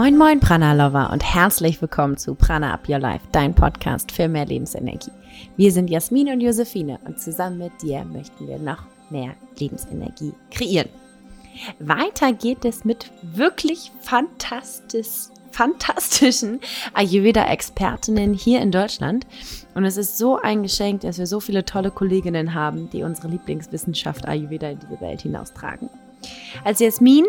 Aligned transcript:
Moin 0.00 0.16
Moin 0.16 0.40
Prana 0.40 0.72
Lover 0.72 1.10
und 1.12 1.22
herzlich 1.22 1.82
willkommen 1.82 2.16
zu 2.16 2.34
Prana 2.34 2.72
Up 2.72 2.88
Your 2.88 3.00
Life, 3.00 3.20
dein 3.32 3.54
Podcast 3.54 4.10
für 4.10 4.28
mehr 4.28 4.46
Lebensenergie. 4.46 5.10
Wir 5.58 5.72
sind 5.72 5.90
Jasmin 5.90 6.32
und 6.32 6.40
Josephine 6.40 6.98
und 7.04 7.20
zusammen 7.20 7.58
mit 7.58 7.82
dir 7.82 8.02
möchten 8.06 8.48
wir 8.48 8.58
noch 8.58 8.82
mehr 9.10 9.34
Lebensenergie 9.58 10.32
kreieren. 10.50 10.88
Weiter 11.80 12.32
geht 12.32 12.64
es 12.64 12.86
mit 12.86 13.12
wirklich 13.20 13.92
fantastisch, 14.00 15.28
fantastischen 15.50 16.60
Ayurveda-Expertinnen 16.94 18.32
hier 18.32 18.62
in 18.62 18.72
Deutschland. 18.72 19.26
Und 19.74 19.84
es 19.84 19.98
ist 19.98 20.16
so 20.16 20.38
ein 20.38 20.62
Geschenk, 20.62 21.02
dass 21.02 21.18
wir 21.18 21.26
so 21.26 21.40
viele 21.40 21.66
tolle 21.66 21.90
Kolleginnen 21.90 22.54
haben, 22.54 22.88
die 22.88 23.02
unsere 23.02 23.28
Lieblingswissenschaft 23.28 24.26
Ayurveda 24.26 24.70
in 24.70 24.78
diese 24.78 24.98
Welt 25.02 25.20
hinaustragen. 25.20 25.90
Als 26.64 26.80
Jasmin 26.80 27.26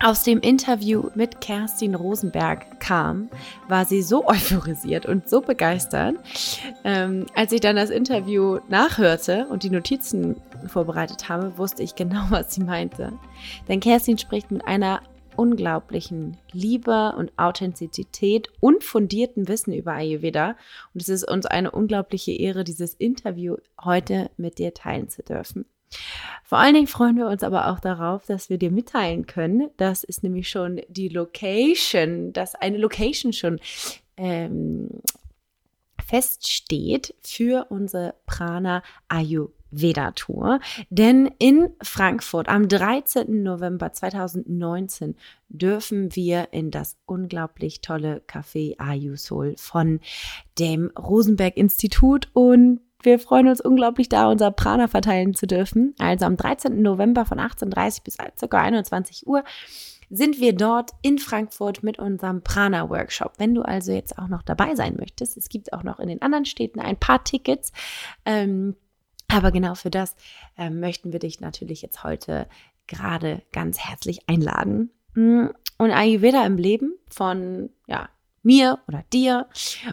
aus 0.00 0.22
dem 0.22 0.40
Interview 0.40 1.10
mit 1.14 1.40
Kerstin 1.40 1.94
Rosenberg 1.94 2.80
kam, 2.80 3.28
war 3.68 3.84
sie 3.84 4.02
so 4.02 4.26
euphorisiert 4.26 5.06
und 5.06 5.28
so 5.28 5.40
begeistert. 5.40 6.16
Ähm, 6.84 7.26
als 7.34 7.52
ich 7.52 7.60
dann 7.60 7.76
das 7.76 7.90
Interview 7.90 8.58
nachhörte 8.68 9.46
und 9.50 9.62
die 9.62 9.70
Notizen 9.70 10.36
vorbereitet 10.66 11.28
habe, 11.28 11.58
wusste 11.58 11.82
ich 11.82 11.94
genau, 11.94 12.26
was 12.30 12.54
sie 12.54 12.62
meinte. 12.62 13.12
Denn 13.68 13.80
Kerstin 13.80 14.18
spricht 14.18 14.50
mit 14.50 14.66
einer 14.66 15.00
unglaublichen 15.36 16.36
Liebe 16.52 17.14
und 17.16 17.32
Authentizität 17.36 18.48
und 18.60 18.82
fundierten 18.82 19.46
Wissen 19.46 19.72
über 19.72 19.92
Ayurveda. 19.92 20.56
Und 20.94 21.02
es 21.02 21.08
ist 21.08 21.28
uns 21.28 21.46
eine 21.46 21.70
unglaubliche 21.70 22.32
Ehre, 22.32 22.64
dieses 22.64 22.94
Interview 22.94 23.56
heute 23.82 24.30
mit 24.36 24.58
dir 24.58 24.74
teilen 24.74 25.08
zu 25.08 25.22
dürfen. 25.22 25.64
Vor 26.44 26.58
allen 26.58 26.74
Dingen 26.74 26.86
freuen 26.86 27.16
wir 27.16 27.26
uns 27.26 27.42
aber 27.42 27.68
auch 27.68 27.80
darauf, 27.80 28.24
dass 28.26 28.48
wir 28.48 28.58
dir 28.58 28.70
mitteilen 28.70 29.26
können, 29.26 29.70
das 29.76 30.04
ist 30.04 30.22
nämlich 30.22 30.48
schon 30.48 30.80
die 30.88 31.08
Location, 31.08 32.32
dass 32.32 32.54
eine 32.54 32.78
Location 32.78 33.32
schon 33.32 33.60
ähm, 34.16 34.88
feststeht 36.08 37.14
für 37.22 37.66
unsere 37.68 38.14
Prana 38.24 38.82
Ayurveda 39.08 40.12
Tour. 40.12 40.60
Denn 40.88 41.30
in 41.38 41.70
Frankfurt 41.82 42.48
am 42.48 42.66
13. 42.68 43.42
November 43.42 43.92
2019 43.92 45.16
dürfen 45.50 46.16
wir 46.16 46.48
in 46.52 46.70
das 46.70 46.96
unglaublich 47.04 47.82
tolle 47.82 48.22
Café 48.26 48.78
Ayusol 48.78 49.54
von 49.58 50.00
dem 50.58 50.90
Rosenberg 50.96 51.56
Institut 51.58 52.28
und 52.32 52.80
wir 53.02 53.18
freuen 53.18 53.48
uns 53.48 53.60
unglaublich 53.60 54.08
da, 54.08 54.30
unser 54.30 54.50
Prana 54.50 54.88
verteilen 54.88 55.34
zu 55.34 55.46
dürfen. 55.46 55.94
Also 55.98 56.26
am 56.26 56.36
13. 56.36 56.82
November 56.82 57.24
von 57.24 57.38
18.30 57.38 58.04
bis 58.04 58.16
ca. 58.16 58.58
21 58.58 59.26
Uhr 59.26 59.44
sind 60.10 60.40
wir 60.40 60.54
dort 60.54 60.92
in 61.02 61.18
Frankfurt 61.18 61.82
mit 61.82 61.98
unserem 61.98 62.42
Prana-Workshop. 62.42 63.34
Wenn 63.38 63.54
du 63.54 63.62
also 63.62 63.92
jetzt 63.92 64.18
auch 64.18 64.28
noch 64.28 64.42
dabei 64.42 64.74
sein 64.74 64.96
möchtest, 64.98 65.36
es 65.36 65.48
gibt 65.48 65.72
auch 65.72 65.82
noch 65.82 65.98
in 66.00 66.08
den 66.08 66.22
anderen 66.22 66.46
Städten 66.46 66.80
ein 66.80 66.96
paar 66.96 67.24
Tickets. 67.24 67.72
Ähm, 68.24 68.74
aber 69.30 69.52
genau 69.52 69.74
für 69.74 69.90
das 69.90 70.16
ähm, 70.56 70.80
möchten 70.80 71.12
wir 71.12 71.20
dich 71.20 71.40
natürlich 71.40 71.82
jetzt 71.82 72.04
heute 72.04 72.48
gerade 72.86 73.42
ganz 73.52 73.78
herzlich 73.78 74.28
einladen. 74.28 74.90
Und 75.14 75.90
Ayurveda 75.90 76.46
im 76.46 76.56
Leben 76.56 76.94
von 77.10 77.70
ja, 77.86 78.08
mir 78.48 78.78
oder 78.88 79.04
dir 79.12 79.46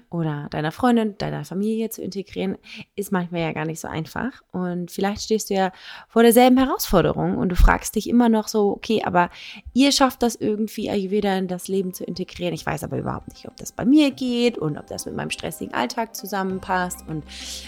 oder 0.09 0.48
deiner 0.50 0.72
Freundin, 0.72 1.17
deiner 1.17 1.44
Familie 1.44 1.89
zu 1.89 2.02
integrieren, 2.02 2.58
ist 2.95 3.12
manchmal 3.12 3.42
ja 3.42 3.52
gar 3.52 3.66
nicht 3.66 3.81
so 3.81 3.89
einfach. 3.89 4.31
Und 4.53 4.92
vielleicht 4.92 5.23
stehst 5.23 5.50
du 5.50 5.56
ja 5.56 5.73
vor 6.08 6.23
derselben 6.23 6.58
Herausforderung 6.58 7.38
und 7.38 7.50
du 7.50 7.58
fragst 7.58 7.95
dich 7.95 8.08
immer 8.08 8.30
noch 8.30 8.47
so, 8.47 8.72
okay, 8.72 9.03
aber 9.03 9.30
ihr 9.73 9.92
schafft 9.92 10.23
das 10.23 10.36
irgendwie 10.36 10.89
Ayurveda 10.89 11.38
in 11.38 11.50
das 11.50 11.67
Leben 11.67 11.94
zu 11.94 12.06
integrieren. 12.06 12.53
Ich 12.53 12.66
weiß 12.66 12.85
aber 12.85 12.97
überhaupt 12.97 13.28
nicht, 13.28 13.46
ob 13.46 13.57
das 13.57 13.74
bei 13.74 13.84
mir 13.84 14.12
geht 14.12 14.57
und 14.57 14.78
ob 14.78 14.88
das 14.88 15.06
mit 15.06 15.18
meinem 15.18 15.31
stressigen 15.31 15.74
Alltag 15.74 16.16
zusammenpasst 16.16 17.03
und 17.09 17.25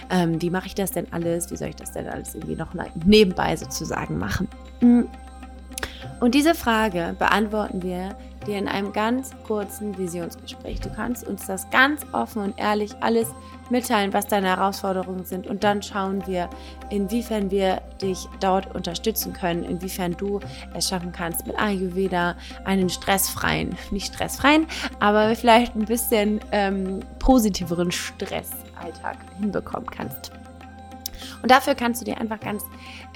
ähm, 0.10 0.42
wie 0.42 0.50
mache 0.50 0.68
ich 0.68 0.76
das 0.76 0.92
denn 0.92 1.12
alles? 1.12 1.52
Wie 1.52 1.58
soll 1.58 1.68
ich 1.68 1.76
das 1.76 1.92
denn 1.92 2.08
alles 2.08 2.34
irgendwie 2.34 2.56
noch 2.56 2.74
nebenbei 3.04 3.58
sozusagen 3.58 4.18
machen? 4.18 4.48
Und 6.22 6.34
diese 6.34 6.56
Frage 6.56 7.14
beantworten 7.20 7.84
wir 7.84 8.16
dir 8.46 8.58
in 8.58 8.68
einem 8.68 8.94
ganz 8.94 9.32
kurzen 9.46 9.98
Visionsgespräch. 9.98 10.80
Du 10.80 10.90
kannst 10.90 11.28
uns 11.28 11.46
das 11.48 11.70
ganz 11.70 12.06
offen 12.12 12.42
und 12.42 12.60
ehrlich 12.60 12.92
alles 13.02 13.28
mitteilen, 13.70 14.14
was 14.14 14.28
deine 14.28 14.48
Herausforderungen 14.48 15.26
sind. 15.26 15.48
Und 15.48 15.64
dann 15.64 15.82
schauen 15.82 16.26
wir, 16.28 16.50
inwiefern 16.90 17.52
wir 17.52 17.82
dich 18.02 18.28
dort 18.40 18.74
unterstützen 18.76 19.34
können, 19.34 19.64
inwiefern 19.64 20.16
du 20.18 20.40
es 20.74 20.90
schaffen 20.90 21.12
kannst, 21.12 21.48
mit 21.48 21.60
Ayurveda 21.60 22.36
einen 22.64 22.90
stressfreien, 22.90 23.78
nicht 23.92 24.14
stressfreien, 24.14 24.68
aber 25.00 25.36
vielleicht 25.36 25.76
ein 25.76 25.86
bisschen 25.86 26.40
ähm, 26.52 27.02
positiveren 27.20 27.92
Stressalltag 27.92 29.18
hinbekommen 29.40 29.90
kannst. 29.90 30.32
Und 31.42 31.52
dafür 31.52 31.76
kannst 31.76 32.02
du 32.02 32.06
dir 32.06 32.20
einfach 32.20 32.40
ganz 32.40 32.64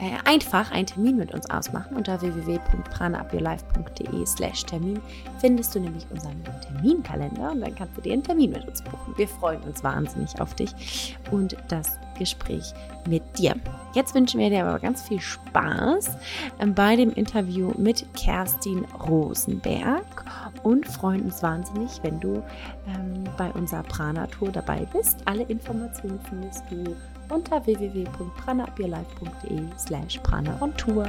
äh, 0.01 0.17
einfach 0.25 0.71
einen 0.71 0.87
Termin 0.87 1.17
mit 1.17 1.31
uns 1.31 1.47
ausmachen. 1.51 1.95
Unter 1.95 2.19
www.pranaupyourlife.de 2.19 4.25
slash 4.25 4.65
Termin 4.65 4.99
findest 5.39 5.75
du 5.75 5.79
nämlich 5.79 6.07
unseren 6.09 6.43
Terminkalender 6.61 7.51
und 7.51 7.61
dann 7.61 7.75
kannst 7.75 7.95
du 7.97 8.01
dir 8.01 8.13
einen 8.13 8.23
Termin 8.23 8.49
mit 8.51 8.67
uns 8.67 8.81
buchen. 8.81 9.15
Wir 9.15 9.27
freuen 9.27 9.61
uns 9.61 9.83
wahnsinnig 9.83 10.41
auf 10.41 10.55
dich 10.55 11.15
und 11.29 11.55
das 11.67 11.99
Gespräch 12.17 12.73
mit 13.07 13.21
dir. 13.37 13.55
Jetzt 13.93 14.15
wünschen 14.15 14.39
wir 14.39 14.49
dir 14.49 14.65
aber 14.65 14.79
ganz 14.79 15.03
viel 15.03 15.19
Spaß 15.19 16.17
ähm, 16.59 16.73
bei 16.73 16.95
dem 16.95 17.11
Interview 17.11 17.71
mit 17.77 18.03
Kerstin 18.15 18.85
Rosenberg 19.07 20.25
und 20.63 20.87
freuen 20.87 21.25
uns 21.25 21.43
wahnsinnig, 21.43 21.99
wenn 22.01 22.19
du 22.19 22.41
ähm, 22.87 23.25
bei 23.37 23.51
unserer 23.51 23.83
Prana-Tour 23.83 24.51
dabei 24.51 24.87
bist. 24.93 25.19
Alle 25.25 25.43
Informationen 25.43 26.19
findest 26.27 26.63
du 26.71 26.95
unter 27.31 27.65
www.pranaupyourlife.de 27.65 29.69
slash 29.77 30.21
prana 30.21 30.57
on 30.61 30.77
tour. 30.77 31.07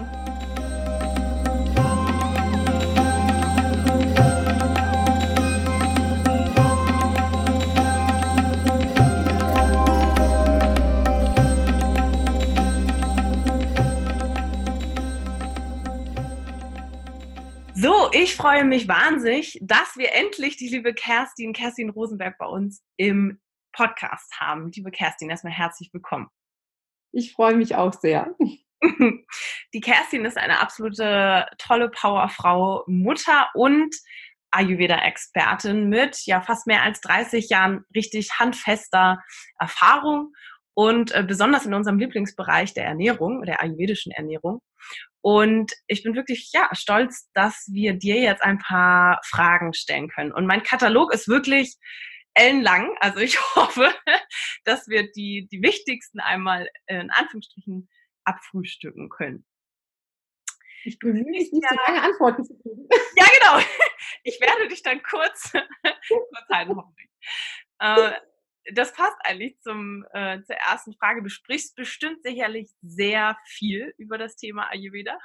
So, 17.75 18.11
ich 18.13 18.37
freue 18.37 18.65
mich 18.65 18.87
wahnsinnig, 18.87 19.59
dass 19.61 19.97
wir 19.97 20.15
endlich 20.15 20.57
die 20.57 20.69
liebe 20.69 20.95
Kerstin, 20.95 21.53
Kerstin 21.53 21.91
Rosenberg 21.91 22.39
bei 22.39 22.47
uns 22.47 22.81
im 22.97 23.41
Podcast 23.73 24.33
haben. 24.39 24.71
Liebe 24.75 24.91
Kerstin, 24.91 25.31
erstmal 25.31 25.53
herzlich 25.53 25.91
willkommen. 25.93 26.29
Ich 27.13 27.33
freue 27.33 27.57
mich 27.57 27.75
auch 27.75 27.93
sehr. 27.93 28.35
Die 29.75 29.81
Kerstin 29.81 30.25
ist 30.25 30.39
eine 30.39 30.61
absolute 30.61 31.47
tolle 31.59 31.89
Powerfrau, 31.91 32.85
Mutter 32.87 33.49
und 33.55 33.95
Ayurveda-Expertin 34.51 35.89
mit 35.89 36.27
ja 36.27 36.43
fast 36.43 36.67
mehr 36.67 36.83
als 36.83 37.01
30 37.01 37.49
Jahren 37.49 37.85
richtig 37.95 38.39
handfester 38.39 39.19
Erfahrung 39.59 40.33
und 40.75 41.13
äh, 41.13 41.23
besonders 41.23 41.67
in 41.67 41.75
unserem 41.75 41.99
Lieblingsbereich 41.99 42.75
der 42.75 42.85
Ernährung, 42.85 43.43
der 43.45 43.63
ayurvedischen 43.63 44.13
Ernährung. 44.13 44.61
Und 45.21 45.73
ich 45.87 46.03
bin 46.03 46.15
wirklich 46.15 46.51
ja 46.53 46.69
stolz, 46.73 47.31
dass 47.35 47.69
wir 47.73 47.95
dir 47.95 48.17
jetzt 48.17 48.43
ein 48.43 48.59
paar 48.59 49.21
Fragen 49.25 49.73
stellen 49.73 50.09
können. 50.09 50.33
Und 50.33 50.47
mein 50.47 50.63
Katalog 50.63 51.13
ist 51.15 51.29
wirklich 51.29 51.77
ellenlang. 52.35 52.97
Also 53.01 53.21
ich 53.21 53.39
hoffe, 53.57 53.93
dass 54.65 54.89
wir 54.89 55.11
die, 55.13 55.49
die 55.51 55.63
wichtigsten 55.63 56.21
einmal 56.21 56.69
in 56.87 57.11
Anführungsstrichen 57.11 57.89
abfrühstücken 58.25 59.09
können. 59.09 59.45
Ich 60.85 60.99
bemühe 60.99 61.25
mich 61.25 61.53
nicht 61.53 61.65
ja, 61.65 61.69
so 61.71 61.93
lange 61.93 62.03
Antworten 62.03 62.45
zu 62.45 62.55
geben. 62.59 62.89
Ja, 63.17 63.25
genau. 63.39 63.65
Ich 64.25 64.41
werde 64.41 64.69
dich 64.69 64.83
dann 64.83 65.03
kurz, 65.03 65.53
kurz 66.09 66.49
halten, 66.51 66.77
hoffentlich. 66.77 67.11
Äh, 67.79 68.13
das 68.73 68.93
passt 68.93 69.17
eigentlich 69.25 69.61
zum, 69.61 70.05
äh, 70.13 70.41
zur 70.43 70.57
ersten 70.57 70.95
Frage. 70.95 71.23
Du 71.23 71.29
sprichst 71.29 71.75
bestimmt 71.75 72.23
sicherlich 72.23 72.71
sehr 72.81 73.37
viel 73.45 73.93
über 73.99 74.19
das 74.19 74.37
Thema 74.37 74.71
Ayurveda. 74.71 75.19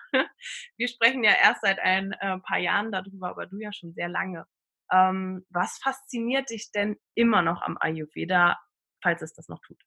Wir 0.76 0.88
sprechen 0.88 1.24
ja 1.24 1.34
erst 1.34 1.62
seit 1.62 1.80
ein 1.80 2.14
äh, 2.14 2.40
paar 2.40 2.58
Jahren 2.58 2.92
darüber, 2.92 3.30
aber 3.30 3.46
du 3.46 3.60
ja 3.60 3.72
schon 3.74 3.94
sehr 3.94 4.10
lange. 4.10 4.46
Ähm, 4.92 5.46
was 5.50 5.78
fasziniert 5.82 6.50
dich 6.50 6.72
denn 6.72 6.98
immer 7.16 7.42
noch 7.42 7.62
am 7.62 7.78
Ayurveda, 7.80 8.58
falls 9.02 9.22
es 9.22 9.34
das 9.34 9.48
noch 9.48 9.60
tut? 9.62 9.82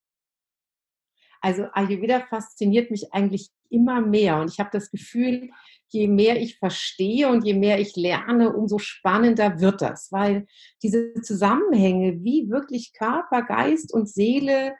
Also 1.40 1.64
Ayurveda 1.72 2.20
fasziniert 2.20 2.90
mich 2.90 3.12
eigentlich 3.12 3.50
immer 3.70 4.00
mehr 4.00 4.38
und 4.38 4.50
ich 4.50 4.60
habe 4.60 4.70
das 4.72 4.90
Gefühl, 4.90 5.50
je 5.88 6.06
mehr 6.06 6.40
ich 6.40 6.58
verstehe 6.58 7.28
und 7.28 7.44
je 7.44 7.54
mehr 7.54 7.80
ich 7.80 7.96
lerne, 7.96 8.52
umso 8.54 8.78
spannender 8.78 9.60
wird 9.60 9.80
das, 9.80 10.12
weil 10.12 10.46
diese 10.82 11.14
Zusammenhänge, 11.22 12.22
wie 12.22 12.50
wirklich 12.50 12.92
Körper, 12.92 13.42
Geist 13.42 13.94
und 13.94 14.08
Seele 14.08 14.74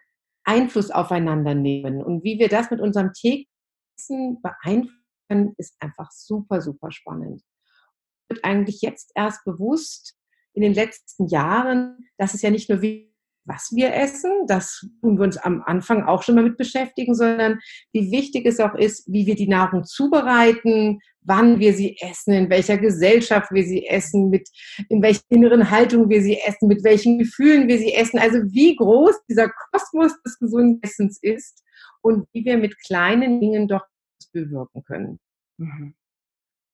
Einfluss 0.45 0.91
aufeinander 0.91 1.55
nehmen 1.55 2.03
und 2.03 2.25
wie 2.25 2.39
wir 2.39 2.49
das 2.49 2.71
mit 2.71 2.81
unserem 2.81 3.13
täglichen 3.13 4.41
beeinflussen, 4.43 5.55
ist 5.57 5.77
einfach 5.81 6.11
super, 6.11 6.61
super 6.61 6.91
spannend. 6.91 7.43
Wird 8.31 8.45
eigentlich 8.45 8.81
jetzt 8.81 9.13
erst 9.15 9.45
bewusst 9.45 10.15
in 10.55 10.63
den 10.63 10.75
letzten 10.75 11.27
Jahren, 11.27 11.99
dass 12.17 12.35
es 12.35 12.43
ja 12.43 12.51
nicht 12.51 12.69
nur 12.71 12.81
was 13.45 13.71
wir 13.73 13.95
essen, 13.95 14.31
das 14.47 14.87
tun 15.01 15.19
wir 15.19 15.25
uns 15.25 15.37
am 15.37 15.63
Anfang 15.65 16.05
auch 16.05 16.23
schon 16.23 16.35
mal 16.37 16.45
mit 16.45 16.57
beschäftigen, 16.57 17.15
sondern 17.15 17.59
wie 17.93 18.13
wichtig 18.13 18.47
es 18.47 18.61
auch 18.61 18.75
ist, 18.75 19.11
wie 19.11 19.27
wir 19.27 19.35
die 19.35 19.49
Nahrung 19.49 19.85
zubereiten, 19.85 21.01
wann 21.23 21.59
wir 21.59 21.75
sie 21.75 21.97
essen, 22.01 22.33
in 22.33 22.51
welcher 22.51 22.79
Gesellschaft 22.79 23.51
wir 23.51 23.65
sie 23.65 23.87
essen, 23.87 24.31
mit 24.31 24.49
in 24.89 25.03
welcher 25.03 25.23
inneren 25.31 25.71
Haltung 25.71 26.09
wir 26.09 26.23
sie 26.23 26.39
essen, 26.39 26.69
mit 26.69 26.85
welchen 26.85 27.19
Gefühlen 27.19 27.67
wir 27.67 27.79
sie 27.79 27.95
essen. 27.95 28.19
Also 28.19 28.39
wie 28.53 28.77
groß 28.77 29.25
dieser 29.29 29.49
Kosmos 29.49 30.13
des 30.23 30.39
gesunden 30.39 30.81
Essens 30.83 31.19
ist 31.21 31.65
und 32.03 32.27
wie 32.33 32.45
wir 32.45 32.57
mit 32.57 32.79
kleinen 32.79 33.41
Dingen 33.41 33.69
doch 33.69 33.85
bewirken 34.33 34.85
können. 34.85 35.19
Mhm. 35.57 35.95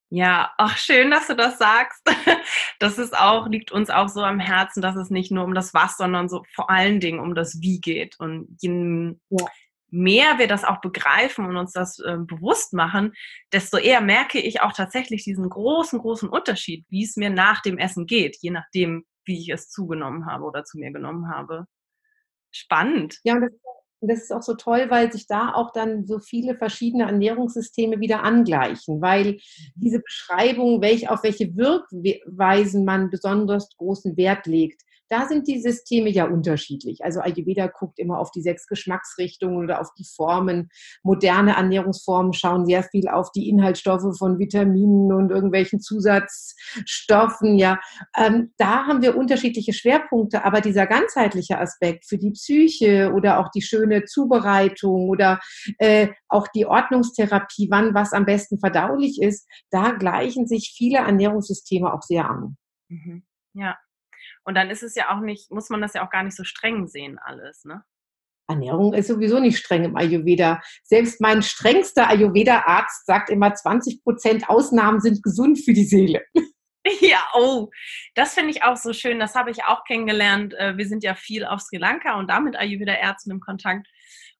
Ja, 0.09 0.53
ach 0.57 0.77
schön, 0.77 1.11
dass 1.11 1.27
du 1.27 1.35
das 1.35 1.57
sagst. 1.57 2.01
Das 2.79 2.99
ist 2.99 3.17
auch, 3.17 3.47
liegt 3.47 3.71
uns 3.71 3.89
auch 3.89 4.07
so 4.07 4.21
am 4.21 4.39
Herzen, 4.39 4.81
dass 4.81 4.95
es 4.95 5.09
nicht 5.09 5.31
nur 5.31 5.43
um 5.43 5.55
das 5.55 5.73
Was, 5.73 5.97
sondern 5.97 6.29
so 6.29 6.43
vor 6.53 6.69
allen 6.69 6.99
Dingen 6.99 7.19
um 7.19 7.33
das 7.33 7.59
Wie 7.59 7.81
geht. 7.81 8.19
Und 8.19 8.55
je 8.61 9.15
ja. 9.29 9.45
mehr 9.89 10.37
wir 10.37 10.47
das 10.47 10.63
auch 10.63 10.79
begreifen 10.79 11.45
und 11.45 11.57
uns 11.57 11.73
das 11.73 11.97
äh, 11.99 12.17
bewusst 12.19 12.73
machen, 12.73 13.13
desto 13.51 13.77
eher 13.77 14.01
merke 14.01 14.39
ich 14.39 14.61
auch 14.61 14.73
tatsächlich 14.73 15.23
diesen 15.23 15.49
großen, 15.49 15.99
großen 15.99 16.29
Unterschied, 16.29 16.85
wie 16.89 17.03
es 17.03 17.17
mir 17.17 17.31
nach 17.31 17.61
dem 17.63 17.79
Essen 17.79 18.05
geht, 18.05 18.37
je 18.41 18.51
nachdem, 18.51 19.05
wie 19.25 19.39
ich 19.41 19.49
es 19.49 19.69
zugenommen 19.69 20.27
habe 20.27 20.43
oder 20.45 20.63
zu 20.63 20.77
mir 20.77 20.91
genommen 20.91 21.29
habe. 21.29 21.65
Spannend. 22.51 23.17
Ja, 23.23 23.33
und 23.33 23.41
das 23.41 23.51
und 23.99 24.11
das 24.11 24.23
ist 24.23 24.31
auch 24.31 24.43
so 24.43 24.53
toll, 24.53 24.87
weil 24.89 25.11
sich 25.11 25.27
da 25.27 25.53
auch 25.53 25.71
dann 25.71 26.05
so 26.05 26.19
viele 26.19 26.55
verschiedene 26.55 27.05
Ernährungssysteme 27.05 27.99
wieder 27.99 28.23
angleichen, 28.23 29.01
weil 29.01 29.33
mhm. 29.33 29.39
diese 29.75 29.99
Beschreibung, 29.99 30.81
welch, 30.81 31.09
auf 31.09 31.23
welche 31.23 31.55
Wirkweisen 31.55 32.85
man 32.85 33.09
besonders 33.09 33.75
großen 33.77 34.15
Wert 34.17 34.45
legt, 34.45 34.83
da 35.09 35.27
sind 35.27 35.47
die 35.47 35.61
Systeme 35.61 36.09
ja 36.09 36.25
unterschiedlich. 36.25 37.03
Also 37.03 37.21
Ayurveda 37.21 37.67
guckt 37.67 37.99
immer 37.99 38.19
auf 38.19 38.31
die 38.31 38.41
sechs 38.41 38.67
Geschmacksrichtungen 38.67 39.63
oder 39.63 39.81
auf 39.81 39.93
die 39.97 40.05
Formen. 40.05 40.69
Moderne 41.03 41.55
Ernährungsformen 41.55 42.33
schauen 42.33 42.65
sehr 42.65 42.83
viel 42.83 43.07
auf 43.07 43.31
die 43.31 43.49
Inhaltsstoffe 43.49 44.17
von 44.17 44.39
Vitaminen 44.39 45.13
und 45.13 45.31
irgendwelchen 45.31 45.79
Zusatzstoffen. 45.79 47.57
Ja, 47.57 47.79
ähm, 48.15 48.53
da 48.57 48.85
haben 48.85 49.01
wir 49.01 49.17
unterschiedliche 49.17 49.73
Schwerpunkte, 49.73 50.43
aber 50.43 50.61
dieser 50.61 50.87
ganzheitliche 50.87 51.59
Aspekt 51.59 52.05
für 52.05 52.17
die 52.17 52.31
Psyche 52.31 53.13
oder 53.13 53.39
auch 53.39 53.49
die 53.51 53.61
schöne 53.61 54.05
Zubereitung 54.05 55.09
oder 55.09 55.39
äh, 55.79 56.09
auch 56.27 56.47
die 56.47 56.65
Ordnungstherapie, 56.65 57.67
wann 57.69 57.93
was 57.93 58.13
am 58.13 58.25
besten 58.25 58.59
verdaulich 58.59 59.21
ist, 59.21 59.47
da 59.69 59.91
gleichen 59.91 60.47
sich 60.47 60.73
viele 60.75 60.99
Ernährungssysteme 60.99 61.93
auch 61.93 62.01
sehr 62.01 62.29
an. 62.29 62.57
Mhm. 62.89 63.23
Ja, 63.53 63.75
und 64.47 64.55
dann 64.55 64.69
ist 64.69 64.81
es 64.81 64.95
ja 64.95 65.13
auch 65.13 65.19
nicht, 65.19 65.51
muss 65.51 65.69
man 65.69 65.81
das 65.81 65.93
ja 65.93 66.05
auch 66.05 66.09
gar 66.09 66.23
nicht 66.23 66.37
so 66.37 66.45
streng 66.45 66.87
sehen, 66.87 67.19
alles, 67.19 67.65
ne? 67.65 67.83
Ernährung 68.49 68.93
ist 68.93 69.07
sowieso 69.07 69.39
nicht 69.39 69.57
streng 69.57 69.83
im 69.83 69.97
Ayurveda. 69.97 70.61
Selbst 70.83 71.19
mein 71.19 71.41
strengster 71.41 72.09
Ayurveda-Arzt 72.09 73.05
sagt 73.05 73.29
immer, 73.29 73.53
20 73.53 74.03
Prozent 74.03 74.49
Ausnahmen 74.49 75.01
sind 75.01 75.21
gesund 75.21 75.59
für 75.59 75.73
die 75.73 75.85
Seele. 75.85 76.23
Ja, 77.01 77.21
oh, 77.33 77.69
das 78.15 78.33
finde 78.33 78.51
ich 78.51 78.63
auch 78.63 78.77
so 78.77 78.93
schön. 78.93 79.19
Das 79.19 79.35
habe 79.35 79.51
ich 79.51 79.65
auch 79.65 79.83
kennengelernt. 79.83 80.53
Äh, 80.53 80.77
wir 80.77 80.87
sind 80.87 81.03
ja 81.03 81.15
viel 81.15 81.43
auf 81.43 81.59
Sri 81.59 81.75
Lanka 81.75 82.17
und 82.17 82.29
damit 82.29 82.55
Ayurveda-Ärzten 82.55 83.29
im 83.29 83.41
Kontakt. 83.41 83.85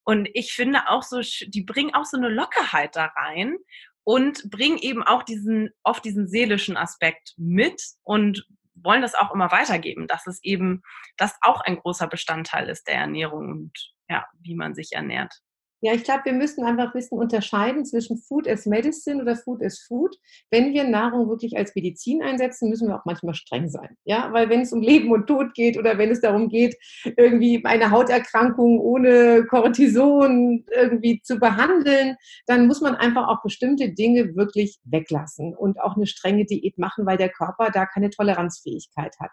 Und 0.05 0.29
ich 0.33 0.53
finde 0.53 0.87
auch 0.87 1.03
so, 1.03 1.19
die 1.19 1.63
bringen 1.63 1.93
auch 1.93 2.05
so 2.05 2.15
eine 2.15 2.29
Lockerheit 2.29 2.95
da 2.95 3.07
rein 3.07 3.57
und 4.05 4.49
bringen 4.49 4.77
eben 4.77 5.03
auch 5.03 5.23
diesen, 5.23 5.71
oft 5.83 6.05
diesen 6.05 6.29
seelischen 6.29 6.77
Aspekt 6.77 7.33
mit 7.35 7.81
und 8.03 8.47
wollen 8.83 9.01
das 9.01 9.15
auch 9.15 9.33
immer 9.33 9.51
weitergeben, 9.51 10.07
dass 10.07 10.27
es 10.27 10.43
eben 10.43 10.83
das 11.17 11.37
auch 11.41 11.61
ein 11.61 11.77
großer 11.77 12.07
Bestandteil 12.07 12.69
ist 12.69 12.87
der 12.87 12.95
Ernährung 12.95 13.49
und 13.49 13.93
ja, 14.09 14.25
wie 14.39 14.55
man 14.55 14.73
sich 14.73 14.93
ernährt. 14.93 15.41
Ja, 15.87 15.93
ich 15.93 16.03
glaube, 16.03 16.25
wir 16.25 16.33
müssen 16.33 16.65
einfach 16.65 16.93
wissen, 16.95 17.17
unterscheiden 17.17 17.85
zwischen 17.85 18.17
Food 18.17 18.45
as 18.45 18.65
Medicine 18.65 19.21
oder 19.21 19.37
Food 19.37 19.63
as 19.63 19.79
Food. 19.79 20.17
Wenn 20.51 20.73
wir 20.73 20.83
Nahrung 20.83 21.29
wirklich 21.29 21.55
als 21.55 21.73
Medizin 21.75 22.21
einsetzen, 22.21 22.67
müssen 22.67 22.89
wir 22.89 22.97
auch 22.97 23.05
manchmal 23.05 23.35
streng 23.35 23.69
sein. 23.69 23.95
Ja, 24.03 24.33
weil 24.33 24.49
wenn 24.49 24.59
es 24.59 24.73
um 24.73 24.81
Leben 24.81 25.09
und 25.13 25.27
Tod 25.27 25.53
geht 25.53 25.77
oder 25.77 25.97
wenn 25.97 26.11
es 26.11 26.19
darum 26.19 26.49
geht, 26.49 26.75
irgendwie 27.15 27.63
eine 27.63 27.89
Hauterkrankung 27.89 28.81
ohne 28.81 29.45
Cortison 29.45 30.65
irgendwie 30.75 31.21
zu 31.21 31.39
behandeln, 31.39 32.17
dann 32.47 32.67
muss 32.67 32.81
man 32.81 32.95
einfach 32.95 33.29
auch 33.29 33.41
bestimmte 33.41 33.93
Dinge 33.93 34.35
wirklich 34.35 34.79
weglassen 34.83 35.55
und 35.55 35.79
auch 35.79 35.95
eine 35.95 36.05
strenge 36.05 36.43
Diät 36.43 36.77
machen, 36.77 37.05
weil 37.05 37.15
der 37.15 37.29
Körper 37.29 37.71
da 37.71 37.85
keine 37.85 38.09
Toleranzfähigkeit 38.09 39.15
hat. 39.21 39.31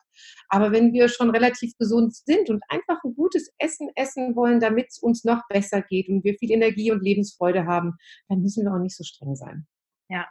Aber 0.49 0.71
wenn 0.71 0.93
wir 0.93 1.09
schon 1.09 1.31
relativ 1.31 1.77
gesund 1.79 2.15
sind 2.15 2.49
und 2.49 2.62
einfach 2.69 3.03
ein 3.03 3.17
gutes 3.17 3.53
Essen 3.59 3.89
essen 3.97 4.37
wollen, 4.37 4.61
damit 4.61 4.87
es 4.91 4.99
uns 5.01 5.25
noch 5.25 5.43
besser 5.49 5.83
geht 5.83 6.09
und 6.09 6.23
wir 6.23 6.37
viel 6.44 6.56
Energie 6.56 6.93
und 6.93 7.02
Lebensfreude 7.02 7.67
haben, 7.67 7.96
dann 8.29 8.43
müssen 8.43 8.64
wir 8.64 8.73
auch 8.73 8.79
nicht 8.79 8.96
so 8.96 9.02
streng 9.05 9.35
sein. 9.35 9.67
Ja, 10.08 10.29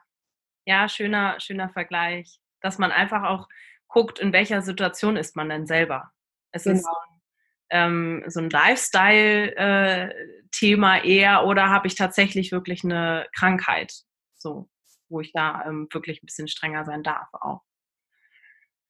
ja, 0.65 0.87
schöner, 0.87 1.37
schöner 1.39 1.69
Vergleich, 1.69 2.39
dass 2.61 2.77
man 2.77 2.91
einfach 2.91 3.23
auch 3.23 3.49
guckt, 3.87 4.19
in 4.19 4.31
welcher 4.33 4.61
Situation 4.61 5.17
ist 5.17 5.35
man 5.35 5.49
denn 5.49 5.65
selber. 5.67 6.11
Es 6.51 6.65
genau. 6.65 6.75
ist 6.75 6.83
so 6.83 6.89
ein, 6.89 7.21
ähm, 7.69 8.23
so 8.27 8.39
ein 8.39 8.49
Lifestyle-Thema 8.49 10.97
äh, 10.97 11.07
eher 11.07 11.45
oder 11.45 11.69
habe 11.69 11.87
ich 11.87 11.95
tatsächlich 11.95 12.51
wirklich 12.51 12.83
eine 12.83 13.27
Krankheit, 13.35 13.93
so, 14.35 14.69
wo 15.09 15.21
ich 15.21 15.31
da 15.33 15.65
ähm, 15.65 15.87
wirklich 15.91 16.21
ein 16.21 16.27
bisschen 16.27 16.47
strenger 16.47 16.85
sein 16.85 17.01
darf 17.03 17.27
auch. 17.33 17.61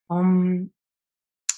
Um, 0.07 0.73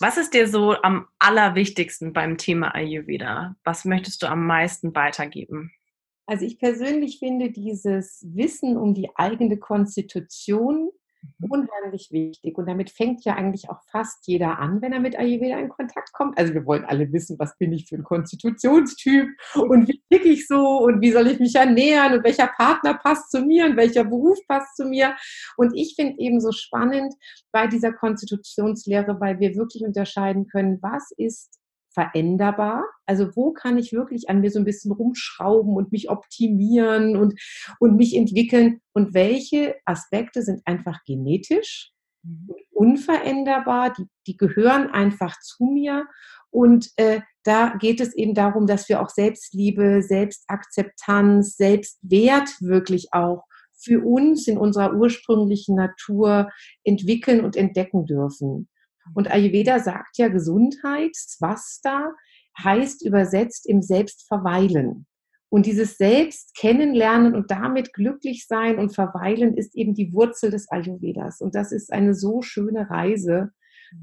was 0.05 0.17
ist 0.17 0.35
dir 0.35 0.47
so 0.47 0.75
am 0.83 1.07
allerwichtigsten 1.17 2.13
beim 2.13 2.37
Thema 2.37 2.75
Ayurveda? 2.75 3.55
Was 3.63 3.85
möchtest 3.85 4.21
du 4.21 4.27
am 4.27 4.45
meisten 4.45 4.93
weitergeben? 4.93 5.71
Also 6.27 6.45
ich 6.45 6.59
persönlich 6.59 7.17
finde 7.17 7.49
dieses 7.49 8.23
Wissen 8.29 8.77
um 8.77 8.93
die 8.93 9.09
eigene 9.15 9.57
Konstitution. 9.57 10.91
Unheimlich 11.42 12.10
wichtig. 12.12 12.57
Und 12.57 12.68
damit 12.68 12.89
fängt 12.89 13.24
ja 13.25 13.36
eigentlich 13.36 13.69
auch 13.69 13.81
fast 13.92 14.27
jeder 14.27 14.60
an, 14.60 14.81
wenn 14.81 14.94
er 14.94 15.00
mit 15.00 15.18
Ayurveda 15.18 15.57
in 15.57 15.69
Kontakt 15.69 16.13
kommt. 16.13 16.38
Also 16.38 16.54
wir 16.54 16.66
wollen 16.66 16.86
alle 16.86 17.12
wissen, 17.12 17.38
was 17.39 17.57
bin 17.57 17.72
ich 17.74 17.88
für 17.88 17.95
ein 17.95 18.04
Konstitutionstyp 18.04 19.27
und 19.56 19.88
wie 19.88 20.01
ticke 20.10 20.30
ich 20.30 20.48
so 20.48 20.80
und 20.80 21.01
wie 21.01 21.12
soll 21.12 21.27
ich 21.27 21.39
mich 21.39 21.56
ernähren 21.56 22.13
und 22.13 22.24
welcher 22.24 22.48
Partner 22.48 22.94
passt 22.95 23.31
zu 23.31 23.42
mir 23.42 23.65
und 23.65 23.77
welcher 23.77 24.03
Beruf 24.03 24.38
passt 24.48 24.75
zu 24.75 24.86
mir. 24.86 25.15
Und 25.58 25.74
ich 25.75 25.96
finde 25.96 26.20
eben 26.20 26.39
so 26.39 26.51
spannend 26.51 27.13
bei 27.51 27.67
dieser 27.67 27.94
Konstitutionslehre, 27.94 29.20
weil 29.20 29.39
wir 29.39 29.55
wirklich 29.55 29.84
unterscheiden 29.84 30.48
können, 30.48 30.79
was 30.82 31.12
ist 31.17 31.60
veränderbar? 31.95 32.83
Also 33.07 33.35
wo 33.35 33.51
kann 33.51 33.79
ich 33.79 33.93
wirklich 33.93 34.29
an 34.29 34.41
mir 34.41 34.51
so 34.51 34.59
ein 34.59 34.65
bisschen 34.65 34.91
rumschrauben 34.91 35.75
und 35.75 35.91
mich 35.91 36.09
optimieren 36.11 37.15
und, 37.15 37.39
und 37.79 37.95
mich 37.95 38.15
entwickeln? 38.15 38.81
Und 38.93 39.15
welche 39.15 39.75
Aspekte 39.85 40.43
sind 40.43 40.61
einfach 40.65 40.99
genetisch, 41.05 41.91
mhm. 42.21 42.49
unveränderbar, 42.71 43.93
die, 43.93 44.05
die 44.27 44.37
gehören 44.37 44.91
einfach 44.91 45.39
zu 45.39 45.65
mir. 45.65 46.05
Und 46.51 46.91
äh, 46.97 47.21
da 47.43 47.75
geht 47.79 47.99
es 47.99 48.13
eben 48.15 48.33
darum, 48.33 48.67
dass 48.67 48.87
wir 48.89 49.01
auch 49.01 49.09
Selbstliebe, 49.09 50.03
Selbstakzeptanz, 50.03 51.57
Selbstwert 51.57 52.49
wirklich 52.61 53.07
auch 53.13 53.43
für 53.77 54.05
uns 54.05 54.47
in 54.47 54.57
unserer 54.57 54.93
ursprünglichen 54.93 55.75
Natur 55.75 56.49
entwickeln 56.83 57.43
und 57.43 57.55
entdecken 57.55 58.05
dürfen. 58.05 58.67
Und 59.13 59.29
Ayurveda 59.29 59.79
sagt 59.79 60.17
ja, 60.17 60.27
Gesundheit, 60.27 61.15
Swasta, 61.15 62.13
heißt 62.57 63.05
übersetzt 63.05 63.67
im 63.67 63.81
Selbstverweilen. 63.81 65.05
Und 65.50 65.65
dieses 65.65 65.97
Selbst 65.97 66.55
kennenlernen 66.55 67.35
und 67.35 67.51
damit 67.51 67.93
glücklich 67.93 68.47
sein 68.47 68.79
und 68.79 68.93
verweilen 68.93 69.55
ist 69.55 69.75
eben 69.75 69.93
die 69.93 70.12
Wurzel 70.12 70.51
des 70.51 70.69
Ayurvedas. 70.69 71.39
Und 71.39 71.55
das 71.55 71.71
ist 71.71 71.93
eine 71.93 72.13
so 72.13 72.41
schöne 72.41 72.89
Reise 72.89 73.51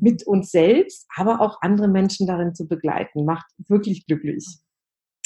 mit 0.00 0.26
uns 0.26 0.50
selbst, 0.50 1.06
aber 1.16 1.40
auch 1.40 1.58
andere 1.60 1.88
Menschen 1.88 2.26
darin 2.26 2.54
zu 2.54 2.68
begleiten. 2.68 3.24
Macht 3.24 3.46
wirklich 3.68 4.06
glücklich. 4.06 4.46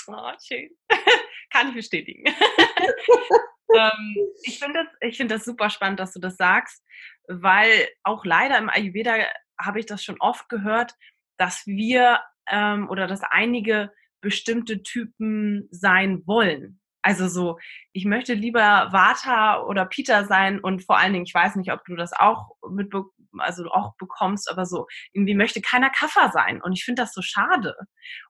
Oh, 0.09 0.31
schön. 0.45 0.71
Kann 1.53 1.69
ich 1.69 1.75
bestätigen. 1.75 2.25
ähm, 3.75 4.17
ich 4.43 4.59
finde 4.59 4.85
das, 5.01 5.17
find 5.17 5.31
das 5.31 5.45
super 5.45 5.71
spannend, 5.71 6.01
dass 6.01 6.13
du 6.13 6.21
das 6.21 6.37
sagst, 6.37 6.83
weil 7.29 7.89
auch 8.03 8.25
leider 8.25 8.59
im 8.59 8.69
Ayurveda 8.69 9.15
habe 9.61 9.81
ich 9.81 9.87
das 9.87 10.03
schon 10.05 10.17
oft 10.21 10.49
gehört, 10.49 10.95
dass 11.39 11.67
wir 11.67 12.21
ähm, 12.49 12.89
oder 12.89 13.07
dass 13.07 13.23
einige 13.23 13.93
bestimmte 14.21 14.83
Typen 14.83 15.69
sein 15.71 16.23
wollen. 16.27 16.81
Also 17.03 17.29
so, 17.29 17.59
ich 17.93 18.05
möchte 18.05 18.35
lieber 18.35 18.89
Vata 18.91 19.63
oder 19.63 19.87
Peter 19.87 20.25
sein 20.25 20.59
und 20.59 20.85
vor 20.85 20.99
allen 20.99 21.13
Dingen, 21.13 21.25
ich 21.25 21.35
weiß 21.35 21.55
nicht, 21.55 21.71
ob 21.71 21.85
du 21.85 21.95
das 21.95 22.13
auch 22.13 22.49
mit, 22.69 22.93
also 23.39 23.71
auch 23.71 23.95
bekommst, 23.97 24.51
aber 24.51 24.67
so, 24.67 24.87
irgendwie 25.13 25.37
möchte 25.37 25.61
keiner 25.61 25.91
Kaffer 25.91 26.33
sein 26.33 26.61
und 26.61 26.73
ich 26.73 26.85
finde 26.85 27.03
das 27.03 27.13
so 27.13 27.23
schade. 27.23 27.77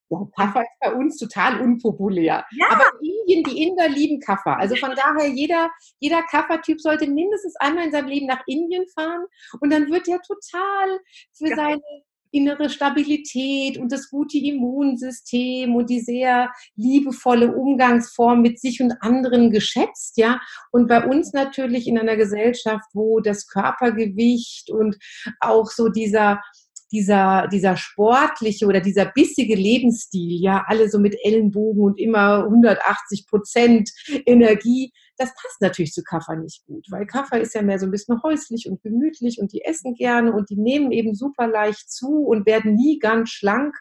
Ja, 0.08 0.18
Kaffer 0.36 0.62
ist 0.62 0.80
bei 0.80 0.92
uns 0.92 1.16
total 1.16 1.60
unpopulär. 1.60 2.44
Ja. 2.52 2.66
Aber 2.70 2.84
in 3.00 3.10
Indien, 3.26 3.42
die 3.44 3.62
Inder 3.64 3.88
lieben 3.88 4.20
Kaffer. 4.20 4.56
Also 4.58 4.76
von 4.76 4.94
daher, 4.94 5.28
jeder, 5.28 5.70
jeder 5.98 6.22
Kaffertyp 6.22 6.80
sollte 6.80 7.08
mindestens 7.08 7.56
einmal 7.56 7.86
in 7.86 7.92
seinem 7.92 8.08
Leben 8.08 8.26
nach 8.26 8.42
Indien 8.46 8.86
fahren 8.94 9.26
und 9.60 9.70
dann 9.72 9.90
wird 9.90 10.08
er 10.08 10.20
total 10.22 11.00
für 11.32 11.48
ja. 11.48 11.56
seine 11.56 11.82
innere 12.32 12.68
Stabilität 12.68 13.78
und 13.78 13.90
das 13.90 14.10
gute 14.10 14.36
Immunsystem 14.36 15.75
und 15.75 15.88
die 15.88 16.00
sehr 16.00 16.52
liebevolle 16.75 17.54
Umgangsform 17.54 18.42
mit 18.42 18.60
sich 18.60 18.82
und 18.82 18.92
anderen 19.00 19.50
geschätzt, 19.50 20.18
ja. 20.18 20.40
Und 20.70 20.88
bei 20.88 21.06
uns 21.06 21.32
natürlich 21.32 21.86
in 21.86 21.98
einer 21.98 22.16
Gesellschaft, 22.16 22.84
wo 22.92 23.20
das 23.20 23.46
Körpergewicht 23.46 24.70
und 24.70 24.96
auch 25.40 25.66
so 25.66 25.88
dieser 25.88 26.40
dieser, 26.96 27.46
dieser 27.48 27.76
sportliche 27.76 28.66
oder 28.66 28.80
dieser 28.80 29.04
bissige 29.04 29.54
Lebensstil, 29.54 30.40
ja, 30.40 30.64
alle 30.66 30.88
so 30.88 30.98
mit 30.98 31.14
Ellenbogen 31.22 31.82
und 31.82 32.00
immer 32.00 32.44
180 32.44 33.26
Prozent 33.28 33.90
Energie, 34.24 34.92
das 35.18 35.34
passt 35.34 35.60
natürlich 35.60 35.92
zu 35.92 36.02
Kaffer 36.02 36.36
nicht 36.36 36.64
gut, 36.64 36.86
weil 36.90 37.06
Kaffer 37.06 37.38
ist 37.38 37.54
ja 37.54 37.60
mehr 37.60 37.78
so 37.78 37.84
ein 37.84 37.90
bisschen 37.90 38.22
häuslich 38.22 38.66
und 38.68 38.80
gemütlich 38.82 39.38
und 39.38 39.52
die 39.52 39.62
essen 39.62 39.94
gerne 39.94 40.32
und 40.32 40.48
die 40.48 40.56
nehmen 40.56 40.90
eben 40.90 41.14
super 41.14 41.46
leicht 41.46 41.90
zu 41.90 42.24
und 42.24 42.46
werden 42.46 42.74
nie 42.74 42.98
ganz 42.98 43.28
schlank. 43.28 43.76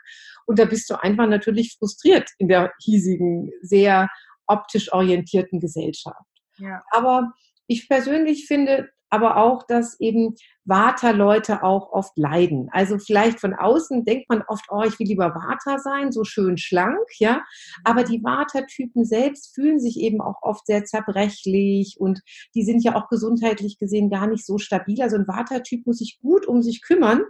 Und 0.46 0.60
da 0.60 0.66
bist 0.66 0.90
du 0.90 1.02
einfach 1.02 1.28
natürlich 1.28 1.78
frustriert 1.80 2.30
in 2.38 2.50
der 2.50 2.74
hiesigen, 2.84 3.50
sehr 3.62 4.10
optisch 4.46 4.92
orientierten 4.92 5.62
Gesellschaft. 5.62 6.20
Ja. 6.58 6.84
Aber 6.92 7.32
ich 7.68 7.88
persönlich 7.88 8.46
finde, 8.46 8.90
aber 9.10 9.38
auch, 9.38 9.64
dass 9.64 10.00
eben 10.00 10.36
Vata-Leute 10.66 11.64
auch 11.64 11.92
oft 11.92 12.18
leiden. 12.18 12.70
Also 12.72 12.98
vielleicht 12.98 13.40
von 13.40 13.54
außen 13.54 14.04
denkt 14.04 14.30
man 14.30 14.42
oft, 14.48 14.66
oh, 14.70 14.84
ich 14.84 15.00
will 15.00 15.08
lieber 15.08 15.36
Vata 15.36 15.80
sein, 15.80 16.12
so 16.12 16.24
schön 16.24 16.58
schlank, 16.58 17.08
ja. 17.20 17.44
Aber 17.84 18.04
die 18.04 18.24
Vata-Typen 18.24 19.06
selbst 19.06 19.54
fühlen 19.54 19.80
sich 19.80 20.00
eben 20.00 20.22
auch 20.22 20.42
oft 20.42 20.66
sehr 20.66 20.86
zerbrechlich 20.86 21.98
und 22.00 22.22
die 22.56 22.64
sind 22.64 22.84
ja 22.84 22.96
auch 22.96 23.08
gesundheitlich 23.10 23.78
gesehen 23.78 24.10
gar 24.10 24.28
nicht 24.28 24.46
so 24.46 24.58
stabil. 24.58 25.02
Also 25.02 25.18
ein 25.18 25.28
Vata-Typ 25.28 25.86
muss 25.86 26.00
sich 26.00 26.20
gut 26.22 26.48
um 26.48 26.62
sich 26.62 26.82
kümmern 26.82 27.22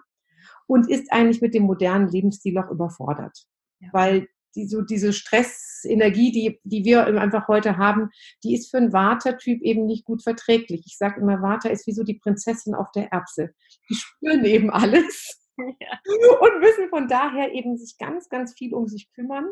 und 0.67 0.89
ist 0.89 1.11
eigentlich 1.11 1.41
mit 1.41 1.53
dem 1.53 1.63
modernen 1.63 2.07
Lebensstil 2.07 2.57
auch 2.57 2.71
überfordert. 2.71 3.37
Ja. 3.79 3.89
Weil 3.91 4.27
die, 4.55 4.67
so 4.67 4.81
diese 4.81 5.13
Stressenergie, 5.13 6.31
die, 6.31 6.59
die 6.63 6.85
wir 6.85 7.05
einfach 7.05 7.47
heute 7.47 7.77
haben, 7.77 8.09
die 8.43 8.53
ist 8.53 8.71
für 8.71 8.77
einen 8.77 8.93
Watertyp 8.93 9.61
eben 9.61 9.85
nicht 9.85 10.05
gut 10.05 10.23
verträglich. 10.23 10.83
Ich 10.85 10.97
sage 10.97 11.21
immer, 11.21 11.41
Water 11.41 11.71
ist 11.71 11.87
wie 11.87 11.93
so 11.93 12.03
die 12.03 12.19
Prinzessin 12.19 12.73
auf 12.73 12.91
der 12.91 13.11
Erbse. 13.11 13.51
Die 13.89 13.95
spüren 13.95 14.45
eben 14.45 14.69
alles 14.69 15.41
ja. 15.57 15.99
und 16.39 16.59
müssen 16.59 16.89
von 16.89 17.07
daher 17.07 17.53
eben 17.53 17.77
sich 17.77 17.97
ganz, 17.97 18.29
ganz 18.29 18.53
viel 18.53 18.73
um 18.73 18.87
sich 18.87 19.11
kümmern. 19.13 19.45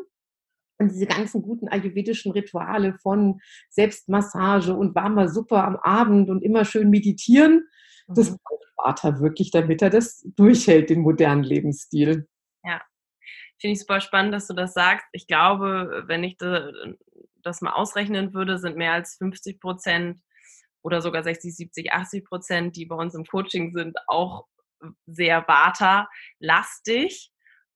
Und 0.78 0.90
diese 0.90 1.06
ganzen 1.06 1.42
guten 1.42 1.68
ayurvedischen 1.68 2.32
Rituale 2.32 2.98
von 3.00 3.40
Selbstmassage 3.70 4.74
und 4.74 4.96
warmer 4.96 5.28
Suppe 5.28 5.62
am 5.62 5.76
Abend 5.76 6.30
und 6.30 6.42
immer 6.42 6.64
schön 6.64 6.90
meditieren, 6.90 7.68
mhm. 8.08 8.14
das 8.14 8.30
braucht 8.30 8.64
Vater 8.84 9.20
wirklich, 9.20 9.50
damit 9.50 9.82
er 9.82 9.90
das 9.90 10.26
durchhält, 10.36 10.90
den 10.90 11.00
modernen 11.00 11.42
Lebensstil. 11.42 12.28
Finde 13.64 13.72
ich 13.76 13.80
super 13.80 14.02
spannend, 14.02 14.34
dass 14.34 14.46
du 14.46 14.52
das 14.52 14.74
sagst. 14.74 15.06
Ich 15.12 15.26
glaube, 15.26 16.04
wenn 16.06 16.22
ich 16.22 16.36
das 16.36 17.62
mal 17.62 17.72
ausrechnen 17.72 18.34
würde, 18.34 18.58
sind 18.58 18.76
mehr 18.76 18.92
als 18.92 19.16
50 19.16 19.58
Prozent 19.58 20.20
oder 20.82 21.00
sogar 21.00 21.22
60, 21.22 21.56
70, 21.56 21.90
80 21.90 22.26
Prozent, 22.26 22.76
die 22.76 22.84
bei 22.84 22.94
uns 22.94 23.14
im 23.14 23.24
Coaching 23.24 23.72
sind, 23.72 23.96
auch 24.06 24.44
sehr 25.06 25.48
Vata-lastig. 25.48 27.30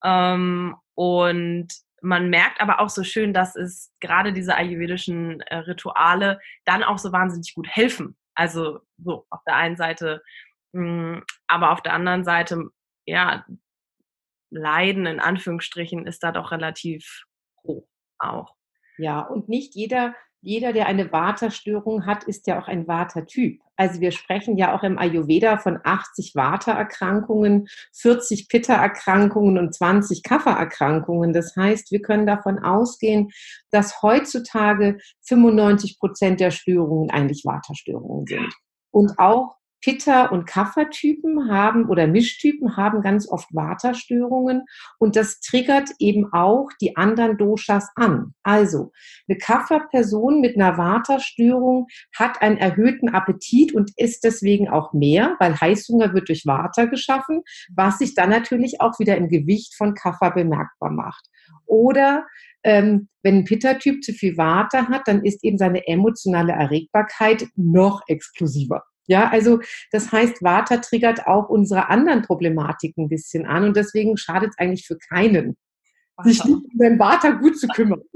Ähm, 0.04 0.76
und 0.92 1.68
man 2.02 2.28
merkt 2.28 2.60
aber 2.60 2.80
auch 2.80 2.90
so 2.90 3.02
schön, 3.02 3.32
dass 3.32 3.56
es 3.56 3.90
gerade 4.00 4.34
diese 4.34 4.56
ayurvedischen 4.56 5.40
äh, 5.40 5.56
Rituale 5.56 6.38
dann 6.66 6.84
auch 6.84 6.98
so 6.98 7.12
wahnsinnig 7.12 7.54
gut 7.54 7.66
helfen. 7.66 8.14
Also 8.34 8.80
so 8.98 9.24
auf 9.30 9.40
der 9.46 9.56
einen 9.56 9.78
Seite, 9.78 10.22
mh, 10.72 11.22
aber 11.46 11.70
auf 11.72 11.80
der 11.80 11.94
anderen 11.94 12.24
Seite, 12.24 12.68
ja, 13.06 13.46
Leiden 14.50 15.06
in 15.06 15.20
Anführungsstrichen 15.20 16.06
ist 16.06 16.22
da 16.22 16.32
doch 16.32 16.52
relativ 16.52 17.24
hoch 17.64 17.86
auch. 18.18 18.54
Ja, 18.98 19.20
und 19.20 19.48
nicht 19.48 19.74
jeder, 19.74 20.14
jeder, 20.40 20.72
der 20.72 20.86
eine 20.86 21.12
Vata-Störung 21.12 22.06
hat, 22.06 22.24
ist 22.24 22.46
ja 22.46 22.60
auch 22.60 22.68
ein 22.68 22.86
Vata-Typ. 22.86 23.60
Also 23.76 24.00
wir 24.00 24.10
sprechen 24.10 24.56
ja 24.56 24.76
auch 24.76 24.82
im 24.82 24.98
Ayurveda 24.98 25.58
von 25.58 25.78
80 25.82 26.34
Vata-Erkrankungen, 26.34 27.68
40 27.94 28.48
Pitta-Erkrankungen 28.48 29.58
und 29.58 29.74
20 29.74 30.22
Kapha-Erkrankungen. 30.24 31.32
Das 31.32 31.54
heißt, 31.54 31.92
wir 31.92 32.02
können 32.02 32.26
davon 32.26 32.58
ausgehen, 32.58 33.30
dass 33.70 34.02
heutzutage 34.02 34.98
95 35.26 35.98
Prozent 35.98 36.40
der 36.40 36.50
Störungen 36.50 37.10
eigentlich 37.10 37.44
Vata-Störungen 37.44 38.26
sind. 38.26 38.52
Und 38.90 39.18
auch 39.18 39.54
Pitta- 39.80 40.26
und 40.26 40.46
Kapha-Typen 40.46 41.50
haben 41.50 41.88
oder 41.88 42.06
Mischtypen 42.06 42.76
haben 42.76 43.02
ganz 43.02 43.28
oft 43.28 43.48
Vata-Störungen 43.54 44.64
und 44.98 45.16
das 45.16 45.40
triggert 45.40 45.90
eben 45.98 46.32
auch 46.32 46.68
die 46.80 46.96
anderen 46.96 47.38
Doshas 47.38 47.90
an. 47.94 48.34
Also 48.42 48.92
eine 49.28 49.38
Kapha-Person 49.38 50.40
mit 50.40 50.56
einer 50.56 50.76
Vata-Störung 50.76 51.86
hat 52.16 52.42
einen 52.42 52.58
erhöhten 52.58 53.08
Appetit 53.08 53.74
und 53.74 53.92
isst 53.96 54.24
deswegen 54.24 54.68
auch 54.68 54.92
mehr, 54.92 55.36
weil 55.38 55.60
Heißhunger 55.60 56.12
wird 56.14 56.28
durch 56.28 56.44
Vata 56.44 56.86
geschaffen, 56.86 57.42
was 57.74 57.98
sich 57.98 58.14
dann 58.14 58.30
natürlich 58.30 58.80
auch 58.80 58.98
wieder 58.98 59.16
im 59.16 59.28
Gewicht 59.28 59.74
von 59.76 59.94
Kapha 59.94 60.30
bemerkbar 60.30 60.90
macht. 60.90 61.26
Oder 61.66 62.26
ähm, 62.64 63.08
wenn 63.22 63.38
ein 63.38 63.44
Pitta-Typ 63.44 64.02
zu 64.02 64.12
viel 64.12 64.36
Vata 64.36 64.88
hat, 64.88 65.06
dann 65.06 65.24
ist 65.24 65.44
eben 65.44 65.58
seine 65.58 65.86
emotionale 65.86 66.52
Erregbarkeit 66.52 67.46
noch 67.56 68.02
explosiver. 68.08 68.82
Ja, 69.08 69.30
also 69.30 69.60
das 69.90 70.12
heißt, 70.12 70.42
Vata 70.42 70.76
triggert 70.76 71.26
auch 71.26 71.48
unsere 71.48 71.88
anderen 71.88 72.22
Problematiken 72.22 73.06
ein 73.06 73.08
bisschen 73.08 73.46
an 73.46 73.64
und 73.64 73.76
deswegen 73.76 74.16
schadet 74.18 74.50
es 74.50 74.58
eigentlich 74.58 74.86
für 74.86 74.98
keinen, 74.98 75.56
Vata. 76.14 76.28
sich 76.28 76.44
nicht 76.44 76.54
um 76.54 76.78
den 76.78 76.98
Vata 76.98 77.30
gut 77.30 77.58
zu 77.58 77.66
kümmern. 77.68 78.02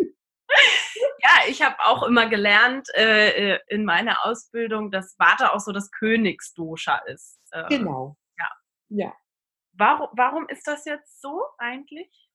Ja, 1.24 1.48
ich 1.48 1.62
habe 1.62 1.76
auch 1.84 2.02
immer 2.02 2.28
gelernt 2.28 2.88
äh, 2.96 3.54
äh, 3.54 3.60
in 3.68 3.84
meiner 3.84 4.24
Ausbildung, 4.26 4.90
dass 4.90 5.16
Vata 5.18 5.52
auch 5.52 5.60
so 5.60 5.70
das 5.70 5.90
Königsdosha 5.92 6.98
ist. 7.06 7.40
Äh, 7.52 7.68
genau. 7.68 8.16
Ja. 8.38 8.48
ja. 8.88 9.14
Warum, 9.72 10.08
warum 10.14 10.48
ist 10.48 10.66
das 10.66 10.84
jetzt 10.84 11.20
so 11.22 11.44
eigentlich? 11.58 12.28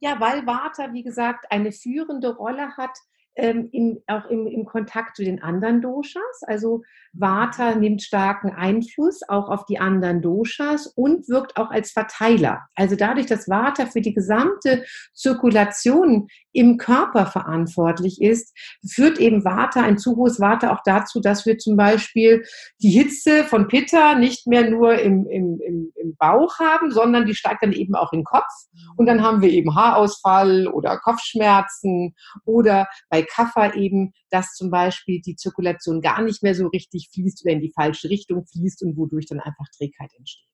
Ja, 0.00 0.20
weil 0.20 0.46
Vata, 0.46 0.92
wie 0.92 1.02
gesagt, 1.02 1.50
eine 1.50 1.72
führende 1.72 2.36
Rolle 2.36 2.76
hat 2.76 2.96
ähm, 3.38 3.68
im, 3.72 4.02
auch 4.08 4.28
im, 4.28 4.46
im 4.46 4.64
Kontakt 4.64 5.16
zu 5.16 5.24
den 5.24 5.40
anderen 5.42 5.80
Doshas. 5.80 6.42
Also 6.42 6.82
Vata 7.12 7.76
nimmt 7.76 8.02
starken 8.02 8.50
Einfluss 8.50 9.20
auch 9.28 9.48
auf 9.48 9.64
die 9.64 9.78
anderen 9.78 10.20
Doshas 10.20 10.88
und 10.88 11.28
wirkt 11.28 11.56
auch 11.56 11.70
als 11.70 11.92
Verteiler. 11.92 12.66
Also 12.74 12.96
dadurch, 12.96 13.26
dass 13.26 13.48
Vata 13.48 13.86
für 13.86 14.00
die 14.00 14.12
gesamte 14.12 14.84
Zirkulation 15.14 16.28
im 16.58 16.76
Körper 16.76 17.26
verantwortlich 17.26 18.20
ist, 18.20 18.52
führt 18.84 19.18
eben 19.18 19.44
Vata, 19.44 19.80
ein 19.80 19.96
zu 19.96 20.16
hohes 20.16 20.40
Vata 20.40 20.72
auch 20.72 20.82
dazu, 20.84 21.20
dass 21.20 21.46
wir 21.46 21.56
zum 21.56 21.76
Beispiel 21.76 22.44
die 22.82 22.90
Hitze 22.90 23.44
von 23.44 23.68
Pitta 23.68 24.16
nicht 24.16 24.48
mehr 24.48 24.68
nur 24.68 24.98
im, 24.98 25.24
im, 25.28 25.60
im, 25.60 25.92
im 25.94 26.16
Bauch 26.16 26.58
haben, 26.58 26.90
sondern 26.90 27.26
die 27.26 27.34
steigt 27.34 27.62
dann 27.62 27.72
eben 27.72 27.94
auch 27.94 28.12
in 28.12 28.20
den 28.20 28.24
Kopf. 28.24 28.50
Und 28.96 29.06
dann 29.06 29.22
haben 29.22 29.40
wir 29.40 29.50
eben 29.50 29.76
Haarausfall 29.76 30.66
oder 30.66 30.98
Kopfschmerzen 30.98 32.16
oder 32.44 32.88
bei 33.08 33.22
Kaffer 33.22 33.76
eben, 33.76 34.12
dass 34.30 34.54
zum 34.54 34.70
Beispiel 34.70 35.20
die 35.20 35.36
Zirkulation 35.36 36.00
gar 36.00 36.22
nicht 36.22 36.42
mehr 36.42 36.56
so 36.56 36.66
richtig 36.66 37.10
fließt 37.12 37.44
oder 37.44 37.54
in 37.54 37.60
die 37.60 37.72
falsche 37.72 38.10
Richtung 38.10 38.44
fließt 38.46 38.82
und 38.82 38.96
wodurch 38.96 39.26
dann 39.26 39.38
einfach 39.38 39.66
Trägheit 39.76 40.10
entsteht. 40.16 40.44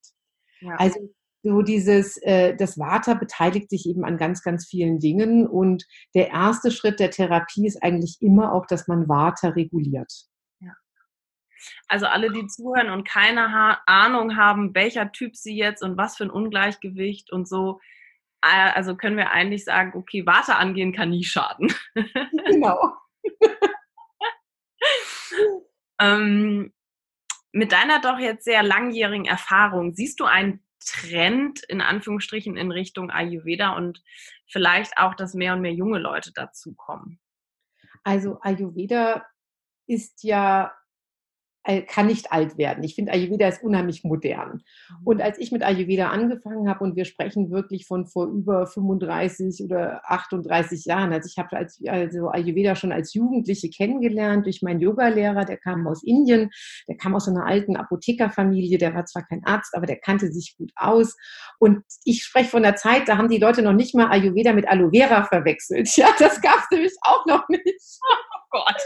Ja. 0.61 0.75
Also 0.77 0.99
so 1.45 1.63
dieses, 1.63 2.17
äh, 2.23 2.57
das 2.57 2.79
Vata 2.79 3.15
beteiligt 3.15 3.71
sich 3.71 3.87
eben 3.87 4.05
an 4.05 4.17
ganz, 4.17 4.43
ganz 4.43 4.67
vielen 4.67 4.99
Dingen 4.99 5.47
und 5.47 5.85
der 6.15 6.31
erste 6.31 6.71
Schritt 6.71 6.99
der 6.99 7.11
Therapie 7.11 7.67
ist 7.67 7.83
eigentlich 7.83 8.17
immer 8.21 8.53
auch, 8.53 8.67
dass 8.67 8.89
man 8.89 9.09
Vata 9.09 9.51
reguliert. 9.51 10.11
Also 11.89 12.07
alle, 12.07 12.31
die 12.31 12.47
zuhören 12.47 12.91
und 12.91 13.07
keine 13.07 13.53
ha 13.53 13.81
Ahnung 13.87 14.37
haben, 14.37 14.75
welcher 14.75 15.13
Typ 15.13 15.37
sie 15.37 15.57
jetzt 15.57 15.83
und 15.83 15.97
was 15.97 16.17
für 16.17 16.25
ein 16.25 16.31
Ungleichgewicht 16.31 17.33
und 17.33 17.49
so, 17.49 17.81
äh, 18.43 18.73
also 18.73 18.97
können 18.97 19.17
wir 19.17 19.31
eigentlich 19.31 19.65
sagen, 19.65 19.93
okay, 19.95 20.27
Warte 20.27 20.57
angehen 20.57 20.93
kann 20.93 21.11
nie 21.11 21.25
schaden. 21.25 21.73
Genau. 22.47 22.95
ähm, 26.01 26.73
mit 27.53 27.73
deiner 27.73 28.01
doch 28.01 28.19
jetzt 28.19 28.45
sehr 28.45 28.63
langjährigen 28.63 29.25
Erfahrung, 29.25 29.95
siehst 29.95 30.21
du 30.21 30.25
einen 30.25 30.63
Trend 30.85 31.63
in 31.65 31.81
Anführungsstrichen 31.81 32.57
in 32.57 32.71
Richtung 32.71 33.11
Ayurveda 33.11 33.71
und 33.77 34.03
vielleicht 34.47 34.99
auch, 34.99 35.15
dass 35.15 35.35
mehr 35.35 35.55
und 35.55 35.61
mehr 35.61 35.73
junge 35.73 35.99
Leute 35.99 36.33
dazukommen? 36.33 37.21
Also 38.03 38.39
Ayurveda 38.43 39.27
ist 39.87 40.23
ja 40.23 40.73
kann 41.65 42.07
nicht 42.07 42.31
alt 42.31 42.59
werden. 42.59 42.85
Ich 42.85 42.95
finde, 42.95 43.13
Ayurveda 43.13 43.49
ist 43.49 43.63
unheimlich 43.63 44.05
modern. 44.05 44.63
Mhm. 44.91 45.07
Und 45.07 45.23
als 45.23 45.39
ich 45.39 45.51
mit 45.51 45.63
Ayurveda 45.63 46.09
angefangen 46.09 46.69
habe, 46.69 46.85
und 46.85 46.95
wir 46.95 47.07
sprechen 47.07 47.51
wirklich 47.51 47.87
von 47.87 48.07
vor 48.07 48.27
über 48.27 48.67
35 48.67 49.65
oder 49.65 50.03
38 50.05 50.85
Jahren, 50.85 51.13
also 51.13 51.27
ich 51.27 51.39
habe 51.39 51.57
als, 51.57 51.81
also 51.87 52.29
Ayurveda 52.29 52.77
schon 52.77 52.93
als 52.93 53.15
Jugendliche 53.15 53.71
kennengelernt 53.71 54.45
durch 54.45 54.61
meinen 54.63 54.81
Yogalehrer, 54.81 55.45
der 55.45 55.57
kam 55.57 55.87
aus 55.87 56.03
Indien, 56.03 56.51
der 56.87 56.97
kam 56.97 57.15
aus 57.15 57.29
einer 57.29 57.47
alten 57.47 57.77
Apothekerfamilie, 57.77 58.77
der 58.77 58.95
war 58.95 59.07
zwar 59.07 59.25
kein 59.25 59.43
Arzt, 59.45 59.75
aber 59.75 59.87
der 59.87 59.97
kannte 59.97 60.31
sich 60.31 60.57
gut 60.59 60.71
aus. 60.77 61.17
Und 61.59 61.83
ich 62.05 62.25
spreche 62.25 62.51
von 62.51 62.63
der 62.63 62.77
Zeit, 62.77 63.09
da 63.09 63.17
haben 63.17 63.31
die 63.31 63.39
Leute 63.39 63.63
noch 63.63 63.73
nicht 63.73 63.95
mal 63.95 64.09
Ayurveda 64.11 64.53
mit 64.53 64.69
Aloe 64.69 64.91
Vera 64.93 65.25
verwechselt. 65.25 65.89
Ja, 66.05 66.09
das 66.19 66.43
gab 66.43 66.59
es 66.59 66.71
nämlich 66.71 66.93
auch 67.03 67.25
noch 67.25 67.49
nicht. 67.49 68.01
Oh 68.03 68.41
Gott. 68.51 68.83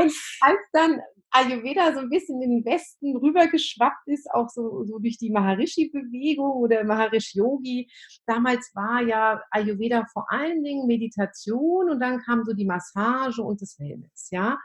Und 0.00 0.12
als 0.40 0.58
dann 0.72 1.00
Ayurveda 1.32 1.94
so 1.94 2.00
ein 2.00 2.10
bisschen 2.10 2.42
in 2.42 2.50
den 2.50 2.64
Westen 2.64 3.16
rübergeschwappt 3.16 4.06
ist, 4.06 4.30
auch 4.32 4.48
so, 4.48 4.84
so 4.84 4.98
durch 4.98 5.16
die 5.18 5.30
Maharishi-Bewegung 5.30 6.52
oder 6.52 6.84
Maharishi-Yogi. 6.84 7.90
Damals 8.26 8.70
war 8.74 9.02
ja 9.02 9.42
Ayurveda 9.50 10.06
vor 10.12 10.30
allen 10.30 10.62
Dingen 10.62 10.86
Meditation 10.86 11.90
und 11.90 12.00
dann 12.00 12.20
kam 12.20 12.44
so 12.44 12.52
die 12.52 12.66
Massage 12.66 13.42
und 13.42 13.62
das 13.62 13.78
Wellness, 13.78 14.28
ja. 14.30 14.58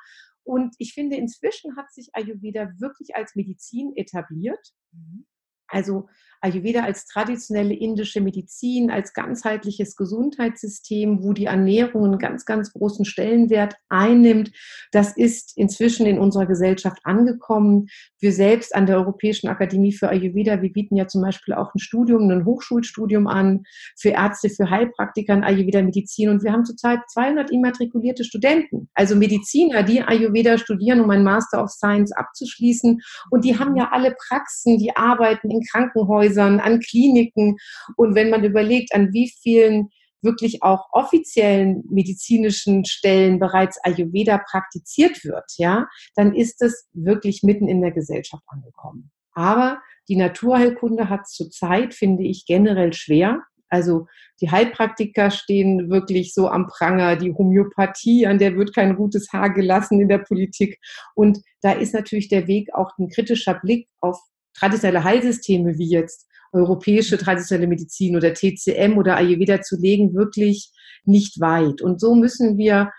Und 0.43 0.75
ich 0.77 0.93
finde, 0.93 1.17
inzwischen 1.17 1.75
hat 1.75 1.91
sich 1.91 2.09
Ayurveda 2.13 2.71
wirklich 2.77 3.15
als 3.15 3.35
Medizin 3.35 3.93
etabliert. 3.95 4.73
Mhm. 4.91 5.25
Also 5.67 6.07
Ayurveda 6.41 6.83
als 6.83 7.05
traditionelle 7.05 7.73
indische 7.73 8.21
Medizin, 8.21 8.91
als 8.91 9.13
ganzheitliches 9.13 9.95
Gesundheitssystem, 9.95 11.23
wo 11.23 11.33
die 11.33 11.45
Ernährung 11.45 12.05
einen 12.05 12.19
ganz, 12.19 12.45
ganz 12.45 12.71
großen 12.73 13.05
Stellenwert 13.05 13.75
einnimmt. 13.89 14.51
Das 14.91 15.15
ist 15.15 15.57
inzwischen 15.57 16.05
in 16.05 16.19
unserer 16.19 16.45
Gesellschaft 16.45 16.99
angekommen. 17.03 17.87
Wir 18.19 18.31
selbst 18.31 18.75
an 18.75 18.85
der 18.85 18.97
Europäischen 18.97 19.47
Akademie 19.47 19.93
für 19.93 20.09
Ayurveda, 20.09 20.61
wir 20.61 20.71
bieten 20.71 20.95
ja 20.95 21.07
zum 21.07 21.21
Beispiel 21.21 21.53
auch 21.53 21.73
ein 21.73 21.79
Studium, 21.79 22.29
ein 22.29 22.45
Hochschulstudium 22.45 23.27
an 23.27 23.63
für 23.97 24.09
Ärzte, 24.09 24.49
für 24.49 24.69
Heilpraktiker 24.69 25.33
in 25.33 25.43
Ayurveda 25.43 25.81
Medizin. 25.81 26.29
Und 26.29 26.43
wir 26.43 26.51
haben 26.51 26.65
zurzeit 26.65 26.99
200 27.09 27.51
immatrikulierte 27.51 28.23
Studenten, 28.23 28.89
also 28.93 29.15
Mediziner, 29.15 29.83
die 29.83 30.01
Ayurveda 30.01 30.57
studieren, 30.57 31.01
um 31.01 31.09
ein 31.09 31.23
Master 31.23 31.63
of 31.63 31.69
Science 31.69 32.11
abzuschließen. 32.11 33.01
Und 33.31 33.45
die 33.45 33.57
haben 33.57 33.75
ja 33.75 33.89
alle 33.91 34.15
Praxen, 34.27 34.77
die 34.77 34.95
arbeiten 34.95 35.49
in 35.49 35.61
Krankenhäusern, 35.61 36.26
an 36.59 36.79
Kliniken. 36.79 37.57
Und 37.95 38.15
wenn 38.15 38.29
man 38.29 38.43
überlegt, 38.43 38.93
an 38.93 39.13
wie 39.13 39.31
vielen 39.41 39.89
wirklich 40.21 40.63
auch 40.63 40.87
offiziellen 40.91 41.83
medizinischen 41.89 42.85
Stellen 42.85 43.39
bereits 43.39 43.77
Ayurveda 43.83 44.39
praktiziert 44.49 45.23
wird, 45.23 45.45
ja, 45.57 45.87
dann 46.15 46.35
ist 46.35 46.61
es 46.61 46.87
wirklich 46.93 47.43
mitten 47.43 47.67
in 47.67 47.81
der 47.81 47.91
Gesellschaft 47.91 48.43
angekommen. 48.47 49.11
Aber 49.33 49.81
die 50.09 50.15
Naturheilkunde 50.15 51.09
hat 51.09 51.27
zurzeit, 51.27 51.93
finde 51.93 52.23
ich, 52.23 52.45
generell 52.45 52.93
schwer. 52.93 53.43
Also 53.69 54.07
die 54.41 54.49
Heilpraktiker 54.49 55.29
stehen 55.29 55.89
wirklich 55.89 56.33
so 56.33 56.47
am 56.47 56.67
Pranger, 56.67 57.17
die 57.17 57.33
Homöopathie, 57.33 58.25
an 58.25 58.39
der 58.39 58.55
wird 58.55 58.73
kein 58.73 58.95
gutes 58.95 59.31
Haar 59.33 59.53
gelassen 59.53 59.99
in 59.99 60.07
der 60.07 60.19
Politik. 60.19 60.79
Und 61.15 61.39
da 61.61 61.73
ist 61.73 61.93
natürlich 61.93 62.29
der 62.29 62.47
Weg 62.47 62.73
auch 62.73 62.91
ein 62.97 63.09
kritischer 63.09 63.55
Blick 63.55 63.89
auf 63.99 64.17
traditionelle 64.57 65.03
Heilsysteme 65.03 65.77
wie 65.77 65.89
jetzt 65.89 66.27
europäische 66.53 67.17
traditionelle 67.17 67.67
Medizin 67.67 68.15
oder 68.15 68.33
TCM 68.33 68.97
oder 68.97 69.17
Ayurveda 69.17 69.61
zu 69.61 69.77
legen, 69.79 70.13
wirklich 70.13 70.71
nicht 71.03 71.39
weit. 71.39 71.81
Und 71.81 71.99
so 71.99 72.15
müssen 72.15 72.57
wir 72.57 72.91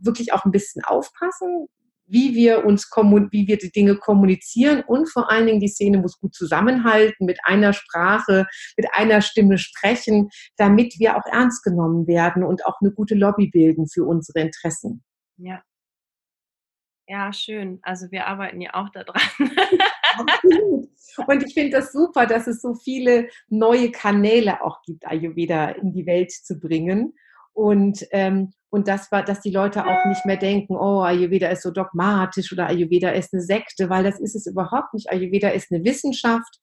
wirklich 0.00 0.32
auch 0.32 0.44
ein 0.44 0.50
bisschen 0.50 0.82
aufpassen, 0.84 1.66
wie 2.06 2.34
wir 2.34 2.64
uns 2.66 2.90
wie 2.94 3.46
wir 3.48 3.56
die 3.56 3.70
Dinge 3.70 3.96
kommunizieren 3.96 4.82
und 4.86 5.10
vor 5.10 5.30
allen 5.30 5.46
Dingen 5.46 5.60
die 5.60 5.68
Szene 5.68 5.98
muss 5.98 6.18
gut 6.18 6.34
zusammenhalten, 6.34 7.24
mit 7.24 7.38
einer 7.44 7.72
Sprache, 7.72 8.46
mit 8.76 8.86
einer 8.92 9.22
Stimme 9.22 9.56
sprechen, 9.56 10.28
damit 10.56 10.98
wir 10.98 11.16
auch 11.16 11.24
ernst 11.30 11.64
genommen 11.64 12.06
werden 12.06 12.44
und 12.44 12.66
auch 12.66 12.76
eine 12.82 12.92
gute 12.92 13.14
Lobby 13.14 13.48
bilden 13.48 13.88
für 13.88 14.04
unsere 14.04 14.40
Interessen. 14.40 15.02
Ja. 15.38 15.62
Ja, 17.06 17.32
schön. 17.32 17.80
Also 17.82 18.10
wir 18.10 18.26
arbeiten 18.26 18.60
ja 18.60 18.70
auch 18.74 18.88
daran. 18.90 19.20
Und 21.26 21.44
ich 21.44 21.54
finde 21.54 21.76
das 21.76 21.92
super, 21.92 22.26
dass 22.26 22.46
es 22.46 22.60
so 22.60 22.74
viele 22.74 23.28
neue 23.48 23.90
Kanäle 23.90 24.62
auch 24.62 24.82
gibt, 24.82 25.06
Ayurveda 25.06 25.70
in 25.70 25.92
die 25.92 26.06
Welt 26.06 26.32
zu 26.32 26.58
bringen. 26.58 27.14
Und, 27.52 28.04
ähm, 28.10 28.52
und 28.70 28.88
das 28.88 29.12
war, 29.12 29.22
dass 29.22 29.40
die 29.40 29.52
Leute 29.52 29.86
auch 29.86 30.06
nicht 30.06 30.26
mehr 30.26 30.36
denken, 30.36 30.74
oh, 30.76 31.02
Ayurveda 31.02 31.48
ist 31.48 31.62
so 31.62 31.70
dogmatisch 31.70 32.52
oder 32.52 32.66
Ayurveda 32.66 33.10
ist 33.10 33.32
eine 33.32 33.42
Sekte, 33.42 33.88
weil 33.88 34.02
das 34.02 34.18
ist 34.18 34.34
es 34.34 34.46
überhaupt 34.46 34.92
nicht. 34.92 35.10
Ayurveda 35.10 35.50
ist 35.50 35.70
eine 35.70 35.84
Wissenschaft 35.84 36.58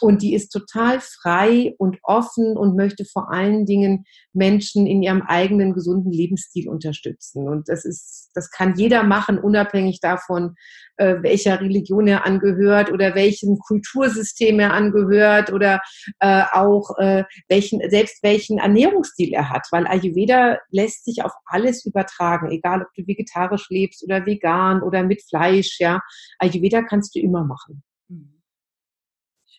und 0.00 0.22
die 0.22 0.34
ist 0.34 0.50
total 0.50 1.00
frei 1.00 1.74
und 1.78 1.98
offen 2.02 2.56
und 2.56 2.76
möchte 2.76 3.04
vor 3.04 3.30
allen 3.32 3.66
Dingen 3.66 4.04
Menschen 4.32 4.86
in 4.86 5.02
ihrem 5.02 5.22
eigenen 5.22 5.72
gesunden 5.72 6.12
Lebensstil 6.12 6.68
unterstützen. 6.68 7.48
Und 7.48 7.68
das 7.68 7.84
ist, 7.84 8.30
das 8.34 8.50
kann 8.50 8.74
jeder 8.76 9.02
machen, 9.02 9.38
unabhängig 9.38 10.00
davon, 10.00 10.54
äh, 10.96 11.16
welcher 11.22 11.60
Religion 11.60 12.06
er 12.06 12.26
angehört 12.26 12.92
oder 12.92 13.14
welchem 13.14 13.58
Kultursystem 13.58 14.60
er 14.60 14.72
angehört 14.72 15.52
oder 15.52 15.80
äh, 16.20 16.44
auch 16.52 16.96
äh, 16.98 17.24
welchen, 17.48 17.80
selbst 17.90 18.22
welchen 18.22 18.58
Ernährungsstil 18.58 19.32
er 19.32 19.50
hat. 19.50 19.66
Weil 19.70 19.86
Ayurveda 19.86 20.58
lässt 20.70 21.04
sich 21.04 21.24
auf 21.24 21.32
alles 21.46 21.84
übertragen, 21.86 22.50
egal 22.50 22.82
ob 22.82 22.88
du 22.94 23.06
vegetarisch 23.06 23.68
lebst 23.70 24.04
oder 24.04 24.26
vegan 24.26 24.82
oder 24.82 25.02
mit 25.02 25.22
Fleisch, 25.28 25.78
ja. 25.80 26.00
Ayurveda 26.38 26.82
kannst 26.82 27.14
du 27.14 27.20
immer 27.20 27.44
machen. 27.44 27.82
Mhm. 28.08 28.39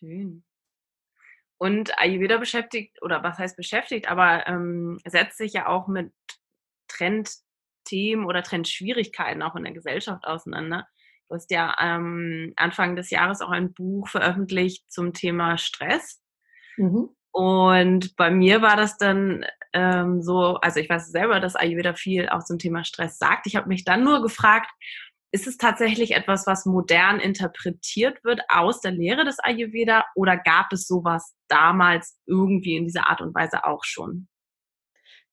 Schön. 0.01 0.43
Und 1.59 1.97
Ayurveda 1.99 2.37
beschäftigt, 2.37 3.01
oder 3.03 3.21
was 3.21 3.37
heißt 3.37 3.55
beschäftigt, 3.55 4.09
aber 4.09 4.47
ähm, 4.47 4.99
setzt 5.05 5.37
sich 5.37 5.53
ja 5.53 5.67
auch 5.67 5.87
mit 5.87 6.11
Trendthemen 6.87 8.25
oder 8.25 8.41
Trendschwierigkeiten 8.41 9.43
auch 9.43 9.55
in 9.55 9.63
der 9.63 9.73
Gesellschaft 9.73 10.25
auseinander. 10.25 10.87
Du 11.29 11.35
hast 11.35 11.51
ja 11.51 11.75
ähm, 11.79 12.53
Anfang 12.55 12.95
des 12.95 13.11
Jahres 13.11 13.41
auch 13.41 13.51
ein 13.51 13.73
Buch 13.73 14.07
veröffentlicht 14.07 14.91
zum 14.91 15.13
Thema 15.13 15.59
Stress. 15.59 16.19
Mhm. 16.77 17.09
Und 17.31 18.15
bei 18.15 18.31
mir 18.31 18.63
war 18.63 18.75
das 18.75 18.97
dann 18.97 19.45
ähm, 19.71 20.21
so, 20.23 20.55
also 20.55 20.79
ich 20.79 20.89
weiß 20.89 21.11
selber, 21.11 21.39
dass 21.39 21.55
Ayurveda 21.55 21.93
viel 21.93 22.27
auch 22.27 22.43
zum 22.43 22.57
Thema 22.57 22.83
Stress 22.83 23.19
sagt. 23.19 23.45
Ich 23.45 23.55
habe 23.55 23.67
mich 23.67 23.85
dann 23.85 24.03
nur 24.03 24.23
gefragt, 24.23 24.71
ist 25.31 25.47
es 25.47 25.57
tatsächlich 25.57 26.11
etwas, 26.11 26.45
was 26.45 26.65
modern 26.65 27.19
interpretiert 27.19 28.23
wird 28.23 28.41
aus 28.49 28.81
der 28.81 28.91
Lehre 28.91 29.23
des 29.23 29.39
Ayurveda 29.39 30.05
oder 30.15 30.37
gab 30.37 30.73
es 30.73 30.87
sowas 30.87 31.35
damals 31.47 32.19
irgendwie 32.25 32.75
in 32.75 32.85
dieser 32.85 33.09
Art 33.09 33.21
und 33.21 33.33
Weise 33.33 33.65
auch 33.65 33.83
schon? 33.83 34.27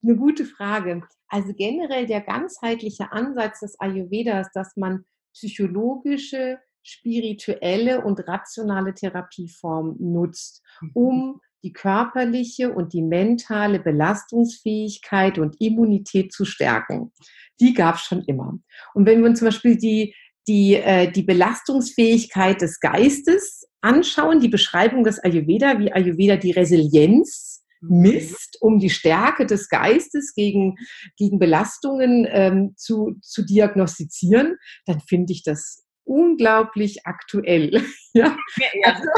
Eine 0.03 0.17
gute 0.17 0.45
Frage. 0.45 1.03
Also 1.29 1.53
generell 1.53 2.07
der 2.07 2.21
ganzheitliche 2.21 3.11
Ansatz 3.11 3.61
des 3.61 3.79
Ayurvedas, 3.81 4.49
dass 4.53 4.77
man 4.77 5.05
psychologische, 5.35 6.59
spirituelle 6.83 8.03
und 8.03 8.27
rationale 8.27 8.95
Therapieformen 8.95 9.97
nutzt, 9.99 10.65
mhm. 10.81 10.91
um 10.95 11.41
die 11.63 11.73
körperliche 11.73 12.73
und 12.73 12.93
die 12.93 13.03
mentale 13.03 13.81
Belastungsfähigkeit 13.81 15.39
und 15.39 15.61
Immunität 15.61 16.33
zu 16.33 16.45
stärken. 16.45 17.13
Die 17.61 17.75
gab 17.75 17.97
es 17.97 18.03
schon 18.03 18.23
immer. 18.25 18.59
Und 18.95 19.07
wenn 19.07 19.21
wir 19.21 19.29
uns 19.29 19.41
zum 19.41 19.49
Beispiel 19.49 19.77
die, 19.77 20.15
die, 20.47 20.75
äh, 20.75 21.11
die 21.11 21.23
Belastungsfähigkeit 21.23 22.61
des 22.61 22.81
Geistes 22.81 23.69
anschauen, 23.81 24.41
die 24.41 24.49
Beschreibung 24.49 25.05
des 25.05 25.19
Ayurveda, 25.19 25.79
wie 25.79 25.93
Ayurveda 25.93 26.37
die 26.37 26.53
Resilienz 26.53 27.65
mhm. 27.81 28.01
misst, 28.01 28.57
um 28.61 28.79
die 28.79 28.91
Stärke 28.91 29.47
des 29.47 29.69
Geistes 29.69 30.35
gegen, 30.35 30.77
gegen 31.17 31.39
Belastungen 31.39 32.27
ähm, 32.31 32.75
zu, 32.77 33.17
zu 33.23 33.45
diagnostizieren, 33.45 34.57
dann 34.87 35.01
finde 35.01 35.33
ich 35.33 35.43
das 35.43 35.85
unglaublich 36.05 37.07
aktuell. 37.07 37.85
ja? 38.15 38.37
ja. 38.57 38.95
Also, 38.95 39.09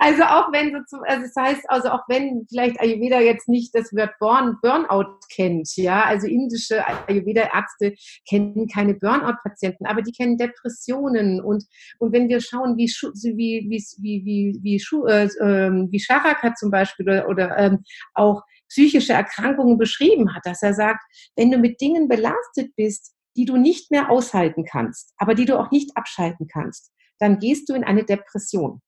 also 0.00 0.22
auch 0.22 0.52
wenn 0.52 0.72
so 0.86 0.98
also 1.06 1.22
das 1.22 1.34
heißt, 1.36 1.70
also 1.70 1.90
auch 1.90 2.02
wenn 2.08 2.46
vielleicht 2.48 2.80
Ayurveda 2.80 3.20
jetzt 3.20 3.48
nicht 3.48 3.74
das 3.74 3.92
Wort 3.92 4.12
Burn, 4.20 4.56
Burnout 4.62 5.18
kennt, 5.34 5.76
ja, 5.76 6.04
also 6.04 6.26
indische 6.26 6.86
Ayurveda-Ärzte 7.08 7.94
kennen 8.28 8.68
keine 8.68 8.94
Burnout-Patienten, 8.94 9.86
aber 9.86 10.02
die 10.02 10.12
kennen 10.12 10.36
Depressionen 10.36 11.40
und 11.40 11.64
und 11.98 12.12
wenn 12.12 12.28
wir 12.28 12.40
schauen, 12.40 12.76
wie 12.76 12.86
wie 12.86 13.66
wie 13.68 13.84
wie 14.00 14.24
wie 14.24 14.58
wie, 14.62 14.76
äh, 15.08 15.24
äh, 15.24 15.86
wie 15.90 16.00
Sharaka 16.00 16.54
zum 16.54 16.70
Beispiel 16.70 17.08
oder, 17.08 17.28
oder 17.28 17.58
ähm, 17.58 17.84
auch 18.14 18.42
psychische 18.68 19.14
Erkrankungen 19.14 19.78
beschrieben 19.78 20.34
hat, 20.34 20.44
dass 20.44 20.62
er 20.62 20.74
sagt, 20.74 21.02
wenn 21.36 21.50
du 21.50 21.58
mit 21.58 21.80
Dingen 21.80 22.08
belastet 22.08 22.74
bist, 22.76 23.14
die 23.36 23.44
du 23.44 23.56
nicht 23.56 23.90
mehr 23.90 24.10
aushalten 24.10 24.64
kannst, 24.64 25.14
aber 25.16 25.34
die 25.34 25.44
du 25.44 25.58
auch 25.58 25.70
nicht 25.70 25.96
abschalten 25.96 26.48
kannst, 26.48 26.92
dann 27.18 27.38
gehst 27.38 27.68
du 27.68 27.74
in 27.74 27.84
eine 27.84 28.04
Depression 28.04 28.80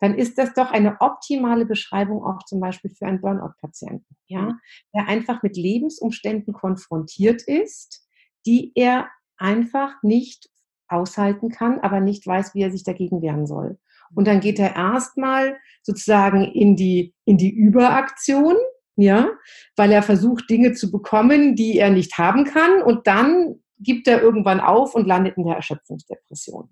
dann 0.00 0.14
ist 0.14 0.38
das 0.38 0.54
doch 0.54 0.70
eine 0.70 1.00
optimale 1.00 1.66
Beschreibung 1.66 2.24
auch 2.24 2.44
zum 2.44 2.60
Beispiel 2.60 2.90
für 2.90 3.06
einen 3.06 3.20
Burnout-Patienten, 3.20 4.16
ja, 4.26 4.42
mhm. 4.42 4.60
der 4.94 5.08
einfach 5.08 5.42
mit 5.42 5.56
Lebensumständen 5.56 6.52
konfrontiert 6.52 7.42
ist, 7.42 8.06
die 8.46 8.72
er 8.74 9.08
einfach 9.36 10.02
nicht 10.02 10.48
aushalten 10.88 11.50
kann, 11.50 11.80
aber 11.80 12.00
nicht 12.00 12.26
weiß, 12.26 12.54
wie 12.54 12.62
er 12.62 12.70
sich 12.70 12.84
dagegen 12.84 13.22
wehren 13.22 13.46
soll. 13.46 13.78
Und 14.14 14.26
dann 14.26 14.40
geht 14.40 14.58
er 14.58 14.74
erstmal 14.74 15.58
sozusagen 15.82 16.44
in 16.44 16.76
die, 16.76 17.14
in 17.24 17.36
die 17.36 17.50
Überaktion, 17.50 18.56
ja, 18.96 19.30
weil 19.76 19.92
er 19.92 20.02
versucht, 20.02 20.48
Dinge 20.50 20.72
zu 20.72 20.90
bekommen, 20.90 21.54
die 21.56 21.78
er 21.78 21.90
nicht 21.90 22.16
haben 22.18 22.44
kann. 22.44 22.82
Und 22.82 23.06
dann 23.06 23.60
gibt 23.78 24.08
er 24.08 24.22
irgendwann 24.22 24.60
auf 24.60 24.94
und 24.94 25.06
landet 25.06 25.36
in 25.36 25.44
der 25.44 25.56
Erschöpfungsdepression. 25.56 26.70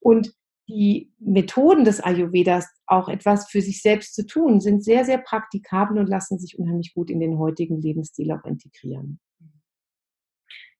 Und 0.00 0.34
die 0.68 1.12
Methoden 1.18 1.84
des 1.84 2.00
Ayurvedas, 2.00 2.68
auch 2.86 3.08
etwas 3.08 3.50
für 3.50 3.60
sich 3.60 3.82
selbst 3.82 4.14
zu 4.14 4.26
tun, 4.26 4.60
sind 4.60 4.84
sehr, 4.84 5.04
sehr 5.04 5.18
praktikabel 5.18 5.98
und 5.98 6.08
lassen 6.08 6.38
sich 6.38 6.56
unheimlich 6.58 6.94
gut 6.94 7.10
in 7.10 7.20
den 7.20 7.38
heutigen 7.38 7.80
Lebensstil 7.80 8.32
auch 8.32 8.44
integrieren. 8.44 9.20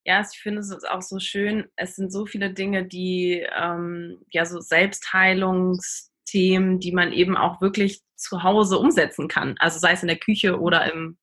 Ja, 0.05 0.21
ich 0.21 0.39
finde 0.39 0.61
es 0.61 0.85
auch 0.85 1.03
so 1.03 1.19
schön. 1.21 1.69
Es 1.77 1.95
sind 1.95 2.13
so 2.13 2.27
viele 2.27 2.53
Dinge, 2.53 2.85
die 2.85 3.47
ähm, 3.57 4.19
ja 4.31 4.45
so 4.45 4.59
Selbstheilungsthemen, 4.61 6.81
die 6.81 6.93
man 6.93 7.13
eben 7.13 7.37
auch 7.37 7.61
wirklich 7.61 8.03
zu 8.17 8.43
Hause 8.43 8.79
umsetzen 8.79 9.29
kann. 9.29 9.55
Also 9.59 9.79
sei 9.79 9.93
es 9.93 10.03
in 10.03 10.09
der 10.09 10.19
Küche 10.19 10.61
oder 10.61 10.93
im 10.93 11.19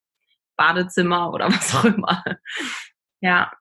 Badezimmer 0.56 1.34
oder 1.34 1.48
was 1.50 1.76
auch 1.76 1.84
immer. 1.86 2.24
Ja. 3.22 3.52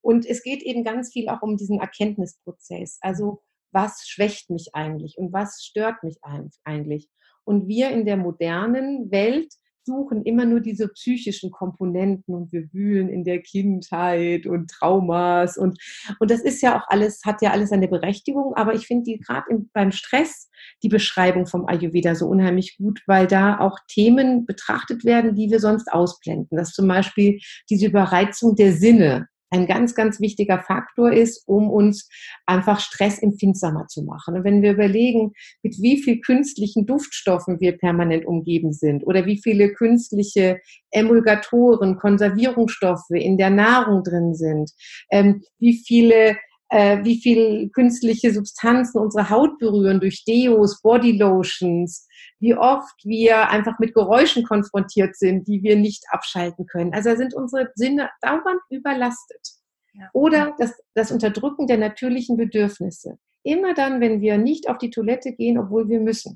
Und 0.00 0.26
es 0.26 0.42
geht 0.42 0.62
eben 0.62 0.84
ganz 0.84 1.12
viel 1.12 1.28
auch 1.28 1.42
um 1.42 1.56
diesen 1.56 1.80
Erkenntnisprozess. 1.80 2.98
Also 3.00 3.42
was 3.74 4.06
schwächt 4.06 4.48
mich 4.50 4.70
eigentlich 4.72 5.18
und 5.18 5.32
was 5.32 5.62
stört 5.62 6.02
mich 6.02 6.16
eigentlich? 6.62 7.08
Und 7.44 7.68
wir 7.68 7.90
in 7.90 8.06
der 8.06 8.16
modernen 8.16 9.10
Welt 9.10 9.52
suchen 9.86 10.22
immer 10.24 10.44
nur 10.44 10.60
diese 10.60 10.88
psychischen 10.88 11.50
Komponenten 11.50 12.34
und 12.34 12.52
wir 12.52 12.72
wühlen 12.72 13.08
in 13.08 13.24
der 13.24 13.42
Kindheit 13.42 14.46
und 14.46 14.70
Traumas 14.70 15.56
und, 15.56 15.78
und 16.18 16.30
das 16.30 16.40
ist 16.40 16.62
ja 16.62 16.78
auch 16.78 16.84
alles, 16.88 17.20
hat 17.24 17.42
ja 17.42 17.50
alles 17.50 17.72
eine 17.72 17.88
Berechtigung, 17.88 18.54
aber 18.54 18.74
ich 18.74 18.86
finde 18.86 19.04
die 19.04 19.18
gerade 19.18 19.46
beim 19.72 19.92
Stress 19.92 20.48
die 20.82 20.88
Beschreibung 20.88 21.46
vom 21.46 21.66
Ayurveda 21.66 22.14
so 22.14 22.26
unheimlich 22.28 22.76
gut, 22.78 23.02
weil 23.06 23.26
da 23.26 23.58
auch 23.60 23.78
Themen 23.88 24.46
betrachtet 24.46 25.04
werden, 25.04 25.34
die 25.34 25.50
wir 25.50 25.60
sonst 25.60 25.92
ausblenden. 25.92 26.56
Das 26.56 26.72
zum 26.72 26.88
Beispiel 26.88 27.38
diese 27.68 27.86
Überreizung 27.86 28.56
der 28.56 28.72
Sinne, 28.72 29.28
ein 29.54 29.66
ganz, 29.66 29.94
ganz 29.94 30.20
wichtiger 30.20 30.58
Faktor 30.58 31.12
ist, 31.12 31.44
um 31.46 31.70
uns 31.70 32.08
einfach 32.44 32.80
stressempfindsamer 32.80 33.86
zu 33.86 34.02
machen. 34.02 34.36
Und 34.36 34.44
wenn 34.44 34.62
wir 34.62 34.72
überlegen, 34.72 35.32
mit 35.62 35.76
wie 35.80 36.02
viel 36.02 36.20
künstlichen 36.20 36.86
Duftstoffen 36.86 37.60
wir 37.60 37.78
permanent 37.78 38.26
umgeben 38.26 38.72
sind 38.72 39.06
oder 39.06 39.26
wie 39.26 39.40
viele 39.40 39.72
künstliche 39.72 40.58
Emulgatoren, 40.90 41.96
Konservierungsstoffe 41.96 43.10
in 43.10 43.38
der 43.38 43.50
Nahrung 43.50 44.02
drin 44.02 44.34
sind, 44.34 44.72
ähm, 45.10 45.42
wie 45.58 45.80
viele 45.86 46.36
äh, 46.70 47.04
wie 47.04 47.20
viel 47.20 47.70
künstliche 47.70 48.32
Substanzen 48.32 48.98
unsere 48.98 49.30
Haut 49.30 49.58
berühren 49.58 50.00
durch 50.00 50.24
Deos, 50.24 50.80
Bodylotions, 50.82 52.08
wie 52.44 52.54
oft 52.54 53.04
wir 53.04 53.48
einfach 53.48 53.78
mit 53.78 53.94
Geräuschen 53.94 54.44
konfrontiert 54.44 55.16
sind, 55.16 55.48
die 55.48 55.62
wir 55.62 55.76
nicht 55.76 56.04
abschalten 56.10 56.66
können. 56.66 56.92
Also 56.92 57.16
sind 57.16 57.34
unsere 57.34 57.70
Sinne 57.74 58.10
dauernd 58.20 58.60
überlastet. 58.68 59.48
Ja. 59.94 60.10
Oder 60.12 60.54
das, 60.58 60.74
das 60.94 61.10
Unterdrücken 61.10 61.66
der 61.66 61.78
natürlichen 61.78 62.36
Bedürfnisse. 62.36 63.18
Immer 63.42 63.72
dann, 63.72 64.00
wenn 64.00 64.20
wir 64.20 64.36
nicht 64.36 64.68
auf 64.68 64.76
die 64.76 64.90
Toilette 64.90 65.32
gehen, 65.32 65.58
obwohl 65.58 65.88
wir 65.88 66.00
müssen, 66.00 66.32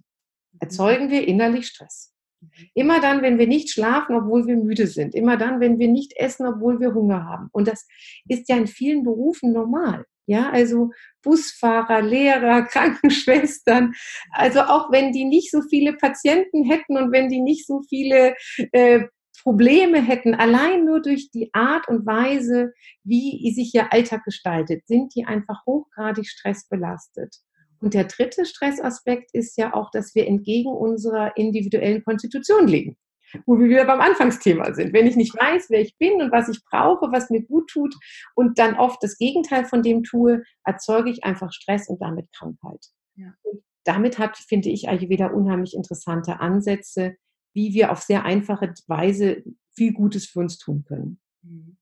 mhm. 0.52 0.58
erzeugen 0.60 1.10
wir 1.10 1.28
innerlich 1.28 1.66
Stress. 1.66 2.14
Mhm. 2.40 2.48
Immer 2.74 3.00
dann, 3.00 3.20
wenn 3.20 3.38
wir 3.38 3.46
nicht 3.46 3.70
schlafen, 3.70 4.16
obwohl 4.16 4.46
wir 4.46 4.56
müde 4.56 4.86
sind. 4.86 5.14
Immer 5.14 5.36
dann, 5.36 5.60
wenn 5.60 5.78
wir 5.78 5.88
nicht 5.88 6.16
essen, 6.16 6.46
obwohl 6.46 6.80
wir 6.80 6.94
Hunger 6.94 7.24
haben. 7.26 7.48
Und 7.52 7.68
das 7.68 7.86
ist 8.28 8.48
ja 8.48 8.56
in 8.56 8.66
vielen 8.66 9.04
Berufen 9.04 9.52
normal. 9.52 10.06
Ja, 10.28 10.50
also 10.50 10.90
Busfahrer, 11.22 12.02
Lehrer, 12.02 12.62
Krankenschwestern. 12.70 13.94
Also 14.30 14.60
auch 14.60 14.92
wenn 14.92 15.10
die 15.10 15.24
nicht 15.24 15.50
so 15.50 15.62
viele 15.70 15.94
Patienten 15.94 16.64
hätten 16.64 16.98
und 16.98 17.12
wenn 17.12 17.30
die 17.30 17.40
nicht 17.40 17.66
so 17.66 17.80
viele 17.88 18.34
äh, 18.72 19.04
Probleme 19.42 20.02
hätten, 20.02 20.34
allein 20.34 20.84
nur 20.84 21.00
durch 21.00 21.30
die 21.30 21.48
Art 21.54 21.88
und 21.88 22.04
Weise, 22.04 22.72
wie 23.04 23.50
sich 23.54 23.74
ihr 23.74 23.90
Alltag 23.90 24.24
gestaltet, 24.24 24.86
sind 24.86 25.14
die 25.14 25.24
einfach 25.24 25.64
hochgradig 25.64 26.26
stressbelastet. 26.26 27.34
Und 27.80 27.94
der 27.94 28.04
dritte 28.04 28.44
Stressaspekt 28.44 29.30
ist 29.32 29.56
ja 29.56 29.72
auch, 29.72 29.90
dass 29.92 30.14
wir 30.14 30.26
entgegen 30.26 30.70
unserer 30.70 31.38
individuellen 31.38 32.04
Konstitution 32.04 32.68
leben 32.68 32.98
wo 33.46 33.58
wir 33.58 33.68
wieder 33.68 33.84
beim 33.84 34.00
Anfangsthema 34.00 34.74
sind. 34.74 34.92
Wenn 34.92 35.06
ich 35.06 35.16
nicht 35.16 35.34
weiß, 35.34 35.70
wer 35.70 35.80
ich 35.80 35.96
bin 35.98 36.20
und 36.20 36.32
was 36.32 36.48
ich 36.48 36.62
brauche, 36.64 37.12
was 37.12 37.30
mir 37.30 37.42
gut 37.42 37.68
tut 37.70 37.94
und 38.34 38.58
dann 38.58 38.76
oft 38.76 39.02
das 39.02 39.18
Gegenteil 39.18 39.64
von 39.64 39.82
dem 39.82 40.02
tue, 40.02 40.42
erzeuge 40.64 41.10
ich 41.10 41.24
einfach 41.24 41.52
Stress 41.52 41.88
und 41.88 42.00
damit 42.00 42.30
Krankheit. 42.32 42.86
Ja. 43.16 43.34
Und 43.42 43.62
damit 43.84 44.18
hat, 44.18 44.36
finde 44.36 44.68
ich, 44.70 44.88
Ayurveda 44.88 45.28
unheimlich 45.28 45.74
interessante 45.74 46.40
Ansätze, 46.40 47.16
wie 47.54 47.72
wir 47.74 47.90
auf 47.90 48.00
sehr 48.00 48.24
einfache 48.24 48.72
Weise 48.86 49.42
viel 49.74 49.92
Gutes 49.92 50.26
für 50.26 50.40
uns 50.40 50.58
tun 50.58 50.84
können. 50.86 51.20
Mhm. 51.42 51.78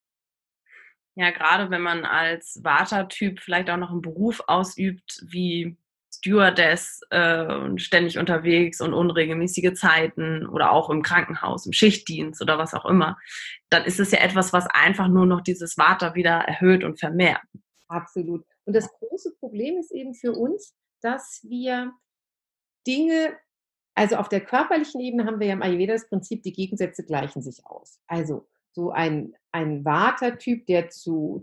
Ja, 1.19 1.31
gerade 1.31 1.71
wenn 1.71 1.81
man 1.81 2.05
als 2.05 2.61
Vata-Typ 2.63 3.41
vielleicht 3.41 3.71
auch 3.71 3.79
noch 3.79 3.91
einen 3.91 4.03
Beruf 4.03 4.43
ausübt, 4.47 5.25
wie 5.27 5.79
Stewardess 6.27 7.03
äh, 7.11 7.79
ständig 7.79 8.19
unterwegs 8.19 8.81
und 8.81 8.93
unregelmäßige 8.93 9.75
Zeiten 9.75 10.47
oder 10.47 10.73
auch 10.73 10.91
im 10.91 11.03
Krankenhaus, 11.03 11.67
im 11.67 11.73
Schichtdienst 11.73 12.43
oder 12.43 12.59
was 12.59 12.75
auch 12.75 12.85
immer, 12.85 13.17
dann 13.71 13.85
ist 13.85 14.01
es 14.01 14.11
ja 14.11 14.19
etwas, 14.19 14.53
was 14.53 14.67
einfach 14.67 15.09
nur 15.09 15.27
noch 15.27 15.41
dieses 15.41 15.79
Water 15.79 16.15
wieder 16.15 16.33
erhöht 16.33 16.83
und 16.83 16.99
vermehrt. 16.99 17.43
Absolut. 17.89 18.45
Und 18.65 18.75
das 18.75 18.91
große 18.99 19.37
Problem 19.39 19.79
ist 19.79 19.93
eben 19.93 20.15
für 20.15 20.33
uns, 20.33 20.75
dass 21.01 21.41
wir 21.49 21.93
Dinge, 22.87 23.37
also 23.95 24.17
auf 24.17 24.29
der 24.29 24.41
körperlichen 24.41 25.01
Ebene 25.01 25.27
haben 25.27 25.39
wir 25.39 25.47
ja 25.47 25.53
im 25.53 25.63
Ayurveda 25.63 25.93
das 25.93 26.09
Prinzip, 26.09 26.43
die 26.43 26.53
Gegensätze 26.53 27.05
gleichen 27.05 27.41
sich 27.41 27.65
aus. 27.65 28.01
Also 28.09 28.49
so 28.73 28.91
ein, 28.91 29.35
ein 29.53 29.85
Vata-Typ, 29.85 30.67
der 30.67 30.89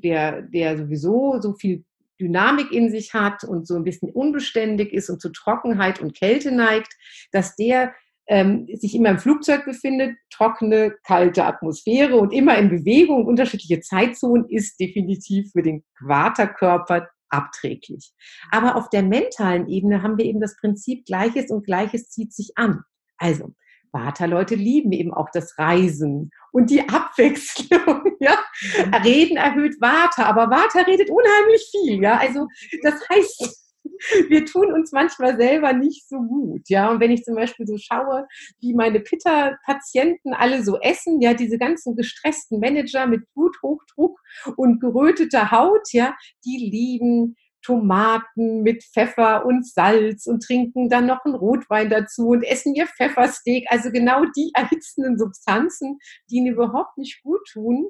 der, 0.03 0.41
der 0.41 0.77
sowieso 0.77 1.39
so 1.39 1.53
viel 1.53 1.85
Dynamik 2.19 2.71
in 2.71 2.89
sich 2.89 3.13
hat 3.13 3.43
und 3.43 3.67
so 3.67 3.75
ein 3.75 3.83
bisschen 3.83 4.09
unbeständig 4.09 4.93
ist 4.93 5.09
und 5.09 5.21
zu 5.21 5.29
Trockenheit 5.29 5.99
und 5.99 6.15
Kälte 6.15 6.51
neigt, 6.51 6.93
dass 7.31 7.55
der 7.55 7.93
ähm, 8.27 8.67
sich 8.73 8.95
immer 8.95 9.09
im 9.09 9.19
Flugzeug 9.19 9.65
befindet, 9.65 10.15
trockene, 10.29 10.95
kalte 11.05 11.45
Atmosphäre 11.45 12.15
und 12.15 12.31
immer 12.31 12.57
in 12.57 12.69
Bewegung, 12.69 13.25
unterschiedliche 13.25 13.81
Zeitzonen, 13.81 14.47
ist 14.49 14.79
definitiv 14.79 15.51
für 15.51 15.61
den 15.61 15.83
Quaterkörper 15.99 17.09
abträglich. 17.29 18.13
Aber 18.51 18.75
auf 18.75 18.89
der 18.89 19.03
mentalen 19.03 19.67
Ebene 19.67 20.03
haben 20.03 20.17
wir 20.17 20.25
eben 20.25 20.39
das 20.39 20.55
Prinzip 20.57 21.05
Gleiches 21.05 21.49
und 21.49 21.65
Gleiches 21.65 22.09
zieht 22.09 22.33
sich 22.33 22.51
an. 22.55 22.83
Also, 23.17 23.53
Vata-Leute 23.93 24.55
lieben 24.55 24.91
eben 24.91 25.13
auch 25.13 25.29
das 25.31 25.57
Reisen 25.57 26.31
und 26.51 26.69
die 26.69 26.87
Abwechslung. 26.87 28.03
Ja? 28.19 28.37
Mhm. 28.85 28.93
Reden 28.93 29.37
erhöht 29.37 29.81
Vata, 29.81 30.23
aber 30.23 30.49
Vata 30.49 30.79
redet 30.87 31.09
unheimlich 31.09 31.69
viel. 31.71 32.01
Ja? 32.01 32.17
Also 32.17 32.47
das 32.83 32.95
heißt, 33.09 33.63
wir 34.29 34.45
tun 34.45 34.71
uns 34.71 34.91
manchmal 34.91 35.35
selber 35.37 35.73
nicht 35.73 36.07
so 36.07 36.17
gut. 36.21 36.69
Ja, 36.69 36.89
und 36.89 36.99
wenn 36.99 37.11
ich 37.11 37.23
zum 37.23 37.35
Beispiel 37.35 37.67
so 37.67 37.77
schaue, 37.77 38.27
wie 38.59 38.73
meine 38.73 38.99
Pitta-Patienten 38.99 40.33
alle 40.33 40.63
so 40.63 40.79
essen, 40.79 41.21
ja, 41.21 41.33
diese 41.33 41.57
ganzen 41.57 41.95
gestressten 41.95 42.59
Manager 42.59 43.07
mit 43.07 43.21
Bluthochdruck 43.33 44.19
und 44.55 44.79
geröteter 44.79 45.51
Haut, 45.51 45.91
ja, 45.91 46.15
die 46.45 46.69
lieben 46.71 47.35
Tomaten 47.63 48.61
mit 48.61 48.83
Pfeffer 48.83 49.45
und 49.45 49.67
Salz 49.67 50.27
und 50.27 50.43
trinken 50.43 50.89
dann 50.89 51.05
noch 51.07 51.25
einen 51.25 51.35
Rotwein 51.35 51.89
dazu 51.89 52.29
und 52.29 52.43
essen 52.43 52.75
ihr 52.75 52.87
Pfeffersteak. 52.87 53.65
Also 53.69 53.91
genau 53.91 54.23
die 54.35 54.51
erhitzenden 54.55 55.17
Substanzen, 55.17 55.99
die 56.29 56.37
ihnen 56.37 56.53
überhaupt 56.53 56.97
nicht 56.97 57.23
gut 57.23 57.41
tun, 57.51 57.89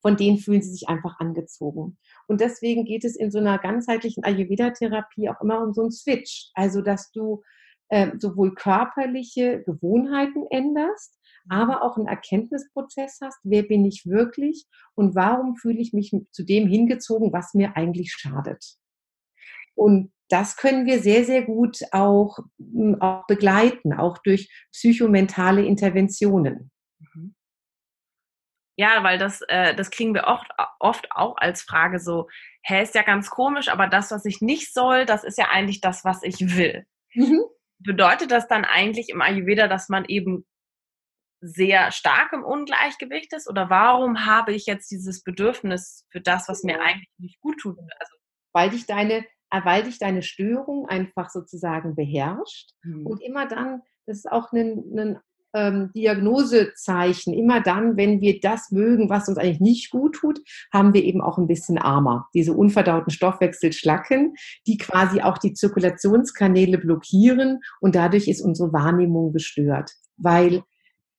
von 0.00 0.16
denen 0.16 0.38
fühlen 0.38 0.62
sie 0.62 0.72
sich 0.72 0.88
einfach 0.88 1.18
angezogen. 1.20 1.96
Und 2.26 2.40
deswegen 2.40 2.84
geht 2.84 3.04
es 3.04 3.16
in 3.16 3.30
so 3.30 3.38
einer 3.38 3.58
ganzheitlichen 3.58 4.24
Ayurveda-Therapie 4.24 5.30
auch 5.30 5.40
immer 5.40 5.62
um 5.62 5.72
so 5.72 5.82
einen 5.82 5.92
Switch. 5.92 6.50
Also, 6.54 6.82
dass 6.82 7.12
du 7.12 7.42
äh, 7.88 8.18
sowohl 8.18 8.54
körperliche 8.54 9.62
Gewohnheiten 9.62 10.46
änderst, 10.50 11.18
aber 11.48 11.82
auch 11.82 11.96
einen 11.96 12.06
Erkenntnisprozess 12.06 13.18
hast, 13.22 13.38
wer 13.42 13.62
bin 13.62 13.84
ich 13.84 14.04
wirklich 14.06 14.66
und 14.94 15.14
warum 15.14 15.56
fühle 15.56 15.80
ich 15.80 15.92
mich 15.92 16.14
zu 16.30 16.44
dem 16.44 16.68
hingezogen, 16.68 17.32
was 17.32 17.54
mir 17.54 17.76
eigentlich 17.76 18.12
schadet. 18.12 18.76
Und 19.74 20.12
das 20.28 20.56
können 20.56 20.86
wir 20.86 21.00
sehr, 21.00 21.24
sehr 21.24 21.42
gut 21.42 21.78
auch, 21.92 22.38
hm, 22.58 23.00
auch 23.00 23.26
begleiten, 23.26 23.92
auch 23.92 24.18
durch 24.18 24.50
psychomentale 24.72 25.64
Interventionen. 25.64 26.70
Mhm. 26.98 27.34
Ja, 28.76 29.02
weil 29.02 29.18
das, 29.18 29.42
äh, 29.48 29.74
das 29.74 29.90
kriegen 29.90 30.14
wir 30.14 30.24
oft, 30.24 30.50
oft 30.78 31.08
auch 31.10 31.36
als 31.36 31.62
Frage 31.62 31.98
so, 31.98 32.28
hä, 32.62 32.82
ist 32.82 32.94
ja 32.94 33.02
ganz 33.02 33.28
komisch, 33.28 33.68
aber 33.68 33.86
das, 33.86 34.10
was 34.10 34.24
ich 34.24 34.40
nicht 34.40 34.72
soll, 34.72 35.04
das 35.04 35.24
ist 35.24 35.36
ja 35.36 35.48
eigentlich 35.50 35.80
das, 35.80 36.04
was 36.04 36.22
ich 36.22 36.56
will. 36.56 36.86
Mhm. 37.14 37.42
Bedeutet 37.78 38.30
das 38.30 38.48
dann 38.48 38.64
eigentlich 38.64 39.10
im 39.10 39.20
Ayurveda, 39.20 39.68
dass 39.68 39.88
man 39.88 40.04
eben 40.06 40.46
sehr 41.42 41.90
stark 41.90 42.32
im 42.32 42.44
Ungleichgewicht 42.44 43.32
ist? 43.34 43.50
Oder 43.50 43.68
warum 43.68 44.24
habe 44.24 44.54
ich 44.54 44.66
jetzt 44.66 44.90
dieses 44.90 45.22
Bedürfnis 45.22 46.06
für 46.10 46.20
das, 46.20 46.48
was 46.48 46.62
mir 46.62 46.80
eigentlich 46.80 47.10
nicht 47.18 47.40
gut 47.40 47.58
tut? 47.58 47.78
Also 47.98 48.14
weil 48.52 48.70
dich 48.70 48.86
deine, 48.86 49.24
äh, 49.50 49.64
weil 49.64 49.82
dich 49.82 49.98
deine 49.98 50.22
Störung 50.22 50.86
einfach 50.88 51.30
sozusagen 51.30 51.94
beherrscht. 51.94 52.70
Mhm. 52.82 53.06
Und 53.06 53.22
immer 53.22 53.46
dann, 53.46 53.82
das 54.06 54.18
ist 54.18 54.30
auch 54.30 54.52
ein, 54.52 54.84
ein 54.96 55.18
ähm, 55.54 55.90
Diagnosezeichen. 55.94 57.34
Immer 57.34 57.60
dann, 57.60 57.96
wenn 57.96 58.20
wir 58.20 58.40
das 58.40 58.70
mögen, 58.70 59.10
was 59.10 59.28
uns 59.28 59.38
eigentlich 59.38 59.60
nicht 59.60 59.90
gut 59.90 60.14
tut, 60.16 60.40
haben 60.72 60.94
wir 60.94 61.02
eben 61.02 61.20
auch 61.20 61.38
ein 61.38 61.46
bisschen 61.46 61.78
armer. 61.78 62.28
Diese 62.34 62.52
unverdauten 62.52 63.10
Stoffwechselschlacken, 63.10 64.34
die 64.66 64.78
quasi 64.78 65.20
auch 65.22 65.38
die 65.38 65.54
Zirkulationskanäle 65.54 66.78
blockieren 66.78 67.60
und 67.80 67.94
dadurch 67.94 68.28
ist 68.28 68.40
unsere 68.40 68.72
Wahrnehmung 68.72 69.32
gestört. 69.32 69.92
Weil 70.16 70.62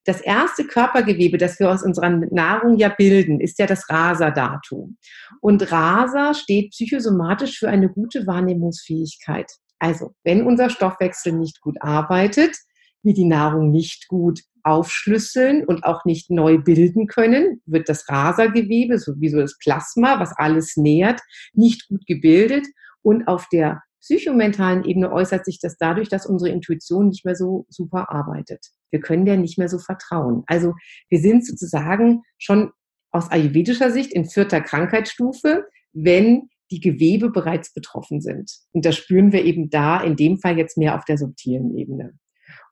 das 0.06 0.22
erste 0.22 0.66
Körpergewebe, 0.66 1.38
das 1.38 1.60
wir 1.60 1.72
aus 1.72 1.84
unserer 1.84 2.10
Nahrung 2.10 2.78
ja 2.78 2.90
bilden, 2.90 3.40
ist 3.40 3.60
ja 3.60 3.66
das 3.66 3.90
Rasa-Datum. 3.90 4.98
Und 5.40 5.72
Rasa 5.72 6.34
steht 6.34 6.72
psychosomatisch 6.72 7.60
für 7.60 7.70
eine 7.70 7.90
gute 7.90 8.28
Wahrnehmungsfähigkeit. 8.28 9.52
Also, 9.80 10.14
wenn 10.24 10.46
unser 10.46 10.70
Stoffwechsel 10.70 11.34
nicht 11.34 11.62
gut 11.62 11.78
arbeitet, 11.82 12.56
wir 13.02 13.14
die 13.14 13.26
Nahrung 13.26 13.72
nicht 13.72 14.08
gut 14.08 14.42
aufschlüsseln 14.64 15.66
und 15.66 15.84
auch 15.84 16.06
nicht 16.06 16.30
neu 16.30 16.58
bilden 16.58 17.08
können, 17.08 17.62
wird 17.66 17.90
das 17.90 18.08
Rasergewebe, 18.08 18.98
so 18.98 19.20
wie 19.20 19.30
so 19.30 19.40
das 19.40 19.58
Plasma, 19.58 20.20
was 20.20 20.32
alles 20.38 20.78
nährt, 20.78 21.20
nicht 21.54 21.90
gut 21.90 22.06
gebildet 22.08 22.66
und 23.02 23.28
auf 23.28 23.48
der 23.52 23.82
psychomentalen 24.00 24.84
Ebene 24.86 25.12
äußert 25.12 25.46
sich 25.46 25.60
das 25.60 25.78
dadurch, 25.78 26.10
dass 26.10 26.26
unsere 26.26 26.52
Intuition 26.52 27.10
nicht 27.10 27.26
mehr 27.26 27.36
so 27.36 27.66
super 27.70 28.10
arbeitet. 28.10 28.68
Wir 28.94 29.02
können 29.02 29.26
der 29.26 29.38
nicht 29.38 29.58
mehr 29.58 29.68
so 29.68 29.80
vertrauen. 29.80 30.44
Also 30.46 30.74
wir 31.10 31.20
sind 31.20 31.46
sozusagen 31.46 32.22
schon 32.38 32.72
aus 33.12 33.30
ayurvedischer 33.32 33.92
Sicht 33.92 34.14
in 34.14 34.26
vierter 34.26 34.62
Krankheitsstufe, 34.62 35.66
wenn 35.94 36.50
die 36.72 36.80
Gewebe 36.80 37.30
bereits 37.30 37.74
betroffen 37.74 38.22
sind. 38.22 38.52
Und 38.72 38.86
das 38.86 38.96
spüren 38.96 39.32
wir 39.32 39.44
eben 39.44 39.70
da 39.70 40.02
in 40.02 40.16
dem 40.16 40.38
Fall 40.38 40.58
jetzt 40.58 40.78
mehr 40.78 40.96
auf 40.96 41.06
der 41.06 41.18
subtilen 41.18 41.76
Ebene. 41.76 42.14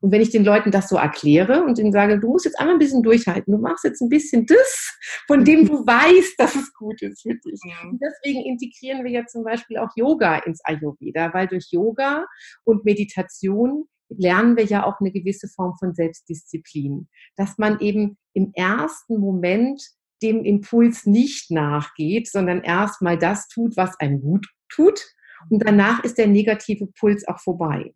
Und 0.01 0.11
wenn 0.11 0.21
ich 0.21 0.31
den 0.31 0.43
Leuten 0.43 0.71
das 0.71 0.89
so 0.89 0.97
erkläre 0.97 1.63
und 1.63 1.77
ihnen 1.77 1.91
sage, 1.91 2.19
du 2.19 2.29
musst 2.29 2.45
jetzt 2.45 2.59
einmal 2.59 2.75
ein 2.75 2.79
bisschen 2.79 3.03
durchhalten, 3.03 3.53
du 3.53 3.59
machst 3.59 3.83
jetzt 3.83 4.01
ein 4.01 4.09
bisschen 4.09 4.45
das, 4.45 4.97
von 5.27 5.45
dem 5.45 5.67
du 5.67 5.73
weißt, 5.85 6.39
dass 6.39 6.55
es 6.55 6.73
gut 6.73 7.01
ist 7.01 7.21
für 7.21 7.35
dich. 7.35 7.61
Und 7.83 7.99
deswegen 8.01 8.41
integrieren 8.45 9.03
wir 9.03 9.11
ja 9.11 9.25
zum 9.25 9.43
Beispiel 9.43 9.77
auch 9.77 9.89
Yoga 9.95 10.37
ins 10.39 10.61
Ayurveda, 10.65 11.33
weil 11.33 11.47
durch 11.47 11.67
Yoga 11.71 12.25
und 12.63 12.83
Meditation 12.85 13.85
lernen 14.17 14.57
wir 14.57 14.65
ja 14.65 14.85
auch 14.85 14.99
eine 14.99 15.11
gewisse 15.11 15.47
Form 15.47 15.75
von 15.79 15.93
Selbstdisziplin, 15.93 17.07
dass 17.35 17.57
man 17.57 17.79
eben 17.79 18.17
im 18.33 18.51
ersten 18.53 19.19
Moment 19.19 19.81
dem 20.21 20.43
Impuls 20.43 21.05
nicht 21.05 21.51
nachgeht, 21.51 22.29
sondern 22.29 22.61
erstmal 22.61 23.17
das 23.17 23.47
tut, 23.47 23.75
was 23.77 23.99
einem 23.99 24.21
gut 24.21 24.47
tut. 24.69 25.01
Und 25.49 25.65
danach 25.65 26.03
ist 26.03 26.17
der 26.17 26.27
negative 26.27 26.87
Puls 26.99 27.27
auch 27.27 27.39
vorbei 27.39 27.93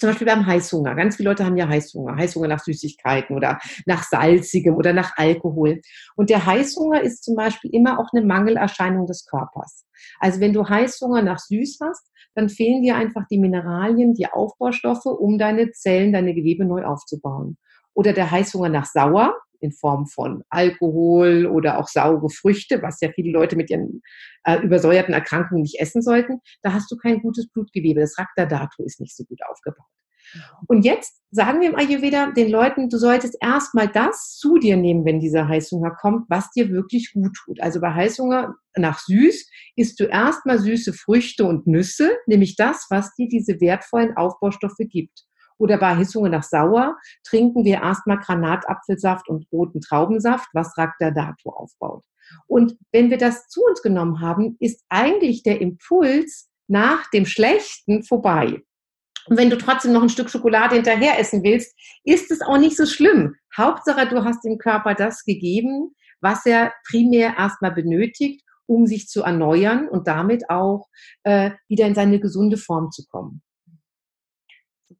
zum 0.00 0.10
Beispiel 0.10 0.26
beim 0.26 0.46
Heißhunger. 0.46 0.94
Ganz 0.94 1.16
viele 1.16 1.30
Leute 1.30 1.44
haben 1.44 1.56
ja 1.56 1.68
Heißhunger. 1.68 2.16
Heißhunger 2.16 2.48
nach 2.48 2.64
Süßigkeiten 2.64 3.36
oder 3.36 3.58
nach 3.86 4.02
Salzigem 4.02 4.74
oder 4.74 4.92
nach 4.92 5.12
Alkohol. 5.16 5.80
Und 6.16 6.30
der 6.30 6.44
Heißhunger 6.44 7.02
ist 7.02 7.24
zum 7.24 7.36
Beispiel 7.36 7.74
immer 7.74 7.98
auch 7.98 8.08
eine 8.12 8.24
Mangelerscheinung 8.24 9.06
des 9.06 9.26
Körpers. 9.26 9.86
Also 10.18 10.40
wenn 10.40 10.52
du 10.52 10.68
Heißhunger 10.68 11.22
nach 11.22 11.38
Süß 11.38 11.78
hast, 11.82 12.10
dann 12.34 12.48
fehlen 12.48 12.82
dir 12.82 12.96
einfach 12.96 13.24
die 13.30 13.38
Mineralien, 13.38 14.14
die 14.14 14.26
Aufbaustoffe, 14.26 15.06
um 15.06 15.38
deine 15.38 15.72
Zellen, 15.72 16.12
deine 16.12 16.34
Gewebe 16.34 16.64
neu 16.64 16.84
aufzubauen. 16.84 17.58
Oder 17.94 18.12
der 18.12 18.30
Heißhunger 18.30 18.68
nach 18.68 18.86
Sauer 18.86 19.34
in 19.60 19.72
Form 19.72 20.06
von 20.06 20.42
Alkohol 20.48 21.46
oder 21.46 21.78
auch 21.78 21.88
saure 21.88 22.30
Früchte, 22.30 22.82
was 22.82 23.00
ja 23.00 23.10
viele 23.14 23.32
Leute 23.32 23.56
mit 23.56 23.70
ihren 23.70 24.02
äh, 24.44 24.58
übersäuerten 24.60 25.14
Erkrankungen 25.14 25.62
nicht 25.62 25.80
essen 25.80 26.02
sollten. 26.02 26.40
Da 26.62 26.72
hast 26.72 26.90
du 26.90 26.96
kein 26.96 27.20
gutes 27.20 27.48
Blutgewebe. 27.48 28.00
Das 28.00 28.18
Rakta-Datu 28.18 28.82
ist 28.84 29.00
nicht 29.00 29.16
so 29.16 29.24
gut 29.24 29.40
aufgebaut. 29.48 29.86
Und 30.66 30.84
jetzt 30.84 31.20
sagen 31.30 31.60
wir 31.60 31.70
im 31.70 31.76
Ayurveda 31.76 32.30
den 32.32 32.50
Leuten, 32.50 32.88
du 32.88 32.98
solltest 32.98 33.36
erstmal 33.40 33.88
das 33.88 34.36
zu 34.36 34.58
dir 34.58 34.76
nehmen, 34.76 35.04
wenn 35.04 35.20
dieser 35.20 35.48
Heißhunger 35.48 35.90
kommt, 36.00 36.28
was 36.28 36.50
dir 36.50 36.70
wirklich 36.70 37.12
gut 37.12 37.34
tut. 37.44 37.60
Also 37.60 37.80
bei 37.80 37.92
Heißhunger 37.92 38.54
nach 38.76 38.98
süß 39.00 39.48
isst 39.76 39.98
du 40.00 40.04
erstmal 40.04 40.58
süße 40.58 40.92
Früchte 40.92 41.44
und 41.44 41.66
Nüsse, 41.66 42.16
nämlich 42.26 42.56
das, 42.56 42.86
was 42.90 43.14
dir 43.14 43.28
diese 43.28 43.60
wertvollen 43.60 44.16
Aufbaustoffe 44.16 44.86
gibt. 44.88 45.24
Oder 45.60 45.76
bei 45.76 45.94
Heißhunger 45.94 46.30
nach 46.30 46.42
sauer 46.42 46.96
trinken 47.22 47.64
wir 47.64 47.82
erstmal 47.82 48.18
Granatapfelsaft 48.18 49.28
und 49.28 49.46
roten 49.52 49.82
Traubensaft, 49.82 50.48
was 50.54 50.76
Ragdadato 50.78 51.50
aufbaut. 51.50 52.02
Und 52.46 52.76
wenn 52.92 53.10
wir 53.10 53.18
das 53.18 53.46
zu 53.48 53.60
uns 53.68 53.82
genommen 53.82 54.20
haben, 54.20 54.56
ist 54.58 54.82
eigentlich 54.88 55.42
der 55.42 55.60
Impuls 55.60 56.48
nach 56.66 57.10
dem 57.10 57.26
Schlechten 57.26 58.02
vorbei. 58.02 58.62
Und 59.26 59.36
wenn 59.36 59.50
du 59.50 59.58
trotzdem 59.58 59.92
noch 59.92 60.02
ein 60.02 60.08
Stück 60.08 60.30
Schokolade 60.30 60.76
hinterher 60.76 61.18
essen 61.18 61.42
willst, 61.42 61.76
ist 62.04 62.30
es 62.30 62.40
auch 62.40 62.56
nicht 62.56 62.76
so 62.76 62.86
schlimm. 62.86 63.34
Hauptsache, 63.54 64.08
du 64.08 64.24
hast 64.24 64.42
dem 64.44 64.56
Körper 64.56 64.94
das 64.94 65.24
gegeben, 65.24 65.94
was 66.22 66.46
er 66.46 66.72
primär 66.88 67.34
erstmal 67.36 67.72
benötigt, 67.72 68.42
um 68.66 68.86
sich 68.86 69.08
zu 69.08 69.24
erneuern 69.24 69.88
und 69.88 70.06
damit 70.06 70.48
auch 70.48 70.88
äh, 71.24 71.50
wieder 71.68 71.86
in 71.86 71.94
seine 71.94 72.18
gesunde 72.18 72.56
Form 72.56 72.90
zu 72.90 73.04
kommen. 73.10 73.42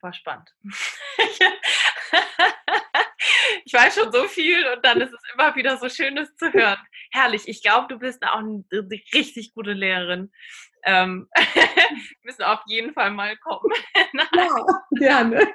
Super 0.01 0.13
spannend. 0.15 0.55
ich 3.67 3.73
weiß 3.73 3.95
schon 3.95 4.11
so 4.13 4.27
viel 4.29 4.67
und 4.69 4.83
dann 4.83 4.99
ist 5.03 5.13
es 5.13 5.21
immer 5.35 5.55
wieder 5.57 5.77
so 5.77 5.91
schön, 5.91 6.17
das 6.17 6.35
zu 6.37 6.51
hören. 6.53 6.79
Herrlich. 7.13 7.47
Ich 7.49 7.63
glaube, 7.63 7.87
du 7.89 7.99
bist 7.99 8.23
auch 8.23 8.39
eine 8.39 8.65
richtig 9.13 9.53
gute 9.53 9.75
Lehrerin. 9.75 10.33
Ähm, 10.85 11.29
müssen 12.23 12.45
auf 12.45 12.61
jeden 12.67 12.95
Fall 12.95 13.11
mal 13.11 13.37
kommen. 13.39 13.71
ja, 14.35 14.65
gerne. 14.93 15.55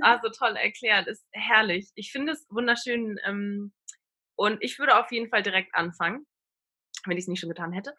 Also 0.00 0.30
toll 0.30 0.56
erklärt, 0.56 1.08
ist 1.08 1.26
herrlich. 1.32 1.90
Ich 1.94 2.10
finde 2.10 2.32
es 2.32 2.46
wunderschön 2.48 3.18
ähm, 3.26 3.74
und 4.34 4.62
ich 4.62 4.78
würde 4.78 4.98
auf 4.98 5.12
jeden 5.12 5.28
Fall 5.28 5.42
direkt 5.42 5.74
anfangen, 5.74 6.26
wenn 7.06 7.16
ich 7.16 7.24
es 7.24 7.28
nicht 7.28 7.40
schon 7.40 7.48
getan 7.48 7.72
hätte. 7.72 7.94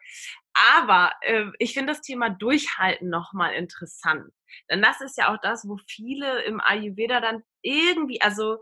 Aber 0.76 1.12
äh, 1.22 1.46
ich 1.58 1.74
finde 1.74 1.92
das 1.92 2.02
Thema 2.02 2.30
Durchhalten 2.30 3.08
nochmal 3.08 3.54
interessant. 3.54 4.32
Denn 4.70 4.82
das 4.82 5.00
ist 5.00 5.16
ja 5.16 5.32
auch 5.32 5.38
das, 5.40 5.66
wo 5.68 5.78
viele 5.88 6.42
im 6.42 6.60
Ayurveda 6.60 7.20
dann 7.20 7.42
irgendwie, 7.62 8.20
also 8.20 8.58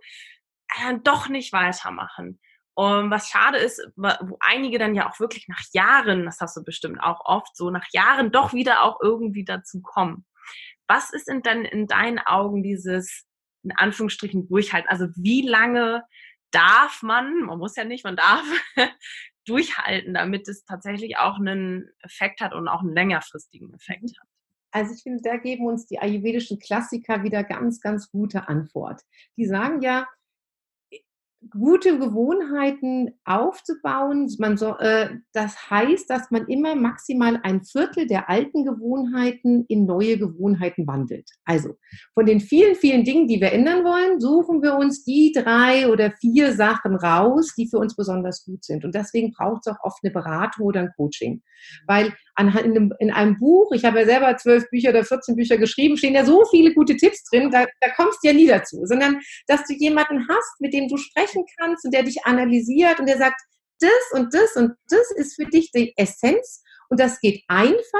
äh, 0.69 0.99
doch 1.03 1.29
nicht 1.29 1.53
weitermachen. 1.53 2.41
Und 2.75 3.11
was 3.11 3.29
schade 3.29 3.59
ist, 3.59 3.85
wo 3.97 4.37
einige 4.39 4.79
dann 4.79 4.95
ja 4.95 5.11
auch 5.11 5.19
wirklich 5.19 5.49
nach 5.49 5.63
Jahren, 5.73 6.25
das 6.25 6.41
hast 6.41 6.57
du 6.57 6.63
bestimmt 6.63 7.03
auch 7.03 7.25
oft 7.25 7.57
so, 7.57 7.71
nach 7.71 7.87
Jahren 7.91 8.31
doch 8.31 8.53
wieder 8.53 8.85
auch 8.85 9.01
irgendwie 9.03 9.45
dazu 9.45 9.83
kommen. 9.83 10.25
Was 10.87 11.13
ist 11.13 11.27
denn 11.27 11.43
dann 11.43 11.65
in 11.65 11.89
deinen 11.89 12.21
Augen 12.21 12.63
dieses, 12.63 13.27
in 13.65 13.73
Anführungsstrichen, 13.73 14.49
Durchhalten? 14.49 14.89
Also 14.89 15.09
wie 15.17 15.43
lange 15.43 16.05
darf 16.53 17.03
man, 17.03 17.41
man 17.41 17.59
muss 17.59 17.75
ja 17.75 17.83
nicht, 17.83 18.05
man 18.05 18.15
darf 18.15 18.45
durchhalten, 19.49 20.15
damit 20.15 20.49
es 20.49 20.65
tatsächlich 20.65 21.17
auch 21.17 21.39
einen 21.39 21.91
Effekt 22.03 22.41
hat 22.41 22.55
und 22.55 22.69
auch 22.69 22.81
einen 22.81 22.95
längerfristigen 22.95 23.73
Effekt 23.75 24.03
mhm. 24.03 24.21
hat? 24.21 24.29
Also 24.71 24.95
ich 24.95 25.03
finde, 25.03 25.23
da 25.23 25.37
geben 25.39 25.67
uns 25.67 25.87
die 25.87 25.99
ayurvedischen 25.99 26.59
Klassiker 26.59 27.23
wieder 27.23 27.43
ganz, 27.43 27.81
ganz 27.81 28.11
gute 28.11 28.49
Antwort. 28.49 29.03
Die 29.37 29.47
sagen 29.47 29.81
ja, 29.81 30.07
gute 31.51 31.99
Gewohnheiten 31.99 33.13
aufzubauen. 33.25 34.29
Man 34.39 34.57
so, 34.57 34.77
äh, 34.79 35.11
das 35.33 35.71
heißt, 35.71 36.11
dass 36.11 36.31
man 36.31 36.47
immer 36.49 36.75
maximal 36.75 37.39
ein 37.43 37.63
Viertel 37.63 38.07
der 38.07 38.29
alten 38.29 38.65
Gewohnheiten 38.65 39.65
in 39.69 39.87
neue 39.87 40.19
Gewohnheiten 40.19 40.87
wandelt. 40.87 41.31
Also 41.45 41.77
von 42.15 42.27
den 42.27 42.41
vielen, 42.41 42.75
vielen 42.75 43.05
Dingen, 43.05 43.29
die 43.29 43.41
wir 43.41 43.53
ändern 43.53 43.85
wollen, 43.85 44.21
suchen 44.21 44.63
wir 44.63 44.77
uns 44.77 45.05
die 45.05 45.33
drei 45.33 45.89
oder 45.89 46.13
vier 46.21 46.53
Sachen 46.53 46.97
raus, 46.97 47.55
die 47.57 47.69
für 47.69 47.79
uns 47.79 47.95
besonders 47.95 48.45
gut 48.45 48.65
sind. 48.65 48.85
Und 48.85 48.95
deswegen 48.95 49.33
braucht 49.33 49.67
es 49.67 49.73
auch 49.73 49.83
oft 49.83 50.01
eine 50.03 50.13
Beratung 50.13 50.67
oder 50.67 50.81
ein 50.81 50.93
Coaching. 50.97 51.43
Weil 51.87 52.13
in 52.39 52.49
einem, 52.49 52.93
in 52.99 53.11
einem 53.11 53.39
Buch, 53.39 53.73
ich 53.73 53.85
habe 53.85 54.01
ja 54.01 54.07
selber 54.07 54.37
zwölf 54.37 54.69
Bücher 54.71 54.91
oder 54.91 55.05
14 55.05 55.37
Bücher 55.37 55.59
geschrieben, 55.59 55.97
stehen 55.97 56.15
ja 56.15 56.25
so 56.25 56.45
viele 56.51 56.73
gute 56.75 56.97
Tipps 56.97 57.25
drin, 57.25 57.51
da, 57.51 57.67
da 57.81 57.91
kommst 57.97 58.19
du 58.23 58.29
ja 58.29 58.35
nie 58.35 58.47
dazu, 58.47 58.81
sondern 58.85 59.21
dass 59.47 59.65
du 59.65 59.75
jemanden 59.75 60.27
hast, 60.29 60.61
mit 60.61 60.73
dem 60.73 60.89
du 60.89 60.97
sprechen 60.97 61.45
kannst 61.59 61.85
und 61.85 61.93
der 61.93 62.05
dich 62.05 62.25
analysiert 62.25 63.01
und 63.01 63.09
der 63.09 63.19
sagt, 63.19 63.41
das 63.81 63.91
und 64.13 64.35
das 64.35 64.57
und 64.57 64.73
das 64.89 65.11
ist 65.17 65.37
für 65.37 65.47
dich 65.47 65.71
die 65.73 65.93
Essenz 65.97 66.63
und 66.89 67.01
das 67.01 67.21
geht 67.21 67.43
einfach. 67.49 67.99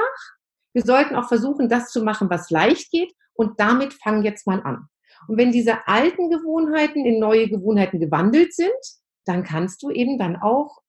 Wir 0.73 0.83
sollten 0.83 1.15
auch 1.15 1.27
versuchen, 1.27 1.69
das 1.69 1.91
zu 1.91 2.03
machen, 2.03 2.29
was 2.29 2.49
leicht 2.49 2.91
geht 2.91 3.13
und 3.33 3.59
damit 3.59 3.93
fang 3.93 4.23
jetzt 4.23 4.45
mal 4.45 4.61
an. 4.61 4.87
Und 5.27 5.37
wenn 5.37 5.51
diese 5.51 5.87
alten 5.87 6.29
Gewohnheiten 6.29 7.05
in 7.05 7.19
neue 7.19 7.49
Gewohnheiten 7.49 7.99
gewandelt 7.99 8.53
sind, 8.53 8.69
dann 9.25 9.43
kannst 9.43 9.83
du 9.83 9.89
eben 9.89 10.17
dann 10.17 10.37
auch 10.37 10.79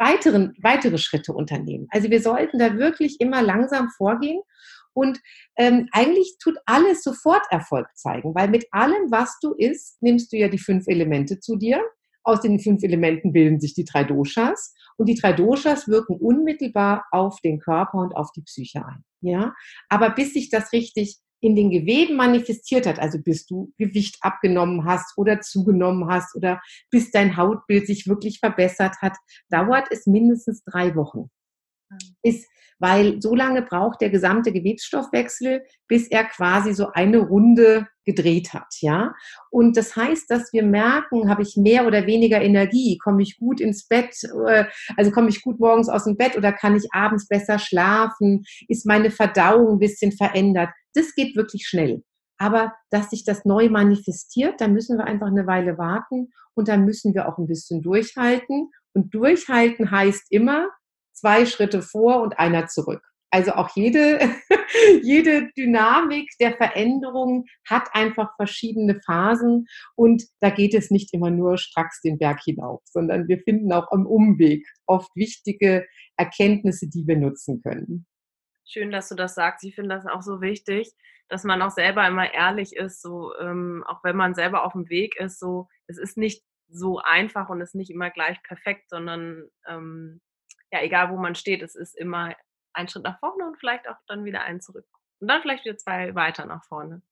weiteren, 0.00 0.54
weitere 0.60 0.98
Schritte 0.98 1.32
unternehmen. 1.32 1.86
Also 1.90 2.10
wir 2.10 2.20
sollten 2.20 2.58
da 2.58 2.76
wirklich 2.76 3.20
immer 3.20 3.42
langsam 3.42 3.90
vorgehen 3.90 4.40
und 4.92 5.20
ähm, 5.56 5.88
eigentlich 5.92 6.36
tut 6.42 6.56
alles 6.66 7.02
sofort 7.02 7.42
Erfolg 7.50 7.86
zeigen, 7.94 8.34
weil 8.34 8.48
mit 8.48 8.66
allem, 8.72 9.10
was 9.10 9.38
du 9.40 9.52
isst, 9.54 10.02
nimmst 10.02 10.32
du 10.32 10.36
ja 10.36 10.48
die 10.48 10.58
fünf 10.58 10.88
Elemente 10.88 11.38
zu 11.38 11.56
dir. 11.56 11.80
Aus 12.22 12.40
den 12.40 12.58
fünf 12.60 12.82
Elementen 12.82 13.32
bilden 13.32 13.60
sich 13.60 13.74
die 13.74 13.84
drei 13.84 14.04
Doshas 14.04 14.74
Und 14.98 15.08
die 15.08 15.14
drei 15.14 15.32
Doshas 15.32 15.88
wirken 15.88 16.16
unmittelbar 16.16 17.06
auf 17.12 17.40
den 17.40 17.60
Körper 17.60 17.98
und 17.98 18.14
auf 18.14 18.30
die 18.32 18.42
Psyche 18.42 18.84
ein. 18.84 19.04
Ja, 19.22 19.54
aber 19.88 20.10
bis 20.10 20.34
sich 20.34 20.50
das 20.50 20.72
richtig 20.72 21.18
in 21.40 21.56
den 21.56 21.70
Geweben 21.70 22.16
manifestiert 22.16 22.86
hat, 22.86 22.98
also 22.98 23.18
bis 23.18 23.46
du 23.46 23.72
Gewicht 23.78 24.18
abgenommen 24.20 24.84
hast 24.84 25.16
oder 25.16 25.40
zugenommen 25.40 26.08
hast 26.08 26.34
oder 26.36 26.60
bis 26.90 27.10
dein 27.10 27.36
Hautbild 27.36 27.86
sich 27.86 28.06
wirklich 28.06 28.38
verbessert 28.40 28.96
hat, 29.00 29.16
dauert 29.48 29.88
es 29.90 30.06
mindestens 30.06 30.62
drei 30.64 30.94
Wochen. 30.94 31.30
Ist, 32.22 32.46
weil 32.78 33.20
so 33.20 33.34
lange 33.34 33.62
braucht 33.62 34.00
der 34.00 34.10
gesamte 34.10 34.52
Gewebsstoffwechsel, 34.52 35.62
bis 35.88 36.08
er 36.08 36.24
quasi 36.24 36.72
so 36.72 36.88
eine 36.92 37.18
Runde 37.18 37.88
gedreht 38.06 38.52
hat, 38.54 38.74
ja. 38.80 39.12
Und 39.50 39.76
das 39.76 39.94
heißt, 39.96 40.30
dass 40.30 40.52
wir 40.52 40.62
merken, 40.62 41.28
habe 41.28 41.42
ich 41.42 41.56
mehr 41.56 41.86
oder 41.86 42.06
weniger 42.06 42.40
Energie, 42.40 42.98
komme 42.98 43.22
ich 43.22 43.38
gut 43.38 43.60
ins 43.60 43.86
Bett, 43.86 44.16
äh, 44.46 44.64
also 44.96 45.10
komme 45.10 45.28
ich 45.28 45.42
gut 45.42 45.60
morgens 45.60 45.88
aus 45.88 46.04
dem 46.04 46.16
Bett 46.16 46.36
oder 46.36 46.52
kann 46.52 46.76
ich 46.76 46.88
abends 46.92 47.28
besser 47.28 47.58
schlafen, 47.58 48.44
ist 48.68 48.86
meine 48.86 49.10
Verdauung 49.10 49.74
ein 49.74 49.78
bisschen 49.78 50.12
verändert. 50.12 50.70
Das 50.94 51.14
geht 51.14 51.36
wirklich 51.36 51.66
schnell. 51.66 52.02
Aber 52.38 52.74
dass 52.90 53.10
sich 53.10 53.24
das 53.24 53.44
neu 53.44 53.68
manifestiert, 53.68 54.60
da 54.60 54.68
müssen 54.68 54.96
wir 54.96 55.04
einfach 55.04 55.26
eine 55.26 55.46
Weile 55.46 55.76
warten 55.76 56.30
und 56.54 56.68
da 56.68 56.78
müssen 56.78 57.14
wir 57.14 57.28
auch 57.28 57.36
ein 57.36 57.46
bisschen 57.46 57.82
durchhalten. 57.82 58.70
Und 58.94 59.14
durchhalten 59.14 59.90
heißt 59.90 60.26
immer 60.30 60.68
zwei 61.12 61.44
Schritte 61.44 61.82
vor 61.82 62.22
und 62.22 62.38
einer 62.38 62.66
zurück. 62.66 63.02
Also 63.30 63.52
auch 63.52 63.76
jede, 63.76 64.18
jede 65.02 65.50
Dynamik 65.56 66.30
der 66.40 66.56
Veränderung 66.56 67.44
hat 67.68 67.88
einfach 67.92 68.34
verschiedene 68.36 69.00
Phasen 69.06 69.66
und 69.94 70.24
da 70.40 70.50
geht 70.50 70.74
es 70.74 70.90
nicht 70.90 71.14
immer 71.14 71.30
nur 71.30 71.56
stracks 71.56 72.00
den 72.00 72.18
Berg 72.18 72.40
hinauf, 72.42 72.80
sondern 72.86 73.28
wir 73.28 73.38
finden 73.38 73.72
auch 73.72 73.90
am 73.92 74.06
Umweg 74.06 74.66
oft 74.86 75.10
wichtige 75.14 75.86
Erkenntnisse, 76.16 76.88
die 76.88 77.06
wir 77.06 77.16
nutzen 77.16 77.62
können. 77.62 78.06
Schön, 78.72 78.92
dass 78.92 79.08
du 79.08 79.16
das 79.16 79.34
sagst. 79.34 79.64
Ich 79.64 79.74
finde 79.74 79.96
das 79.96 80.06
auch 80.06 80.22
so 80.22 80.40
wichtig, 80.40 80.92
dass 81.28 81.42
man 81.42 81.60
auch 81.60 81.72
selber 81.72 82.06
immer 82.06 82.32
ehrlich 82.32 82.76
ist, 82.76 83.02
so 83.02 83.34
ähm, 83.40 83.82
auch 83.84 84.04
wenn 84.04 84.14
man 84.14 84.34
selber 84.34 84.64
auf 84.64 84.74
dem 84.74 84.88
Weg 84.88 85.16
ist, 85.16 85.40
so 85.40 85.66
es 85.88 85.98
ist 85.98 86.16
nicht 86.16 86.44
so 86.68 87.00
einfach 87.00 87.48
und 87.48 87.60
es 87.60 87.70
ist 87.70 87.74
nicht 87.74 87.90
immer 87.90 88.10
gleich 88.10 88.40
perfekt, 88.44 88.88
sondern 88.88 89.48
ähm, 89.66 90.20
ja, 90.70 90.82
egal 90.82 91.10
wo 91.10 91.16
man 91.16 91.34
steht, 91.34 91.62
es 91.62 91.74
ist 91.74 91.98
immer 91.98 92.32
ein 92.72 92.88
Schritt 92.88 93.02
nach 93.02 93.18
vorne 93.18 93.44
und 93.44 93.58
vielleicht 93.58 93.88
auch 93.88 93.96
dann 94.06 94.24
wieder 94.24 94.42
einen 94.42 94.60
zurück. 94.60 94.86
Und 95.18 95.26
dann 95.26 95.42
vielleicht 95.42 95.64
wieder 95.64 95.76
zwei 95.76 96.14
weiter 96.14 96.46
nach 96.46 96.64
vorne. 96.64 97.02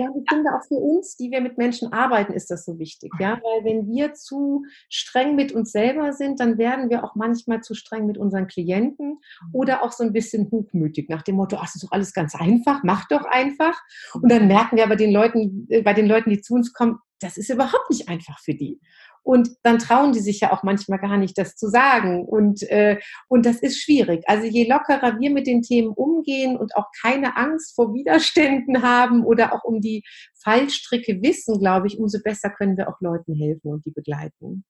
Ja, 0.00 0.08
ich 0.16 0.24
finde 0.28 0.50
auch 0.54 0.64
für 0.66 0.76
uns, 0.76 1.16
die 1.16 1.30
wir 1.30 1.42
mit 1.42 1.58
Menschen 1.58 1.92
arbeiten, 1.92 2.32
ist 2.32 2.50
das 2.50 2.64
so 2.64 2.78
wichtig, 2.78 3.12
ja, 3.18 3.38
weil 3.42 3.64
wenn 3.64 3.86
wir 3.86 4.14
zu 4.14 4.64
streng 4.88 5.36
mit 5.36 5.52
uns 5.52 5.72
selber 5.72 6.14
sind, 6.14 6.40
dann 6.40 6.56
werden 6.56 6.88
wir 6.88 7.04
auch 7.04 7.14
manchmal 7.16 7.60
zu 7.60 7.74
streng 7.74 8.06
mit 8.06 8.16
unseren 8.16 8.46
Klienten 8.46 9.08
mhm. 9.08 9.48
oder 9.52 9.82
auch 9.82 9.92
so 9.92 10.02
ein 10.02 10.14
bisschen 10.14 10.50
hochmütig 10.50 11.10
nach 11.10 11.22
dem 11.22 11.36
Motto, 11.36 11.56
ach, 11.56 11.66
das 11.66 11.74
ist 11.74 11.84
doch 11.84 11.92
alles 11.92 12.14
ganz 12.14 12.34
einfach, 12.34 12.82
mach 12.82 13.06
doch 13.08 13.26
einfach. 13.26 13.78
Und 14.14 14.32
dann 14.32 14.46
merken 14.48 14.76
wir 14.76 14.84
aber 14.84 14.96
den 14.96 15.12
Leuten, 15.12 15.66
äh, 15.68 15.82
bei 15.82 15.92
den 15.92 16.06
Leuten, 16.06 16.30
die 16.30 16.40
zu 16.40 16.54
uns 16.54 16.72
kommen, 16.72 16.98
das 17.20 17.36
ist 17.36 17.50
überhaupt 17.50 17.90
nicht 17.90 18.08
einfach 18.08 18.38
für 18.40 18.54
die. 18.54 18.80
Und 19.22 19.50
dann 19.62 19.78
trauen 19.78 20.12
die 20.12 20.20
sich 20.20 20.40
ja 20.40 20.52
auch 20.52 20.62
manchmal 20.62 20.98
gar 20.98 21.16
nicht, 21.16 21.36
das 21.36 21.56
zu 21.56 21.68
sagen. 21.68 22.24
Und, 22.24 22.62
äh, 22.70 22.98
und 23.28 23.46
das 23.46 23.60
ist 23.60 23.82
schwierig. 23.82 24.22
Also 24.26 24.46
je 24.46 24.68
lockerer 24.68 25.18
wir 25.18 25.30
mit 25.30 25.46
den 25.46 25.62
Themen 25.62 25.90
umgehen 25.90 26.56
und 26.56 26.74
auch 26.76 26.86
keine 27.02 27.36
Angst 27.36 27.74
vor 27.74 27.92
Widerständen 27.94 28.82
haben 28.82 29.24
oder 29.24 29.52
auch 29.52 29.64
um 29.64 29.80
die 29.80 30.02
Fallstricke 30.42 31.22
wissen, 31.22 31.58
glaube 31.58 31.86
ich, 31.86 31.98
umso 31.98 32.18
besser 32.22 32.50
können 32.50 32.76
wir 32.76 32.88
auch 32.88 33.00
Leuten 33.00 33.34
helfen 33.34 33.72
und 33.72 33.84
die 33.84 33.90
begleiten. 33.90 34.64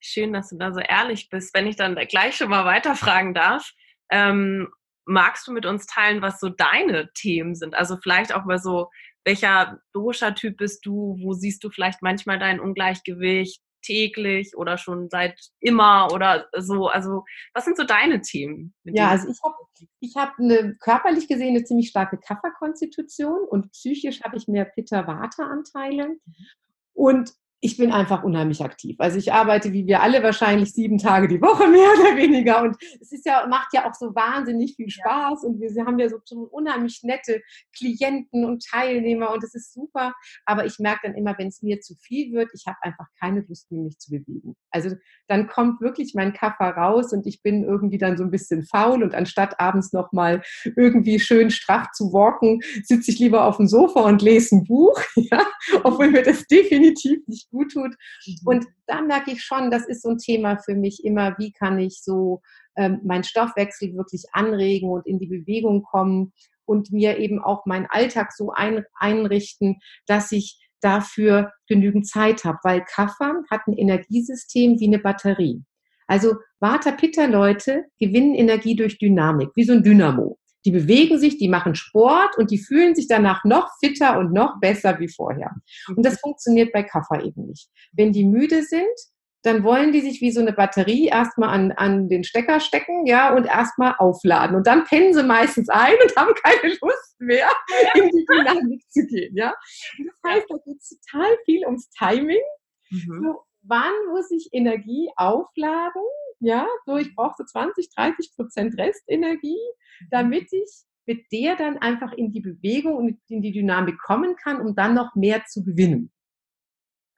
Schön, 0.00 0.32
dass 0.32 0.50
du 0.50 0.56
da 0.56 0.72
so 0.72 0.80
ehrlich 0.80 1.28
bist. 1.28 1.54
Wenn 1.54 1.66
ich 1.66 1.76
dann 1.76 1.94
gleich 1.94 2.36
schon 2.36 2.50
mal 2.50 2.64
weiterfragen 2.64 3.34
darf, 3.34 3.72
ähm, 4.10 4.68
magst 5.04 5.46
du 5.48 5.52
mit 5.52 5.66
uns 5.66 5.86
teilen, 5.86 6.22
was 6.22 6.38
so 6.38 6.48
deine 6.48 7.10
Themen 7.14 7.54
sind? 7.54 7.74
Also 7.74 7.96
vielleicht 7.96 8.32
auch 8.32 8.44
mal 8.44 8.58
so, 8.58 8.90
welcher 9.24 9.80
Dosha-Typ 9.92 10.56
bist 10.56 10.86
du? 10.86 11.16
Wo 11.20 11.32
siehst 11.32 11.64
du 11.64 11.70
vielleicht 11.70 12.02
manchmal 12.02 12.38
dein 12.38 12.60
Ungleichgewicht? 12.60 13.60
Täglich 13.82 14.56
oder 14.56 14.78
schon 14.78 15.08
seit 15.10 15.38
immer 15.60 16.08
oder 16.12 16.48
so? 16.56 16.88
Also 16.88 17.24
was 17.54 17.64
sind 17.64 17.76
so 17.76 17.84
deine 17.84 18.20
Themen? 18.20 18.74
Ja, 18.84 19.08
also 19.08 19.28
ich 19.28 19.38
habe 19.44 19.56
ich 20.00 20.16
hab 20.16 20.38
eine 20.38 20.76
körperlich 20.80 21.28
gesehen 21.28 21.56
eine 21.56 21.64
ziemlich 21.64 21.88
starke 21.88 22.18
Kafferkonstitution 22.18 23.40
und 23.48 23.72
psychisch 23.72 24.22
habe 24.22 24.36
ich 24.36 24.48
mehr 24.48 24.64
Pitta-Vata-Anteile. 24.64 26.08
Mhm. 26.08 26.34
Und 26.94 27.32
ich 27.60 27.76
bin 27.76 27.90
einfach 27.90 28.22
unheimlich 28.22 28.62
aktiv. 28.62 28.96
Also 28.98 29.18
ich 29.18 29.32
arbeite, 29.32 29.72
wie 29.72 29.86
wir 29.86 30.00
alle 30.00 30.22
wahrscheinlich, 30.22 30.72
sieben 30.72 30.98
Tage 30.98 31.26
die 31.26 31.40
Woche 31.40 31.66
mehr 31.68 31.88
oder 31.98 32.16
weniger. 32.16 32.62
Und 32.62 32.76
es 33.00 33.12
ist 33.12 33.26
ja, 33.26 33.46
macht 33.48 33.72
ja 33.72 33.88
auch 33.88 33.94
so 33.94 34.14
wahnsinnig 34.14 34.76
viel 34.76 34.90
Spaß. 34.90 35.44
Und 35.44 35.60
wir 35.60 35.84
haben 35.84 35.98
ja 35.98 36.08
so, 36.08 36.18
so 36.24 36.48
unheimlich 36.50 37.00
nette 37.02 37.42
Klienten 37.76 38.44
und 38.44 38.64
Teilnehmer 38.64 39.32
und 39.32 39.42
es 39.42 39.54
ist 39.54 39.72
super. 39.72 40.14
Aber 40.44 40.66
ich 40.66 40.78
merke 40.78 41.00
dann 41.04 41.16
immer, 41.16 41.36
wenn 41.38 41.48
es 41.48 41.62
mir 41.62 41.80
zu 41.80 41.94
viel 41.96 42.32
wird, 42.32 42.50
ich 42.54 42.64
habe 42.66 42.76
einfach 42.82 43.06
keine 43.18 43.44
Lust 43.48 43.70
mehr, 43.72 43.82
mich 43.82 43.98
zu 43.98 44.10
bewegen. 44.10 44.54
Also 44.70 44.94
dann 45.26 45.48
kommt 45.48 45.80
wirklich 45.80 46.14
mein 46.14 46.32
Kaffer 46.32 46.70
raus 46.70 47.12
und 47.12 47.26
ich 47.26 47.42
bin 47.42 47.64
irgendwie 47.64 47.98
dann 47.98 48.16
so 48.16 48.22
ein 48.22 48.30
bisschen 48.30 48.62
faul 48.64 49.02
und 49.02 49.14
anstatt 49.14 49.58
abends 49.58 49.92
nochmal 49.92 50.42
irgendwie 50.76 51.18
schön 51.18 51.50
straff 51.50 51.90
zu 51.92 52.12
walken, 52.12 52.60
sitze 52.84 53.10
ich 53.10 53.18
lieber 53.18 53.46
auf 53.46 53.56
dem 53.56 53.66
Sofa 53.66 54.00
und 54.02 54.22
lese 54.22 54.56
ein 54.56 54.64
Buch. 54.64 55.00
Ja? 55.30 55.44
Obwohl 55.82 56.10
mir 56.10 56.22
das 56.22 56.46
definitiv 56.46 57.18
nicht 57.26 57.47
gut 57.50 57.72
tut. 57.72 57.94
Mhm. 58.26 58.36
Und 58.44 58.66
da 58.86 59.00
merke 59.00 59.32
ich 59.32 59.42
schon, 59.42 59.70
das 59.70 59.86
ist 59.86 60.02
so 60.02 60.10
ein 60.10 60.18
Thema 60.18 60.58
für 60.58 60.74
mich 60.74 61.04
immer, 61.04 61.36
wie 61.38 61.52
kann 61.52 61.78
ich 61.78 62.02
so 62.02 62.40
ähm, 62.76 63.00
meinen 63.04 63.24
Stoffwechsel 63.24 63.94
wirklich 63.94 64.24
anregen 64.32 64.90
und 64.90 65.06
in 65.06 65.18
die 65.18 65.26
Bewegung 65.26 65.82
kommen 65.82 66.32
und 66.64 66.92
mir 66.92 67.18
eben 67.18 67.42
auch 67.42 67.66
meinen 67.66 67.86
Alltag 67.86 68.32
so 68.32 68.52
ein, 68.52 68.84
einrichten, 68.94 69.78
dass 70.06 70.32
ich 70.32 70.60
dafür 70.80 71.52
genügend 71.66 72.06
Zeit 72.06 72.44
habe, 72.44 72.58
weil 72.62 72.84
Kaffer 72.84 73.42
hat 73.50 73.62
ein 73.66 73.72
Energiesystem 73.72 74.78
wie 74.78 74.86
eine 74.86 74.98
Batterie. 74.98 75.64
Also 76.06 76.36
Vata-Pitta-Leute 76.60 77.84
gewinnen 77.98 78.34
Energie 78.34 78.76
durch 78.76 78.98
Dynamik, 78.98 79.50
wie 79.54 79.64
so 79.64 79.72
ein 79.72 79.82
Dynamo. 79.82 80.38
Die 80.64 80.70
bewegen 80.70 81.18
sich, 81.18 81.38
die 81.38 81.48
machen 81.48 81.74
Sport 81.74 82.36
und 82.36 82.50
die 82.50 82.58
fühlen 82.58 82.94
sich 82.94 83.06
danach 83.08 83.44
noch 83.44 83.70
fitter 83.80 84.18
und 84.18 84.32
noch 84.32 84.58
besser 84.60 84.98
wie 84.98 85.08
vorher. 85.08 85.54
Und 85.88 86.04
das 86.04 86.20
funktioniert 86.20 86.72
bei 86.72 86.82
Kaffer 86.82 87.24
eben 87.24 87.46
nicht. 87.46 87.68
Wenn 87.92 88.12
die 88.12 88.24
müde 88.24 88.62
sind, 88.62 88.86
dann 89.42 89.62
wollen 89.62 89.92
die 89.92 90.00
sich 90.00 90.20
wie 90.20 90.32
so 90.32 90.40
eine 90.40 90.52
Batterie 90.52 91.06
erstmal 91.06 91.50
an, 91.50 91.72
an 91.72 92.08
den 92.08 92.24
Stecker 92.24 92.60
stecken, 92.60 93.06
ja, 93.06 93.34
und 93.34 93.46
erstmal 93.46 93.94
aufladen. 93.98 94.56
Und 94.56 94.66
dann 94.66 94.84
pennen 94.84 95.14
sie 95.14 95.22
meistens 95.22 95.68
ein 95.68 95.94
und 96.02 96.16
haben 96.16 96.34
keine 96.34 96.74
Lust 96.80 97.16
mehr, 97.18 97.48
in 97.94 98.10
die 98.10 98.26
Dynamik 98.26 98.82
zu 98.90 99.06
gehen, 99.06 99.36
ja. 99.36 99.54
Und 99.98 100.06
das 100.08 100.32
heißt, 100.32 100.46
da 100.48 100.56
geht 100.64 100.78
es 100.78 100.98
total 101.00 101.36
viel 101.44 101.64
ums 101.66 101.88
Timing. 101.90 102.42
Mhm. 102.90 103.22
So, 103.22 103.42
wann 103.62 103.92
muss 104.10 104.30
ich 104.30 104.48
Energie 104.52 105.08
aufladen? 105.16 106.02
Ja, 106.40 106.66
so 106.86 106.96
ich 106.96 107.14
brauche 107.14 107.34
so 107.38 107.44
20, 107.44 107.90
30 107.94 108.32
Prozent 108.36 108.78
Restenergie, 108.78 109.58
damit 110.10 110.52
ich 110.52 110.84
mit 111.06 111.26
der 111.32 111.56
dann 111.56 111.78
einfach 111.78 112.12
in 112.12 112.30
die 112.32 112.40
Bewegung 112.40 112.96
und 112.96 113.20
in 113.28 113.42
die 113.42 113.52
Dynamik 113.52 113.98
kommen 113.98 114.36
kann, 114.36 114.60
um 114.60 114.74
dann 114.74 114.94
noch 114.94 115.14
mehr 115.14 115.44
zu 115.46 115.64
gewinnen. 115.64 116.12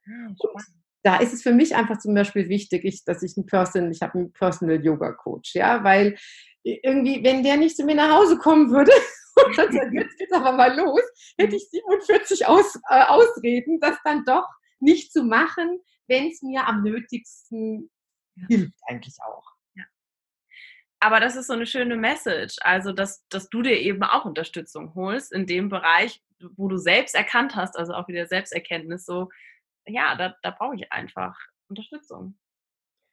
Und 0.07 0.65
da 1.03 1.17
ist 1.17 1.33
es 1.33 1.43
für 1.43 1.53
mich 1.53 1.75
einfach 1.75 1.99
zum 1.99 2.15
Beispiel 2.15 2.49
wichtig, 2.49 2.85
ich, 2.85 3.05
dass 3.05 3.23
ich 3.23 3.37
einen 3.37 3.47
Person, 3.47 3.91
ich 3.91 4.03
habe 4.03 4.19
einen 4.19 4.33
Personal 4.33 4.83
Yoga 4.85 5.13
Coach, 5.13 5.55
ja, 5.55 5.83
weil 5.83 6.17
irgendwie, 6.63 7.25
wenn 7.25 7.43
der 7.43 7.57
nicht 7.57 7.77
zu 7.77 7.85
mir 7.85 7.95
nach 7.95 8.15
Hause 8.15 8.39
kommen 8.39 8.71
würde 8.71 8.93
und 9.47 9.59
dann 9.59 9.73
sagt, 9.73 9.93
jetzt 9.95 10.19
geht's 10.19 10.33
aber 10.33 10.53
mal 10.53 10.77
los, 10.77 11.03
hätte 11.39 11.57
ich 11.57 11.69
47 11.71 12.47
Aus, 12.47 12.77
äh, 12.89 13.05
Ausreden, 13.05 13.81
das 13.81 13.97
dann 14.05 14.25
doch 14.25 14.47
nicht 14.79 15.13
zu 15.13 15.25
machen, 15.25 15.81
wenn 16.07 16.29
es 16.29 16.43
mir 16.43 16.67
am 16.67 16.83
nötigsten. 16.83 17.91
Hilft 18.49 18.79
eigentlich 18.87 19.17
auch. 19.23 19.55
Ja. 19.75 19.85
Aber 21.01 21.21
das 21.21 21.37
ist 21.37 21.47
so 21.47 21.53
eine 21.53 21.67
schöne 21.67 21.97
Message, 21.97 22.57
also 22.61 22.93
dass, 22.93 23.27
dass 23.29 23.49
du 23.49 23.63
dir 23.63 23.79
eben 23.79 24.03
auch 24.03 24.25
Unterstützung 24.25 24.95
holst 24.95 25.33
in 25.33 25.47
dem 25.47 25.69
Bereich, 25.69 26.23
wo 26.57 26.69
du 26.69 26.77
selbst 26.77 27.15
erkannt 27.15 27.57
hast, 27.57 27.77
also 27.77 27.95
auch 27.95 28.09
wieder 28.09 28.27
Selbsterkenntnis, 28.27 29.05
so, 29.05 29.29
ja, 29.87 30.15
da, 30.17 30.35
da 30.43 30.51
brauche 30.51 30.77
ich 30.77 30.93
einfach 30.93 31.39
Unterstützung. 31.69 32.39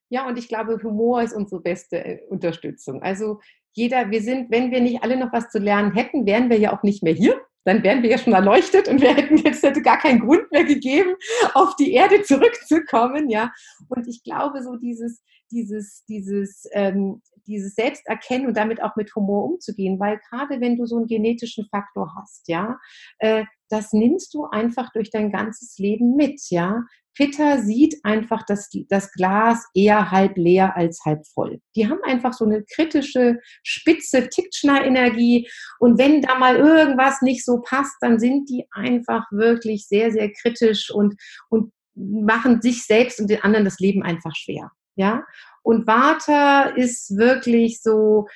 Ja, 0.10 0.28
und 0.28 0.38
ich 0.38 0.48
glaube, 0.48 0.82
Humor 0.84 1.22
ist 1.22 1.34
unsere 1.34 1.62
beste 1.62 1.98
äh, 1.98 2.24
Unterstützung. 2.30 3.04
Also 3.04 3.42
jeder, 3.74 4.10
wir 4.10 4.22
sind, 4.22 4.50
wenn 4.52 4.72
wir 4.72 4.82
nicht 4.82 5.04
alle 5.04 5.18
noch 5.18 5.34
was 5.34 5.50
zu 5.50 5.60
lernen 5.60 5.94
hätten, 5.94 6.26
wären 6.26 6.50
wir 6.50 6.58
ja 6.58 6.76
auch 6.76 6.84
nicht 6.84 7.04
mehr 7.04 7.14
hier 7.14 7.42
dann 7.68 7.84
wären 7.84 8.02
wir 8.02 8.10
ja 8.10 8.18
schon 8.18 8.32
erleuchtet 8.32 8.88
und 8.88 9.02
wir 9.02 9.14
hätten 9.14 9.38
jetzt 9.38 9.62
hätte 9.62 9.82
gar 9.82 10.00
keinen 10.00 10.22
Grund 10.22 10.50
mehr 10.52 10.64
gegeben, 10.64 11.16
auf 11.54 11.76
die 11.76 11.94
Erde 11.94 12.22
zurückzukommen, 12.24 13.30
ja. 13.30 13.52
Und 13.90 14.08
ich 14.08 14.24
glaube, 14.24 14.64
so 14.64 14.78
dieses, 14.78 15.22
dieses, 15.52 16.06
dieses, 16.06 16.66
ähm, 16.72 17.22
dieses 17.46 17.76
Selbsterkennen 17.76 18.48
und 18.48 18.56
damit 18.56 18.82
auch 18.82 18.96
mit 18.96 19.14
Humor 19.16 19.44
umzugehen, 19.44 20.00
weil 20.00 20.20
gerade 20.30 20.62
wenn 20.62 20.78
du 20.78 20.86
so 20.86 20.96
einen 20.96 21.08
genetischen 21.08 21.68
Faktor 21.70 22.14
hast, 22.18 22.48
ja, 22.48 22.78
äh, 23.20 23.44
das 23.70 23.94
nimmst 23.94 24.34
du 24.34 24.46
einfach 24.46 24.92
durch 24.92 25.10
dein 25.10 25.32
ganzes 25.32 25.78
Leben 25.78 26.16
mit, 26.16 26.42
ja. 26.50 26.84
Pitta 27.18 27.58
sieht 27.58 27.96
einfach 28.04 28.44
das, 28.44 28.70
das 28.90 29.12
Glas 29.12 29.66
eher 29.74 30.12
halb 30.12 30.38
leer 30.38 30.78
als 30.78 31.02
halb 31.04 31.26
voll. 31.26 31.60
Die 31.76 31.90
haben 31.90 32.00
einfach 32.04 32.32
so 32.32 32.46
eine 32.46 32.64
kritische, 32.64 33.40
spitze 33.64 34.30
Tickschner-Energie. 34.30 35.50
Und 35.80 35.98
wenn 35.98 36.22
da 36.22 36.38
mal 36.38 36.58
irgendwas 36.58 37.24
nicht 37.24 37.44
so 37.44 37.60
passt, 37.62 37.96
dann 38.02 38.20
sind 38.20 38.48
die 38.50 38.66
einfach 38.72 39.26
wirklich 39.32 39.88
sehr, 39.88 40.12
sehr 40.12 40.32
kritisch 40.32 40.92
und, 40.92 41.16
und 41.50 41.74
machen 41.96 42.62
sich 42.62 42.86
selbst 42.86 43.20
und 43.20 43.32
den 43.32 43.42
anderen 43.42 43.66
das 43.66 43.80
Leben 43.80 44.04
einfach 44.04 44.36
schwer. 44.36 44.72
Ja. 44.96 45.26
Und 45.64 45.88
Vata 45.88 46.70
ist 46.70 47.18
wirklich 47.18 47.82
so, 47.82 48.28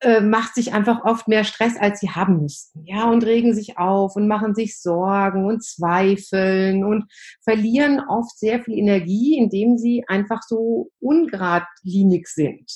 äh, 0.00 0.20
macht 0.20 0.54
sich 0.54 0.72
einfach 0.72 1.04
oft 1.04 1.28
mehr 1.28 1.44
Stress, 1.44 1.76
als 1.76 2.00
sie 2.00 2.10
haben 2.10 2.40
müssten. 2.40 2.84
Ja, 2.84 3.10
und 3.10 3.24
regen 3.24 3.54
sich 3.54 3.78
auf 3.78 4.16
und 4.16 4.28
machen 4.28 4.54
sich 4.54 4.80
Sorgen 4.80 5.46
und 5.46 5.64
zweifeln 5.64 6.84
und 6.84 7.04
verlieren 7.42 8.00
oft 8.08 8.38
sehr 8.38 8.62
viel 8.62 8.78
Energie, 8.78 9.36
indem 9.36 9.76
sie 9.76 10.04
einfach 10.06 10.42
so 10.42 10.90
ungeradlinig 11.00 12.28
sind. 12.28 12.70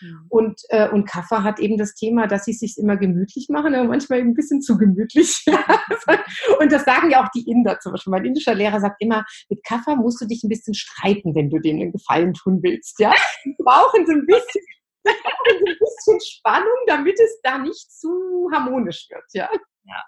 Mhm. 0.00 0.26
Und, 0.28 0.60
äh, 0.68 0.88
und 0.88 1.06
Kaffer 1.06 1.42
hat 1.42 1.58
eben 1.58 1.76
das 1.76 1.94
Thema, 1.94 2.26
dass 2.26 2.44
sie 2.44 2.52
es 2.52 2.60
sich 2.60 2.78
immer 2.78 2.96
gemütlich 2.96 3.48
machen, 3.48 3.74
aber 3.74 3.88
manchmal 3.88 4.20
eben 4.20 4.30
ein 4.30 4.34
bisschen 4.34 4.62
zu 4.62 4.78
gemütlich. 4.78 5.44
und 6.60 6.72
das 6.72 6.84
sagen 6.84 7.10
ja 7.10 7.24
auch 7.24 7.30
die 7.34 7.48
Inder 7.50 7.80
zum 7.80 7.92
Beispiel. 7.92 8.10
Mein 8.10 8.24
indischer 8.24 8.54
Lehrer 8.54 8.80
sagt 8.80 9.02
immer, 9.02 9.24
mit 9.48 9.64
Kaffer 9.64 9.96
musst 9.96 10.20
du 10.20 10.26
dich 10.26 10.42
ein 10.44 10.48
bisschen 10.48 10.74
streiten, 10.74 11.34
wenn 11.34 11.50
du 11.50 11.58
denen 11.58 11.82
einen 11.82 11.92
Gefallen 11.92 12.34
tun 12.34 12.60
willst. 12.62 13.00
Ja? 13.00 13.12
Die 13.44 13.56
brauchen 13.58 14.06
so 14.06 14.12
ein 14.12 14.26
bisschen 14.26 14.62
ein 15.08 15.76
bisschen 15.78 16.20
Spannung, 16.20 16.76
damit 16.86 17.18
es 17.20 17.40
da 17.42 17.58
nicht 17.58 17.92
zu 17.92 18.50
harmonisch 18.52 19.08
wird, 19.10 19.24
ja. 19.32 19.48
ja. 19.84 20.04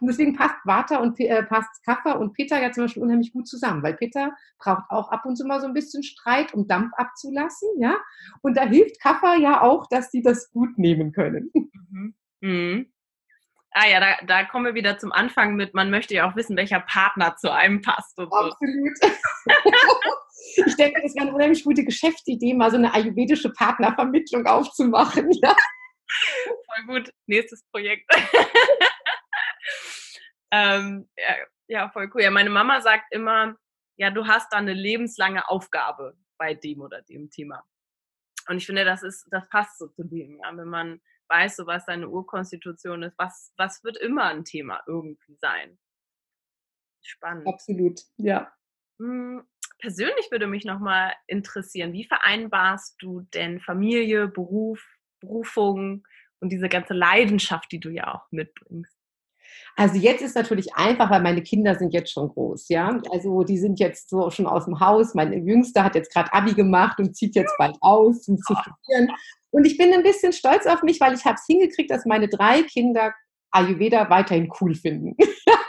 Und 0.00 0.08
deswegen 0.08 0.34
passt 0.34 0.56
Vata 0.64 0.98
und 0.98 1.18
äh, 1.20 1.42
passt 1.42 1.84
Kapha 1.84 2.12
und 2.12 2.32
Peter 2.32 2.60
ja 2.60 2.72
zum 2.72 2.84
Beispiel 2.84 3.02
unheimlich 3.02 3.32
gut 3.32 3.46
zusammen, 3.46 3.82
weil 3.82 3.94
Peter 3.94 4.32
braucht 4.58 4.90
auch 4.90 5.10
ab 5.10 5.24
und 5.24 5.36
zu 5.36 5.46
mal 5.46 5.60
so 5.60 5.66
ein 5.66 5.74
bisschen 5.74 6.02
Streit, 6.02 6.54
um 6.54 6.66
Dampf 6.66 6.92
abzulassen, 6.96 7.68
ja. 7.78 7.98
Und 8.40 8.56
da 8.56 8.64
hilft 8.64 9.00
Kapha 9.00 9.36
ja 9.36 9.60
auch, 9.60 9.86
dass 9.88 10.10
sie 10.10 10.22
das 10.22 10.50
gut 10.50 10.78
nehmen 10.78 11.12
können. 11.12 11.50
Mhm. 11.54 12.14
Mhm. 12.40 12.92
Ah 13.70 13.88
ja, 13.88 14.00
da, 14.00 14.26
da 14.26 14.44
kommen 14.44 14.66
wir 14.66 14.74
wieder 14.74 14.98
zum 14.98 15.12
Anfang 15.12 15.56
mit, 15.56 15.72
man 15.72 15.90
möchte 15.90 16.14
ja 16.14 16.28
auch 16.28 16.36
wissen, 16.36 16.56
welcher 16.56 16.80
Partner 16.80 17.36
zu 17.36 17.50
einem 17.50 17.80
passt. 17.80 18.18
Und 18.18 18.32
Absolut. 18.32 18.98
ich 20.56 20.76
denke, 20.76 21.02
das 21.02 21.14
wäre 21.14 21.26
eine 21.26 21.34
unheimlich 21.34 21.64
gute 21.64 21.84
Geschäftsidee, 21.84 22.54
mal 22.54 22.70
so 22.70 22.76
eine 22.76 22.92
ayurvedische 22.92 23.52
Partnervermittlung 23.52 24.46
aufzumachen. 24.46 25.30
Ja. 25.42 25.54
Voll 26.44 26.86
gut. 26.86 27.12
Nächstes 27.26 27.64
Projekt. 27.70 28.10
ähm, 30.52 31.08
ja, 31.16 31.36
ja, 31.68 31.90
voll 31.90 32.10
cool. 32.14 32.22
Ja, 32.22 32.30
meine 32.30 32.50
Mama 32.50 32.80
sagt 32.80 33.14
immer, 33.14 33.56
ja, 33.96 34.10
du 34.10 34.26
hast 34.26 34.52
da 34.52 34.58
eine 34.58 34.74
lebenslange 34.74 35.48
Aufgabe 35.48 36.16
bei 36.38 36.54
dem 36.54 36.80
oder 36.80 37.02
dem 37.02 37.30
Thema. 37.30 37.64
Und 38.48 38.58
ich 38.58 38.66
finde, 38.66 38.84
das 38.84 39.02
ist, 39.02 39.26
das 39.30 39.48
passt 39.48 39.78
so 39.78 39.88
zu 39.88 40.04
dem, 40.04 40.38
ja, 40.38 40.56
wenn 40.56 40.68
man 40.68 41.00
weiß, 41.28 41.56
so 41.56 41.66
was 41.66 41.86
deine 41.86 42.08
Urkonstitution 42.08 43.04
ist, 43.04 43.16
was, 43.16 43.52
was 43.56 43.82
wird 43.84 43.96
immer 43.96 44.24
ein 44.24 44.44
Thema 44.44 44.82
irgendwie 44.86 45.36
sein. 45.36 45.78
Spannend. 47.00 47.46
Absolut, 47.46 48.00
ja. 48.16 48.52
Persönlich 49.82 50.30
würde 50.30 50.46
mich 50.46 50.64
nochmal 50.64 51.12
interessieren, 51.26 51.92
wie 51.92 52.04
vereinbarst 52.04 52.94
du 53.00 53.22
denn 53.34 53.58
Familie, 53.58 54.28
Beruf, 54.28 54.80
Berufung 55.20 56.04
und 56.38 56.52
diese 56.52 56.68
ganze 56.68 56.94
Leidenschaft, 56.94 57.72
die 57.72 57.80
du 57.80 57.88
ja 57.90 58.14
auch 58.14 58.30
mitbringst? 58.30 58.96
Also 59.74 59.96
jetzt 59.96 60.22
ist 60.22 60.36
natürlich 60.36 60.72
einfach, 60.76 61.10
weil 61.10 61.20
meine 61.20 61.42
Kinder 61.42 61.74
sind 61.74 61.92
jetzt 61.92 62.12
schon 62.12 62.28
groß, 62.28 62.68
ja. 62.68 63.00
Also 63.10 63.42
die 63.42 63.58
sind 63.58 63.80
jetzt 63.80 64.08
so 64.08 64.30
schon 64.30 64.46
aus 64.46 64.66
dem 64.66 64.78
Haus. 64.78 65.14
Meine 65.14 65.36
Jüngste 65.36 65.82
hat 65.82 65.96
jetzt 65.96 66.12
gerade 66.14 66.32
Abi 66.32 66.54
gemacht 66.54 67.00
und 67.00 67.16
zieht 67.16 67.34
jetzt 67.34 67.54
bald 67.58 67.76
aus, 67.80 68.28
um 68.28 68.38
zu 68.38 68.54
studieren. 68.54 69.10
Und 69.50 69.64
ich 69.64 69.76
bin 69.76 69.92
ein 69.92 70.04
bisschen 70.04 70.32
stolz 70.32 70.64
auf 70.66 70.84
mich, 70.84 71.00
weil 71.00 71.14
ich 71.14 71.24
habe 71.24 71.34
es 71.34 71.44
hingekriegt, 71.44 71.90
dass 71.90 72.06
meine 72.06 72.28
drei 72.28 72.62
Kinder 72.62 73.12
Ayurveda 73.50 74.08
weiterhin 74.10 74.48
cool 74.60 74.76
finden. 74.76 75.16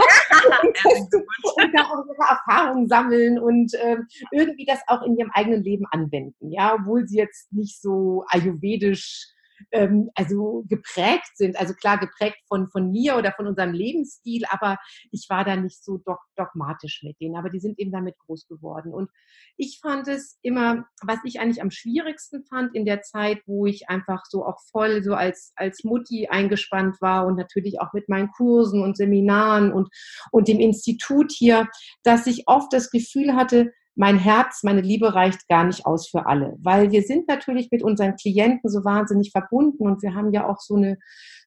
und 1.55 1.73
da 1.73 1.83
auch 1.83 2.05
ihre 2.05 2.29
Erfahrungen 2.29 2.87
sammeln 2.87 3.39
und 3.39 3.73
ähm, 3.81 4.07
irgendwie 4.31 4.65
das 4.65 4.79
auch 4.87 5.01
in 5.03 5.17
ihrem 5.17 5.31
eigenen 5.33 5.63
Leben 5.63 5.85
anwenden, 5.91 6.51
ja, 6.51 6.75
obwohl 6.75 7.07
sie 7.07 7.17
jetzt 7.17 7.51
nicht 7.53 7.81
so 7.81 8.25
ayurvedisch 8.29 9.27
ähm, 9.71 10.09
also 10.15 10.63
geprägt 10.67 11.31
sind. 11.35 11.57
Also 11.57 11.73
klar 11.73 11.97
geprägt 11.97 12.37
von, 12.47 12.69
von 12.69 12.91
mir 12.91 13.17
oder 13.17 13.31
von 13.31 13.47
unserem 13.47 13.73
Lebensstil, 13.73 14.43
aber 14.49 14.77
ich 15.11 15.27
war 15.29 15.43
da 15.43 15.55
nicht 15.55 15.83
so 15.83 16.01
dogmatisch 16.35 17.01
mit 17.03 17.19
denen. 17.19 17.35
Aber 17.35 17.49
die 17.49 17.59
sind 17.59 17.79
eben 17.79 17.91
damit 17.91 18.17
groß 18.19 18.47
geworden. 18.47 18.93
Und 18.93 19.09
ich 19.57 19.79
fand 19.81 20.07
es 20.07 20.37
immer, 20.41 20.85
was 21.01 21.19
ich 21.23 21.39
eigentlich 21.39 21.61
am 21.61 21.71
schwierigsten 21.71 22.43
fand 22.45 22.75
in 22.75 22.85
der 22.85 23.01
Zeit, 23.01 23.41
wo 23.45 23.65
ich 23.65 23.89
einfach 23.89 24.23
so 24.25 24.45
auch 24.45 24.59
voll 24.71 25.03
so 25.03 25.13
als, 25.13 25.53
als 25.55 25.83
Mutti 25.83 26.27
eingespannt 26.27 27.01
war 27.01 27.25
und 27.25 27.35
natürlich 27.35 27.79
auch 27.79 27.93
mit 27.93 28.09
meinen 28.09 28.31
Kursen 28.31 28.81
und 28.81 28.97
Seminaren 28.97 29.71
und, 29.71 29.89
und 30.31 30.47
dem 30.47 30.59
Institut 30.59 31.31
hier, 31.31 31.67
dass 32.03 32.27
ich 32.27 32.43
oft 32.47 32.71
das 32.73 32.89
Gefühl 32.89 33.35
hatte, 33.35 33.71
mein 33.95 34.17
Herz, 34.17 34.63
meine 34.63 34.81
Liebe 34.81 35.13
reicht 35.13 35.47
gar 35.47 35.63
nicht 35.63 35.85
aus 35.85 36.09
für 36.09 36.25
alle, 36.25 36.55
weil 36.59 36.91
wir 36.91 37.03
sind 37.03 37.27
natürlich 37.27 37.69
mit 37.71 37.83
unseren 37.83 38.15
Klienten 38.15 38.69
so 38.69 38.83
wahnsinnig 38.83 39.31
verbunden 39.31 39.87
und 39.87 40.01
wir 40.01 40.15
haben 40.15 40.31
ja 40.31 40.47
auch 40.47 40.59
so 40.59 40.75
eine, 40.75 40.97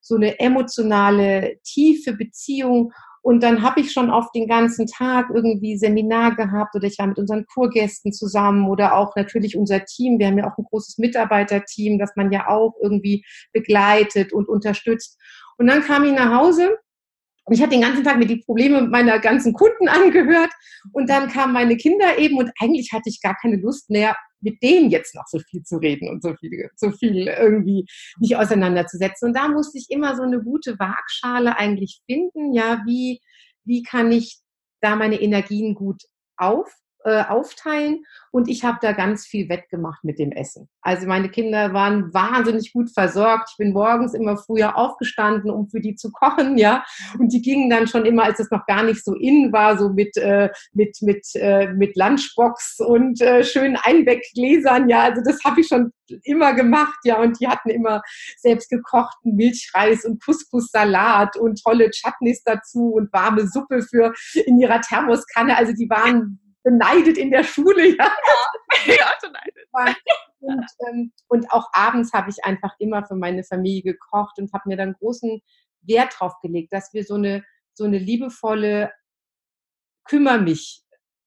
so 0.00 0.14
eine 0.14 0.38
emotionale, 0.38 1.58
tiefe 1.64 2.12
Beziehung. 2.12 2.92
Und 3.22 3.42
dann 3.42 3.62
habe 3.62 3.80
ich 3.80 3.92
schon 3.92 4.10
oft 4.10 4.32
den 4.36 4.46
ganzen 4.46 4.86
Tag 4.86 5.30
irgendwie 5.34 5.76
Seminar 5.76 6.36
gehabt 6.36 6.76
oder 6.76 6.86
ich 6.86 6.96
war 7.00 7.08
mit 7.08 7.18
unseren 7.18 7.44
Kurgästen 7.46 8.12
zusammen 8.12 8.68
oder 8.68 8.94
auch 8.94 9.16
natürlich 9.16 9.56
unser 9.56 9.84
Team. 9.84 10.20
Wir 10.20 10.28
haben 10.28 10.38
ja 10.38 10.48
auch 10.48 10.56
ein 10.56 10.64
großes 10.64 10.98
Mitarbeiterteam, 10.98 11.98
das 11.98 12.12
man 12.14 12.30
ja 12.30 12.46
auch 12.46 12.74
irgendwie 12.80 13.24
begleitet 13.52 14.32
und 14.32 14.48
unterstützt. 14.48 15.18
Und 15.58 15.66
dann 15.66 15.82
kam 15.82 16.04
ich 16.04 16.12
nach 16.12 16.38
Hause 16.38 16.78
und 17.46 17.54
ich 17.54 17.62
hatte 17.62 17.70
den 17.70 17.82
ganzen 17.82 18.02
Tag 18.02 18.18
mir 18.18 18.26
die 18.26 18.42
Probleme 18.44 18.82
meiner 18.82 19.20
ganzen 19.20 19.52
Kunden 19.52 19.88
angehört 19.88 20.50
und 20.92 21.08
dann 21.08 21.28
kamen 21.28 21.52
meine 21.52 21.76
Kinder 21.76 22.18
eben 22.18 22.36
und 22.38 22.50
eigentlich 22.60 22.92
hatte 22.92 23.08
ich 23.08 23.22
gar 23.22 23.36
keine 23.40 23.56
Lust 23.56 23.88
mehr, 23.88 24.16
mit 24.40 24.62
denen 24.62 24.90
jetzt 24.90 25.14
noch 25.14 25.26
so 25.28 25.38
viel 25.38 25.62
zu 25.62 25.76
reden 25.76 26.08
und 26.08 26.22
so 26.22 26.34
viel, 26.34 26.68
so 26.76 26.90
viel 26.90 27.28
irgendwie 27.28 27.86
mich 28.18 28.36
auseinanderzusetzen. 28.36 29.28
Und 29.28 29.36
da 29.36 29.48
musste 29.48 29.78
ich 29.78 29.86
immer 29.90 30.14
so 30.16 30.22
eine 30.22 30.42
gute 30.42 30.78
Waagschale 30.78 31.56
eigentlich 31.56 32.00
finden. 32.06 32.52
Ja, 32.52 32.82
wie, 32.84 33.20
wie 33.64 33.82
kann 33.82 34.12
ich 34.12 34.38
da 34.80 34.96
meine 34.96 35.20
Energien 35.20 35.74
gut 35.74 36.02
auf, 36.36 36.70
äh, 37.06 37.22
aufteilen 37.22 38.04
und 38.32 38.48
ich 38.48 38.64
habe 38.64 38.78
da 38.82 38.92
ganz 38.92 39.24
viel 39.24 39.48
wettgemacht 39.48 40.02
mit 40.02 40.18
dem 40.18 40.32
Essen. 40.32 40.68
Also 40.82 41.06
meine 41.06 41.28
Kinder 41.28 41.72
waren 41.72 42.12
wahnsinnig 42.12 42.72
gut 42.72 42.90
versorgt. 42.92 43.50
Ich 43.52 43.56
bin 43.58 43.72
morgens 43.72 44.12
immer 44.12 44.36
früher 44.36 44.76
aufgestanden, 44.76 45.50
um 45.50 45.68
für 45.70 45.80
die 45.80 45.94
zu 45.94 46.10
kochen, 46.10 46.58
ja. 46.58 46.84
Und 47.18 47.32
die 47.32 47.40
gingen 47.40 47.70
dann 47.70 47.86
schon 47.86 48.04
immer, 48.04 48.24
als 48.24 48.40
es 48.40 48.50
noch 48.50 48.66
gar 48.66 48.82
nicht 48.82 49.04
so 49.04 49.14
in 49.14 49.52
war, 49.52 49.78
so 49.78 49.90
mit 49.90 50.16
äh, 50.16 50.50
mit 50.72 50.98
mit 51.00 51.26
äh, 51.34 51.72
mit 51.72 51.96
Lunchbox 51.96 52.80
und 52.80 53.20
äh, 53.20 53.44
schönen 53.44 53.76
Einweggläsern, 53.76 54.88
ja. 54.88 55.02
Also 55.04 55.22
das 55.24 55.44
habe 55.44 55.60
ich 55.60 55.68
schon 55.68 55.92
immer 56.24 56.54
gemacht, 56.54 56.98
ja. 57.04 57.20
Und 57.20 57.40
die 57.40 57.46
hatten 57.46 57.70
immer 57.70 58.02
selbst 58.36 58.68
gekochten 58.68 59.36
Milchreis 59.36 60.04
und 60.04 60.22
Couscous-Salat 60.24 61.36
und 61.36 61.62
tolle 61.62 61.90
Chutneys 61.90 62.42
dazu 62.42 62.94
und 62.94 63.12
warme 63.12 63.46
Suppe 63.46 63.82
für 63.82 64.12
in 64.44 64.58
ihrer 64.58 64.80
Thermoskanne. 64.80 65.56
Also 65.56 65.72
die 65.72 65.88
waren 65.88 66.40
beneidet 66.66 67.16
in 67.16 67.30
der 67.30 67.44
Schule. 67.44 67.96
Ja, 67.96 68.12
ja, 68.86 69.12
beneidet. 69.22 69.96
Und, 70.40 70.66
ähm, 70.88 71.12
und 71.28 71.50
auch 71.52 71.68
abends 71.72 72.12
habe 72.12 72.28
ich 72.28 72.44
einfach 72.44 72.74
immer 72.80 73.06
für 73.06 73.14
meine 73.14 73.44
Familie 73.44 73.92
gekocht 73.92 74.38
und 74.38 74.52
habe 74.52 74.68
mir 74.68 74.76
dann 74.76 74.94
großen 74.94 75.40
Wert 75.82 76.14
drauf 76.18 76.34
gelegt, 76.42 76.72
dass 76.72 76.92
wir 76.92 77.04
so 77.04 77.14
eine, 77.14 77.44
so 77.72 77.84
eine 77.84 77.98
liebevolle 77.98 78.92
Kümmer 80.08 80.38
mich 80.38 80.82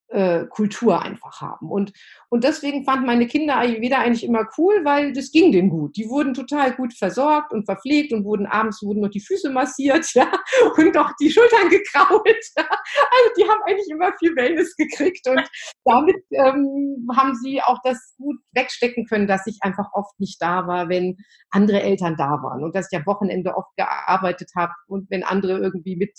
äh, 0.10 0.46
Kultur 0.48 1.02
einfach 1.02 1.42
haben. 1.42 1.70
Und, 1.70 1.94
und 2.30 2.44
deswegen 2.44 2.84
fanden 2.84 3.06
meine 3.06 3.28
Kinder 3.28 3.58
Ayurveda 3.58 4.00
eigentlich 4.00 4.24
immer 4.24 4.48
cool, 4.58 4.84
weil 4.84 5.14
das 5.14 5.32
ging 5.32 5.52
denen 5.52 5.70
gut. 5.70 5.96
Die 5.98 6.10
wurden 6.10 6.34
total 6.34 6.74
gut 6.76 6.94
versorgt 6.94 7.54
und 7.54 7.66
verpflegt 7.66 8.12
und 8.12 8.26
wurden 8.26 8.48
abends 8.48 8.82
wurden 8.82 9.02
noch 9.02 9.10
die 9.10 9.20
Füße 9.20 9.50
massiert 9.52 10.12
ja, 10.14 10.32
und 10.78 10.98
auch 10.98 11.12
die 11.22 11.30
Schultern 11.30 11.70
gekrault. 11.70 12.46
Ja. 12.58 12.66
Also 12.66 13.34
die 13.38 13.44
haben 13.44 13.62
eigentlich 13.66 13.90
immer 13.90 14.12
viel 14.18 14.36
Wellness 14.36 14.76
gekriegt 14.76 15.28
und 15.28 15.42
damit 15.86 16.18
ähm, 16.32 17.08
haben 17.16 17.36
sie 17.36 17.62
auch 17.62 17.78
das 17.84 18.16
gut 18.18 18.38
wegstecken 18.54 19.06
können, 19.06 19.28
dass 19.28 19.46
ich 19.46 19.58
einfach 19.62 19.90
oft 19.94 20.20
nicht 20.20 20.42
da 20.42 20.66
war, 20.68 20.90
wenn 20.90 21.18
andere 21.52 21.82
Eltern 21.82 22.16
da 22.18 22.42
waren 22.42 22.64
und 22.64 22.76
dass 22.76 22.88
ich 22.92 22.98
am 22.98 23.06
Wochenende 23.06 23.56
oft 23.56 23.76
gearbeitet 23.78 24.52
habe 24.56 24.74
und 24.88 25.10
wenn 25.12 25.24
andere 25.24 25.60
irgendwie 25.60 25.96
mit 25.96 26.18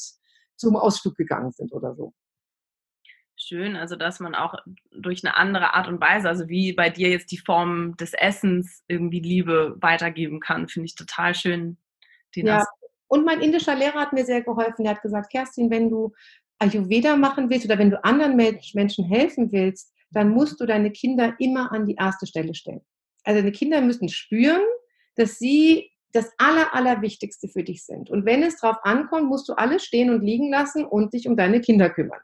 zum 0.56 0.76
Ausflug 0.76 1.16
gegangen 1.16 1.52
sind 1.52 1.72
oder 1.72 1.94
so 1.94 2.12
schön, 3.46 3.76
also 3.76 3.96
dass 3.96 4.20
man 4.20 4.34
auch 4.34 4.54
durch 4.90 5.24
eine 5.24 5.36
andere 5.36 5.74
Art 5.74 5.88
und 5.88 6.00
Weise, 6.00 6.28
also 6.28 6.48
wie 6.48 6.72
bei 6.72 6.90
dir 6.90 7.08
jetzt 7.08 7.30
die 7.32 7.38
Form 7.38 7.96
des 7.96 8.12
Essens 8.12 8.84
irgendwie 8.88 9.20
Liebe 9.20 9.76
weitergeben 9.80 10.40
kann, 10.40 10.68
finde 10.68 10.86
ich 10.86 10.94
total 10.94 11.34
schön. 11.34 11.76
ja, 12.34 12.64
Und 13.08 13.24
mein 13.24 13.40
indischer 13.40 13.74
Lehrer 13.74 14.00
hat 14.00 14.12
mir 14.12 14.24
sehr 14.24 14.42
geholfen. 14.42 14.84
Der 14.84 14.94
hat 14.94 15.02
gesagt, 15.02 15.30
Kerstin, 15.30 15.70
wenn 15.70 15.90
du 15.90 16.12
Ayurveda 16.58 17.16
machen 17.16 17.50
willst 17.50 17.64
oder 17.64 17.78
wenn 17.78 17.90
du 17.90 18.04
anderen 18.04 18.36
Menschen 18.36 19.04
helfen 19.04 19.50
willst, 19.50 19.92
dann 20.10 20.30
musst 20.30 20.60
du 20.60 20.66
deine 20.66 20.90
Kinder 20.90 21.34
immer 21.38 21.72
an 21.72 21.86
die 21.86 21.94
erste 21.94 22.26
Stelle 22.26 22.54
stellen. 22.54 22.82
Also 23.24 23.40
deine 23.40 23.52
Kinder 23.52 23.80
müssen 23.80 24.08
spüren, 24.08 24.62
dass 25.16 25.38
sie 25.38 25.90
das 26.12 26.32
Aller, 26.38 26.74
Allerwichtigste 26.74 27.48
für 27.48 27.62
dich 27.62 27.84
sind. 27.84 28.10
Und 28.10 28.24
wenn 28.24 28.42
es 28.42 28.56
drauf 28.56 28.76
ankommt, 28.82 29.28
musst 29.28 29.48
du 29.48 29.54
alles 29.54 29.84
stehen 29.84 30.10
und 30.10 30.22
liegen 30.22 30.50
lassen 30.50 30.84
und 30.84 31.14
dich 31.14 31.28
um 31.28 31.36
deine 31.36 31.60
Kinder 31.60 31.88
kümmern. 31.90 32.20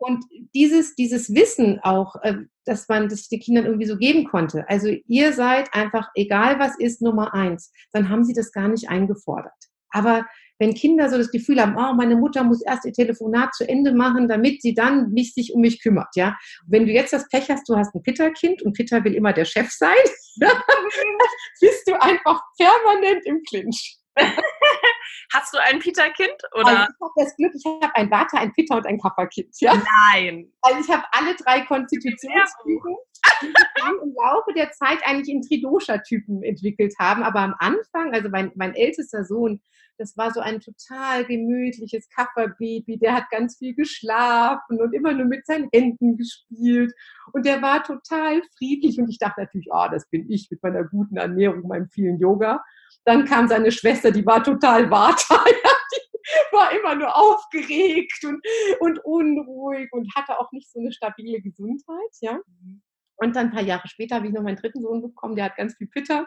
Und 0.00 0.24
dieses, 0.54 0.94
dieses 0.94 1.34
Wissen 1.34 1.78
auch, 1.82 2.16
äh, 2.22 2.36
dass 2.64 2.88
man 2.88 3.10
das 3.10 3.28
den 3.28 3.40
Kindern 3.40 3.66
irgendwie 3.66 3.86
so 3.86 3.98
geben 3.98 4.24
konnte. 4.24 4.64
Also 4.66 4.88
ihr 5.06 5.34
seid 5.34 5.72
einfach, 5.74 6.08
egal 6.14 6.58
was 6.58 6.78
ist, 6.78 7.02
Nummer 7.02 7.34
eins. 7.34 7.70
Dann 7.92 8.08
haben 8.08 8.24
sie 8.24 8.32
das 8.32 8.50
gar 8.50 8.68
nicht 8.68 8.88
eingefordert. 8.88 9.52
Aber 9.90 10.24
wenn 10.58 10.72
Kinder 10.72 11.10
so 11.10 11.18
das 11.18 11.30
Gefühl 11.30 11.60
haben, 11.60 11.76
oh, 11.76 11.94
meine 11.94 12.16
Mutter 12.16 12.44
muss 12.44 12.62
erst 12.62 12.86
ihr 12.86 12.94
Telefonat 12.94 13.54
zu 13.54 13.68
Ende 13.68 13.92
machen, 13.92 14.26
damit 14.26 14.62
sie 14.62 14.72
dann 14.72 15.10
nicht 15.10 15.34
sich 15.34 15.52
um 15.52 15.60
mich 15.60 15.82
kümmert, 15.82 16.14
ja. 16.14 16.36
Wenn 16.66 16.86
du 16.86 16.92
jetzt 16.92 17.12
das 17.12 17.28
Pech 17.28 17.50
hast, 17.50 17.68
du 17.68 17.76
hast 17.76 17.94
ein 17.94 18.02
Pitta-Kind 18.02 18.62
und 18.62 18.74
Pitta 18.74 19.04
will 19.04 19.14
immer 19.14 19.34
der 19.34 19.44
Chef 19.44 19.70
sein, 19.70 19.96
bist 21.60 21.88
du 21.88 22.00
einfach 22.00 22.40
permanent 22.58 23.26
im 23.26 23.42
Clinch. 23.42 23.99
Hast 25.32 25.54
du 25.54 25.58
ein 25.58 25.78
Peter-Kind? 25.78 26.34
Also 26.52 26.72
ich 26.72 26.78
habe 26.78 27.12
das 27.16 27.36
Glück, 27.36 27.52
ich 27.54 27.64
habe 27.64 27.94
ein 27.94 28.10
Vata, 28.10 28.38
ein 28.38 28.52
Pitta 28.52 28.76
und 28.76 28.86
ein 28.86 28.98
Kappa-Kind. 28.98 29.54
Ja? 29.60 29.74
Nein. 29.74 30.52
Also 30.62 30.80
ich 30.80 30.90
habe 30.90 31.04
alle 31.12 31.34
drei 31.36 31.60
Konstitutionstypen, 31.62 32.96
die 33.42 33.46
sich 33.46 34.02
im 34.02 34.14
Laufe 34.16 34.52
der 34.54 34.72
Zeit 34.72 34.98
eigentlich 35.04 35.28
in 35.28 35.42
Tridosha-Typen 35.42 36.42
entwickelt 36.42 36.94
haben. 36.98 37.22
Aber 37.22 37.40
am 37.40 37.54
Anfang, 37.58 38.12
also 38.12 38.28
mein, 38.28 38.50
mein 38.56 38.74
ältester 38.74 39.24
Sohn, 39.24 39.60
das 39.98 40.16
war 40.16 40.32
so 40.32 40.40
ein 40.40 40.60
total 40.60 41.26
gemütliches 41.26 42.08
Kafferbaby, 42.08 42.98
der 42.98 43.14
hat 43.14 43.30
ganz 43.30 43.58
viel 43.58 43.74
geschlafen 43.74 44.80
und 44.80 44.94
immer 44.94 45.12
nur 45.12 45.26
mit 45.26 45.46
seinen 45.46 45.68
Händen 45.72 46.16
gespielt. 46.16 46.92
Und 47.32 47.44
der 47.46 47.60
war 47.60 47.84
total 47.84 48.42
friedlich. 48.56 48.98
Und 48.98 49.08
ich 49.10 49.18
dachte 49.18 49.42
natürlich, 49.42 49.68
oh, 49.70 49.86
das 49.92 50.08
bin 50.08 50.28
ich 50.30 50.48
mit 50.50 50.62
meiner 50.62 50.84
guten 50.84 51.18
Ernährung, 51.18 51.68
meinem 51.68 51.88
vielen 51.90 52.18
Yoga. 52.18 52.64
Dann 53.04 53.24
kam 53.24 53.48
seine 53.48 53.72
Schwester, 53.72 54.10
die 54.10 54.24
war 54.26 54.42
total 54.42 54.90
Vata. 54.90 55.44
die 55.92 56.56
war 56.56 56.72
immer 56.72 56.94
nur 56.94 57.16
aufgeregt 57.16 58.24
und, 58.24 58.40
und 58.80 59.04
unruhig 59.04 59.88
und 59.92 60.14
hatte 60.14 60.38
auch 60.38 60.52
nicht 60.52 60.70
so 60.70 60.80
eine 60.80 60.92
stabile 60.92 61.40
Gesundheit, 61.40 62.12
ja. 62.20 62.34
Mhm. 62.34 62.82
Und 63.22 63.36
dann 63.36 63.48
ein 63.48 63.52
paar 63.52 63.62
Jahre 63.62 63.86
später 63.86 64.16
habe 64.16 64.28
ich 64.28 64.32
noch 64.32 64.42
meinen 64.42 64.56
dritten 64.56 64.80
Sohn 64.80 65.02
bekommen, 65.02 65.36
der 65.36 65.44
hat 65.46 65.56
ganz 65.56 65.76
viel 65.76 65.88
Pitter. 65.88 66.26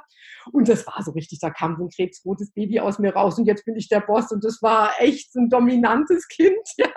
Und 0.51 0.69
das 0.69 0.86
war 0.86 1.01
so 1.01 1.11
richtig, 1.11 1.39
da 1.39 1.49
kam 1.49 1.76
so 1.76 1.86
ein 1.86 1.89
krebsrotes 1.89 2.51
Baby 2.53 2.80
aus 2.80 2.99
mir 2.99 3.13
raus 3.15 3.39
und 3.39 3.45
jetzt 3.45 3.65
bin 3.65 3.76
ich 3.76 3.89
der 3.89 4.01
Boss. 4.01 4.32
Und 4.32 4.43
das 4.43 4.61
war 4.61 4.91
echt 4.99 5.34
so 5.34 5.39
ein 5.39 5.49
dominantes 5.49 6.28
Kind, 6.28 6.61
ja. 6.78 6.88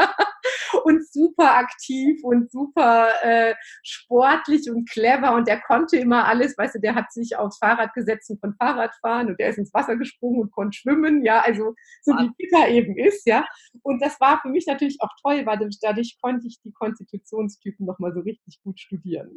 Und 0.85 1.07
super 1.11 1.57
aktiv 1.57 2.23
und 2.23 2.51
super 2.51 3.09
äh, 3.23 3.55
sportlich 3.83 4.71
und 4.71 4.89
clever. 4.89 5.35
Und 5.35 5.49
der 5.49 5.61
konnte 5.61 5.97
immer 5.97 6.27
alles, 6.27 6.57
weißt 6.57 6.77
du, 6.77 6.81
der 6.81 6.95
hat 6.95 7.13
sich 7.13 7.37
aufs 7.37 7.59
Fahrrad 7.59 7.93
gesetzt 7.95 8.31
und 8.31 8.41
von 8.41 8.55
Fahrrad 8.55 8.95
fahren 9.01 9.29
und 9.29 9.39
der 9.39 9.51
ist 9.51 9.59
ins 9.59 9.73
Wasser 9.75 9.97
gesprungen 9.97 10.41
und 10.41 10.53
konnte 10.53 10.77
schwimmen, 10.77 11.25
ja. 11.25 11.41
Also 11.41 11.75
so 12.03 12.13
wie 12.13 12.31
Pitter 12.39 12.69
eben 12.69 12.97
ist, 12.99 13.27
ja. 13.27 13.47
Und 13.83 14.03
das 14.03 14.21
war 14.21 14.41
für 14.41 14.49
mich 14.49 14.67
natürlich 14.67 14.99
auch 15.01 15.11
toll, 15.23 15.45
weil 15.47 15.59
dadurch 15.83 16.19
konnte 16.21 16.47
ich 16.47 16.61
die 16.63 16.73
Konstitutionstypen 16.73 17.87
nochmal 17.87 18.13
so 18.13 18.21
richtig 18.21 18.61
gut 18.63 18.79
studieren. 18.81 19.31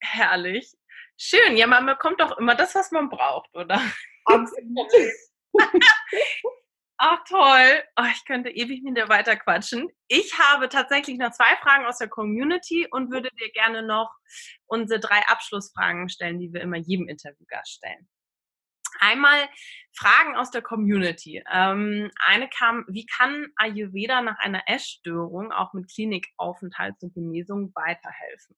Herrlich. 0.00 0.76
Schön. 1.16 1.56
Ja, 1.56 1.66
man 1.66 1.86
bekommt 1.86 2.20
doch 2.20 2.38
immer 2.38 2.54
das, 2.54 2.74
was 2.74 2.92
man 2.92 3.08
braucht, 3.08 3.54
oder? 3.56 3.80
Absolut. 4.24 4.92
Ach 7.00 7.22
toll. 7.28 7.84
Oh, 7.96 8.06
ich 8.12 8.24
könnte 8.24 8.50
ewig 8.50 8.82
mit 8.82 8.96
dir 8.96 9.08
weiterquatschen. 9.08 9.88
Ich 10.08 10.36
habe 10.36 10.68
tatsächlich 10.68 11.16
noch 11.16 11.30
zwei 11.30 11.56
Fragen 11.62 11.86
aus 11.86 11.98
der 11.98 12.08
Community 12.08 12.88
und 12.90 13.12
würde 13.12 13.30
dir 13.40 13.50
gerne 13.52 13.84
noch 13.84 14.12
unsere 14.66 14.98
drei 14.98 15.20
Abschlussfragen 15.28 16.08
stellen, 16.08 16.40
die 16.40 16.52
wir 16.52 16.60
immer 16.60 16.76
jedem 16.76 17.08
Interviewgast 17.08 17.74
stellen. 17.74 18.08
Einmal 18.98 19.48
Fragen 19.92 20.34
aus 20.34 20.50
der 20.50 20.62
Community. 20.62 21.40
Ähm, 21.52 22.10
eine 22.26 22.48
kam, 22.48 22.84
wie 22.88 23.06
kann 23.06 23.46
Ayurveda 23.54 24.20
nach 24.20 24.38
einer 24.40 24.62
Essstörung 24.66 25.52
auch 25.52 25.72
mit 25.74 25.88
Klinikaufenthalt 25.92 26.96
und 27.02 27.14
Genesung 27.14 27.70
weiterhelfen? 27.76 28.56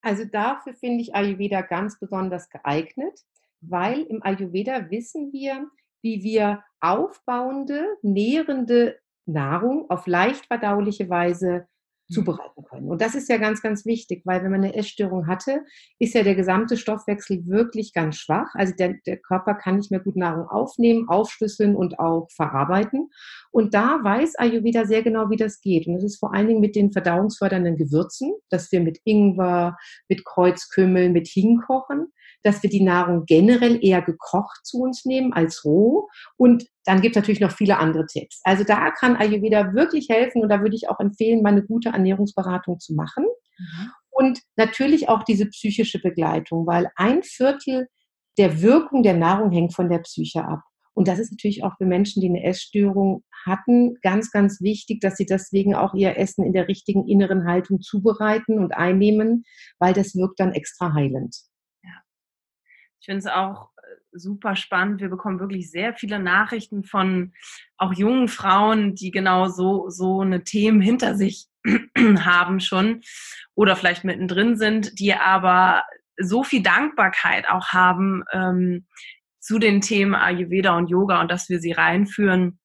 Also 0.00 0.24
dafür 0.24 0.74
finde 0.74 1.02
ich 1.02 1.16
Ayurveda 1.16 1.62
ganz 1.62 1.98
besonders 1.98 2.48
geeignet, 2.50 3.18
weil 3.60 4.02
im 4.02 4.22
Ayurveda 4.22 4.90
wissen 4.90 5.32
wir, 5.32 5.68
wie 6.02 6.22
wir 6.22 6.62
aufbauende, 6.80 7.84
nährende 8.02 8.98
Nahrung 9.26 9.90
auf 9.90 10.06
leicht 10.06 10.46
verdauliche 10.46 11.08
Weise 11.10 11.66
Mhm. 12.08 12.14
zubereiten 12.14 12.64
können. 12.64 12.88
Und 12.88 13.00
das 13.00 13.14
ist 13.14 13.28
ja 13.28 13.36
ganz, 13.36 13.62
ganz 13.62 13.84
wichtig, 13.84 14.22
weil 14.24 14.42
wenn 14.42 14.50
man 14.50 14.64
eine 14.64 14.74
Essstörung 14.74 15.26
hatte, 15.26 15.62
ist 15.98 16.14
ja 16.14 16.22
der 16.22 16.34
gesamte 16.34 16.76
Stoffwechsel 16.76 17.46
wirklich 17.46 17.92
ganz 17.92 18.16
schwach. 18.16 18.48
Also 18.54 18.74
der, 18.78 18.94
der 19.06 19.18
Körper 19.18 19.54
kann 19.54 19.76
nicht 19.76 19.90
mehr 19.90 20.00
gut 20.00 20.16
Nahrung 20.16 20.48
aufnehmen, 20.48 21.08
aufschlüsseln 21.08 21.76
und 21.76 21.98
auch 21.98 22.28
verarbeiten. 22.34 23.10
Und 23.50 23.74
da 23.74 24.00
weiß 24.02 24.36
Ayurveda 24.36 24.86
sehr 24.86 25.02
genau, 25.02 25.30
wie 25.30 25.36
das 25.36 25.60
geht. 25.60 25.86
Und 25.86 25.94
das 25.94 26.04
ist 26.04 26.18
vor 26.18 26.34
allen 26.34 26.48
Dingen 26.48 26.60
mit 26.60 26.76
den 26.76 26.92
verdauungsfördernden 26.92 27.76
Gewürzen, 27.76 28.32
dass 28.50 28.72
wir 28.72 28.80
mit 28.80 29.00
Ingwer, 29.04 29.76
mit 30.08 30.24
Kreuzkümmel, 30.24 31.10
mit 31.10 31.28
Hing 31.28 31.60
kochen 31.66 32.12
dass 32.42 32.62
wir 32.62 32.70
die 32.70 32.82
Nahrung 32.82 33.24
generell 33.26 33.78
eher 33.84 34.02
gekocht 34.02 34.60
zu 34.64 34.78
uns 34.78 35.04
nehmen 35.04 35.32
als 35.32 35.64
roh. 35.64 36.08
Und 36.36 36.66
dann 36.84 37.00
gibt 37.00 37.16
es 37.16 37.20
natürlich 37.20 37.40
noch 37.40 37.52
viele 37.52 37.78
andere 37.78 38.06
Tipps. 38.06 38.40
Also 38.44 38.64
da 38.64 38.90
kann 38.90 39.16
Ayurveda 39.16 39.74
wirklich 39.74 40.08
helfen 40.08 40.42
und 40.42 40.48
da 40.48 40.60
würde 40.60 40.76
ich 40.76 40.88
auch 40.88 41.00
empfehlen, 41.00 41.42
mal 41.42 41.50
eine 41.50 41.64
gute 41.64 41.90
Ernährungsberatung 41.90 42.78
zu 42.78 42.94
machen. 42.94 43.24
Mhm. 43.58 43.90
Und 44.10 44.40
natürlich 44.56 45.08
auch 45.08 45.22
diese 45.22 45.46
psychische 45.46 46.00
Begleitung, 46.00 46.66
weil 46.66 46.90
ein 46.96 47.22
Viertel 47.22 47.88
der 48.36 48.62
Wirkung 48.62 49.02
der 49.02 49.14
Nahrung 49.14 49.50
hängt 49.50 49.74
von 49.74 49.88
der 49.88 49.98
Psyche 49.98 50.44
ab. 50.44 50.62
Und 50.94 51.06
das 51.06 51.20
ist 51.20 51.30
natürlich 51.30 51.62
auch 51.62 51.76
für 51.76 51.86
Menschen, 51.86 52.20
die 52.20 52.28
eine 52.28 52.42
Essstörung 52.42 53.22
hatten, 53.46 53.96
ganz, 54.02 54.32
ganz 54.32 54.60
wichtig, 54.60 55.00
dass 55.00 55.16
sie 55.16 55.26
deswegen 55.26 55.76
auch 55.76 55.94
ihr 55.94 56.16
Essen 56.16 56.44
in 56.44 56.52
der 56.52 56.66
richtigen 56.66 57.06
inneren 57.06 57.46
Haltung 57.46 57.80
zubereiten 57.80 58.58
und 58.58 58.72
einnehmen, 58.72 59.44
weil 59.78 59.92
das 59.92 60.16
wirkt 60.16 60.40
dann 60.40 60.52
extra 60.52 60.94
heilend. 60.94 61.36
Ich 63.00 63.06
finde 63.06 63.18
es 63.18 63.26
auch 63.26 63.70
äh, 63.76 64.18
super 64.18 64.56
spannend. 64.56 65.00
Wir 65.00 65.08
bekommen 65.08 65.40
wirklich 65.40 65.70
sehr 65.70 65.94
viele 65.94 66.18
Nachrichten 66.18 66.84
von 66.84 67.32
auch 67.76 67.92
jungen 67.92 68.28
Frauen, 68.28 68.94
die 68.94 69.10
genau 69.10 69.48
so, 69.48 69.88
so 69.88 70.20
eine 70.20 70.44
Themen 70.44 70.80
hinter 70.80 71.14
sich 71.14 71.46
haben 72.20 72.60
schon 72.60 73.02
oder 73.54 73.76
vielleicht 73.76 74.04
mittendrin 74.04 74.56
sind, 74.56 74.98
die 74.98 75.14
aber 75.14 75.84
so 76.16 76.42
viel 76.42 76.62
Dankbarkeit 76.62 77.48
auch 77.48 77.68
haben 77.68 78.24
ähm, 78.32 78.86
zu 79.40 79.58
den 79.58 79.80
Themen 79.80 80.14
Ayurveda 80.14 80.76
und 80.76 80.90
Yoga 80.90 81.20
und 81.20 81.30
dass 81.30 81.48
wir 81.48 81.60
sie 81.60 81.72
reinführen, 81.72 82.58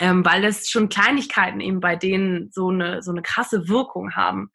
ähm, 0.00 0.24
weil 0.24 0.44
es 0.44 0.68
schon 0.68 0.88
Kleinigkeiten 0.88 1.60
eben 1.60 1.80
bei 1.80 1.96
denen 1.96 2.50
so 2.50 2.68
eine, 2.68 3.02
so 3.02 3.10
eine 3.10 3.22
krasse 3.22 3.68
Wirkung 3.68 4.14
haben. 4.16 4.50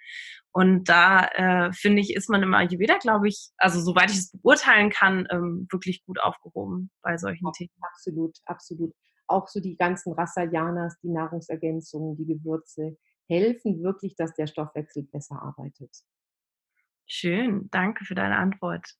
Und 0.55 0.85
da 0.85 1.25
äh, 1.33 1.73
finde 1.73 2.01
ich, 2.01 2.15
ist 2.15 2.29
man 2.29 2.41
im 2.41 2.53
Ayurveda, 2.53 2.97
glaube 2.97 3.27
ich, 3.27 3.49
also 3.57 3.81
soweit 3.81 4.09
ich 4.09 4.19
es 4.19 4.31
beurteilen 4.31 4.89
kann, 4.89 5.27
ähm, 5.29 5.67
wirklich 5.69 6.05
gut 6.05 6.17
aufgehoben 6.17 6.91
bei 7.01 7.17
solchen 7.17 7.51
Themen. 7.51 7.71
Absolut, 7.81 8.37
absolut. 8.45 8.93
Auch 9.27 9.49
so 9.49 9.59
die 9.59 9.75
ganzen 9.75 10.13
Rasayanas, 10.13 10.97
die 11.01 11.09
Nahrungsergänzungen, 11.09 12.15
die 12.15 12.25
Gewürze 12.25 12.97
helfen 13.27 13.83
wirklich, 13.83 14.15
dass 14.15 14.33
der 14.35 14.47
Stoffwechsel 14.47 15.03
besser 15.03 15.41
arbeitet. 15.41 15.93
Schön, 17.05 17.67
danke 17.71 18.05
für 18.05 18.15
deine 18.15 18.37
Antwort. 18.37 18.95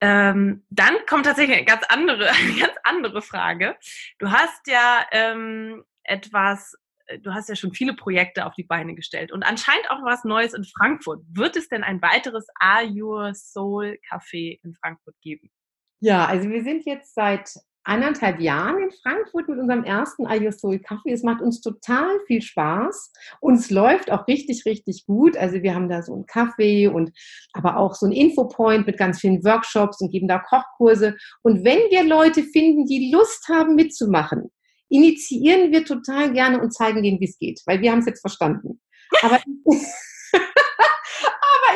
Ähm, 0.00 0.66
dann 0.70 0.94
kommt 1.08 1.26
tatsächlich 1.26 1.58
eine 1.58 1.64
ganz 1.64 1.84
andere, 1.88 2.28
eine 2.42 2.58
ganz 2.58 2.74
andere 2.82 3.22
Frage. 3.22 3.76
Du 4.18 4.32
hast 4.32 4.66
ja 4.66 5.06
ähm, 5.12 5.84
etwas 6.02 6.74
du 7.20 7.32
hast 7.32 7.48
ja 7.48 7.56
schon 7.56 7.72
viele 7.72 7.94
Projekte 7.94 8.46
auf 8.46 8.54
die 8.54 8.64
Beine 8.64 8.94
gestellt 8.94 9.32
und 9.32 9.42
anscheinend 9.42 9.90
auch 9.90 10.02
was 10.04 10.24
Neues 10.24 10.54
in 10.54 10.64
Frankfurt. 10.64 11.22
Wird 11.32 11.56
es 11.56 11.68
denn 11.68 11.82
ein 11.82 12.02
weiteres 12.02 12.46
Are 12.58 12.86
Your 12.86 13.34
Soul 13.34 13.98
Café 14.08 14.58
in 14.62 14.74
Frankfurt 14.74 15.14
geben? 15.20 15.50
Ja, 16.00 16.26
also 16.26 16.48
wir 16.50 16.62
sind 16.62 16.84
jetzt 16.84 17.14
seit 17.14 17.54
anderthalb 17.86 18.40
Jahren 18.40 18.82
in 18.82 18.90
Frankfurt 18.90 19.48
mit 19.48 19.58
unserem 19.58 19.84
ersten 19.84 20.26
Are 20.26 20.40
Your 20.42 20.52
Soul 20.52 20.78
Kaffee. 20.80 21.12
Es 21.12 21.22
macht 21.22 21.40
uns 21.40 21.60
total 21.60 22.18
viel 22.26 22.42
Spaß 22.42 23.12
und 23.40 23.54
es 23.54 23.70
läuft 23.70 24.10
auch 24.10 24.26
richtig, 24.26 24.66
richtig 24.66 25.06
gut. 25.06 25.36
Also 25.36 25.62
wir 25.62 25.74
haben 25.74 25.88
da 25.88 26.02
so 26.02 26.12
einen 26.12 26.26
Kaffee 26.26 26.88
und 26.88 27.12
aber 27.52 27.76
auch 27.76 27.94
so 27.94 28.06
einen 28.06 28.14
Infopoint 28.14 28.86
mit 28.86 28.98
ganz 28.98 29.20
vielen 29.20 29.44
Workshops 29.44 30.00
und 30.00 30.10
geben 30.10 30.28
da 30.28 30.38
Kochkurse. 30.40 31.16
Und 31.42 31.64
wenn 31.64 31.78
wir 31.90 32.04
Leute 32.04 32.42
finden, 32.42 32.86
die 32.86 33.12
Lust 33.12 33.48
haben 33.48 33.76
mitzumachen, 33.76 34.50
initiieren 34.88 35.72
wir 35.72 35.84
total 35.84 36.32
gerne 36.32 36.60
und 36.60 36.72
zeigen 36.72 37.02
denen, 37.02 37.20
wie 37.20 37.28
es 37.28 37.38
geht, 37.38 37.60
weil 37.66 37.80
wir 37.80 37.92
haben 37.92 38.00
es 38.00 38.06
jetzt 38.06 38.20
verstanden. 38.20 38.80
Aber, 39.22 39.36
aber 39.64 39.80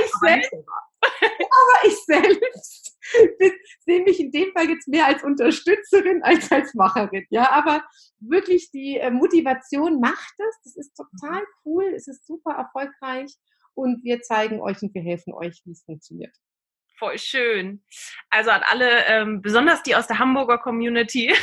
ich 0.05 0.13
selbst, 0.21 0.53
Aber 1.03 1.89
ich 1.89 1.97
selbst 2.05 2.97
sehe 3.81 4.03
mich 4.03 4.21
in 4.21 4.31
dem 4.31 4.53
Fall 4.53 4.69
jetzt 4.69 4.89
mehr 4.89 5.07
als 5.07 5.23
Unterstützerin 5.25 6.23
als 6.23 6.51
als 6.53 6.75
Macherin. 6.75 7.27
Ja, 7.31 7.51
aber 7.51 7.85
wirklich 8.21 8.71
die 8.71 8.99
äh, 8.99 9.11
Motivation 9.11 10.01
macht 10.01 10.35
das. 10.39 10.61
Das 10.65 10.77
ist 10.77 10.95
total 10.95 11.43
cool. 11.65 11.93
Es 11.95 12.07
ist 12.07 12.27
super 12.27 12.53
erfolgreich 12.53 13.35
und 13.75 14.05
wir 14.05 14.21
zeigen 14.23 14.61
euch 14.61 14.81
und 14.83 14.95
wir 14.95 15.03
helfen 15.03 15.33
euch, 15.35 15.61
wie 15.65 15.73
es 15.73 15.83
funktioniert. 15.83 16.35
Voll 16.99 17.19
schön. 17.19 17.83
Also 18.29 18.51
an 18.51 18.63
alle, 18.63 19.07
ähm, 19.07 19.41
besonders 19.41 19.83
die 19.83 19.97
aus 19.97 20.07
der 20.07 20.19
Hamburger 20.19 20.59
Community, 20.59 21.35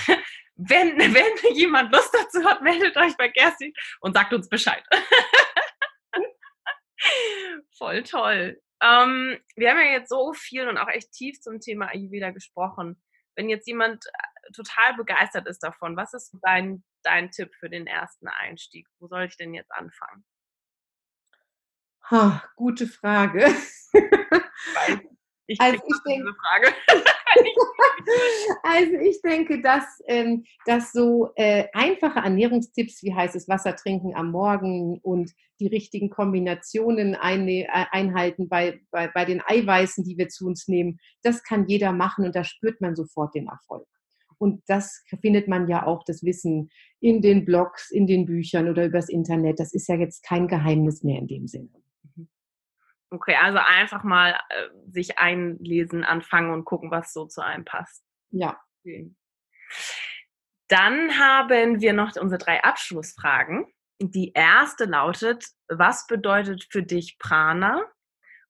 wenn, 0.58 0.97
wenn 1.14 1.55
jemand 1.55 1.91
Lust 1.91 2.14
dazu 2.14 2.43
hat, 2.43 2.62
meldet 2.62 2.97
euch 2.97 3.16
bei 3.18 3.30
Kerstin 3.30 3.74
und 4.01 4.14
sagt 4.14 4.34
uns 4.34 4.49
Bescheid. 4.49 4.84
Voll 7.78 8.03
toll. 8.03 8.62
Ähm, 8.82 9.39
wir 9.55 9.70
haben 9.70 9.78
ja 9.78 9.91
jetzt 9.93 10.10
so 10.10 10.34
viel 10.34 10.68
und 10.68 10.78
auch 10.78 10.89
echt 10.89 11.12
tief 11.12 11.39
zum 11.39 11.60
Thema 11.60 11.88
Ayurveda 11.88 12.32
gesprochen. 12.32 13.01
Wenn 13.36 13.49
jetzt 13.49 13.68
jemand 13.68 14.05
äh, 14.05 14.51
total 14.51 14.95
begeistert 14.95 15.47
ist 15.47 15.60
davon, 15.60 15.95
was 15.95 16.14
ist 16.14 16.36
dein, 16.41 16.84
dein 17.03 17.32
Tipp 17.32 17.53
für 17.60 17.70
den 17.70 17.88
ersten 17.88 18.28
Einstieg? 18.28 18.88
Wo 18.99 19.08
soll 19.08 19.26
ich 19.26 19.38
denn 19.38 19.53
jetzt 19.53 19.72
anfangen? 19.72 20.26
Ha, 22.10 22.43
gute 22.55 22.88
Frage. 22.88 23.53
Ich 25.48 25.60
also 25.62 25.78
ich 25.78 26.04
denke, 26.06 26.36
also 28.64 28.93
ich 29.00 29.22
denke, 29.22 29.62
dass, 29.62 29.84
ähm, 30.06 30.43
dass 30.66 30.91
so 30.91 31.30
äh, 31.36 31.68
einfache 31.74 32.20
Ernährungstipps 32.20 33.02
wie 33.04 33.14
heißes 33.14 33.48
Wasser 33.48 33.76
trinken 33.76 34.14
am 34.14 34.32
Morgen 34.32 35.00
und 35.00 35.32
die 35.60 35.68
richtigen 35.68 36.10
Kombinationen 36.10 37.16
ein, 37.16 37.48
äh, 37.48 37.66
einhalten 37.70 38.50
bei, 38.50 38.82
bei, 38.91 39.08
bei 39.08 39.26
den 39.26 39.41
Eiweißen, 39.41 40.04
die 40.04 40.18
wir 40.18 40.28
zu 40.28 40.45
uns 40.45 40.68
nehmen, 40.68 41.00
das 41.24 41.43
kann 41.43 41.66
jeder 41.68 41.93
machen 41.93 42.26
und 42.26 42.36
da 42.36 42.43
spürt 42.43 42.82
man 42.82 42.95
sofort 42.95 43.34
den 43.34 43.48
Erfolg. 43.48 43.88
Und 44.39 44.62
das 44.68 45.04
findet 45.22 45.48
man 45.48 45.68
ja 45.68 45.88
auch, 45.88 46.04
das 46.04 46.24
Wissen 46.24 46.70
in 47.00 47.22
den 47.22 47.45
Blogs, 47.45 47.89
in 47.89 48.06
den 48.06 48.26
Büchern 48.26 48.70
oder 48.70 48.86
übers 48.86 49.10
Internet. 49.10 49.60
Das 49.60 49.74
ist 49.74 49.88
ja 49.88 49.95
jetzt 49.95 50.24
kein 50.24 50.48
Geheimnis 50.48 51.04
mehr 51.04 51.20
in 51.20 51.28
dem 51.28 51.48
Sinne. 51.48 51.70
Okay, 53.10 53.36
also 53.36 53.60
einfach 53.60 54.03
mal 54.03 54.38
äh, 54.49 54.68
sich 54.91 55.18
einlesen, 55.18 56.03
anfangen 56.03 56.51
und 56.51 56.66
gucken, 56.66 56.91
was 56.91 57.14
so 57.14 57.26
zu 57.26 57.41
einem 57.41 57.64
passt. 57.64 58.03
Ja. 58.32 58.60
Okay. 58.82 59.14
Dann 60.68 61.18
haben 61.18 61.80
wir 61.80 61.93
noch 61.93 62.16
unsere 62.18 62.39
drei 62.39 62.64
Abschlussfragen. 62.64 63.66
Die 63.99 64.34
erste 64.34 64.86
lautet, 64.86 65.45
was 65.70 66.05
bedeutet 66.08 66.68
für 66.70 66.84
dich 66.84 67.18
Prana 67.18 67.84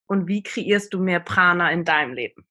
und 0.06 0.26
wie 0.26 0.42
kreierst 0.42 0.92
du 0.92 0.98
mehr 0.98 1.20
Prana 1.20 1.70
in 1.70 1.84
deinem 1.84 2.12
Leben? 2.12 2.48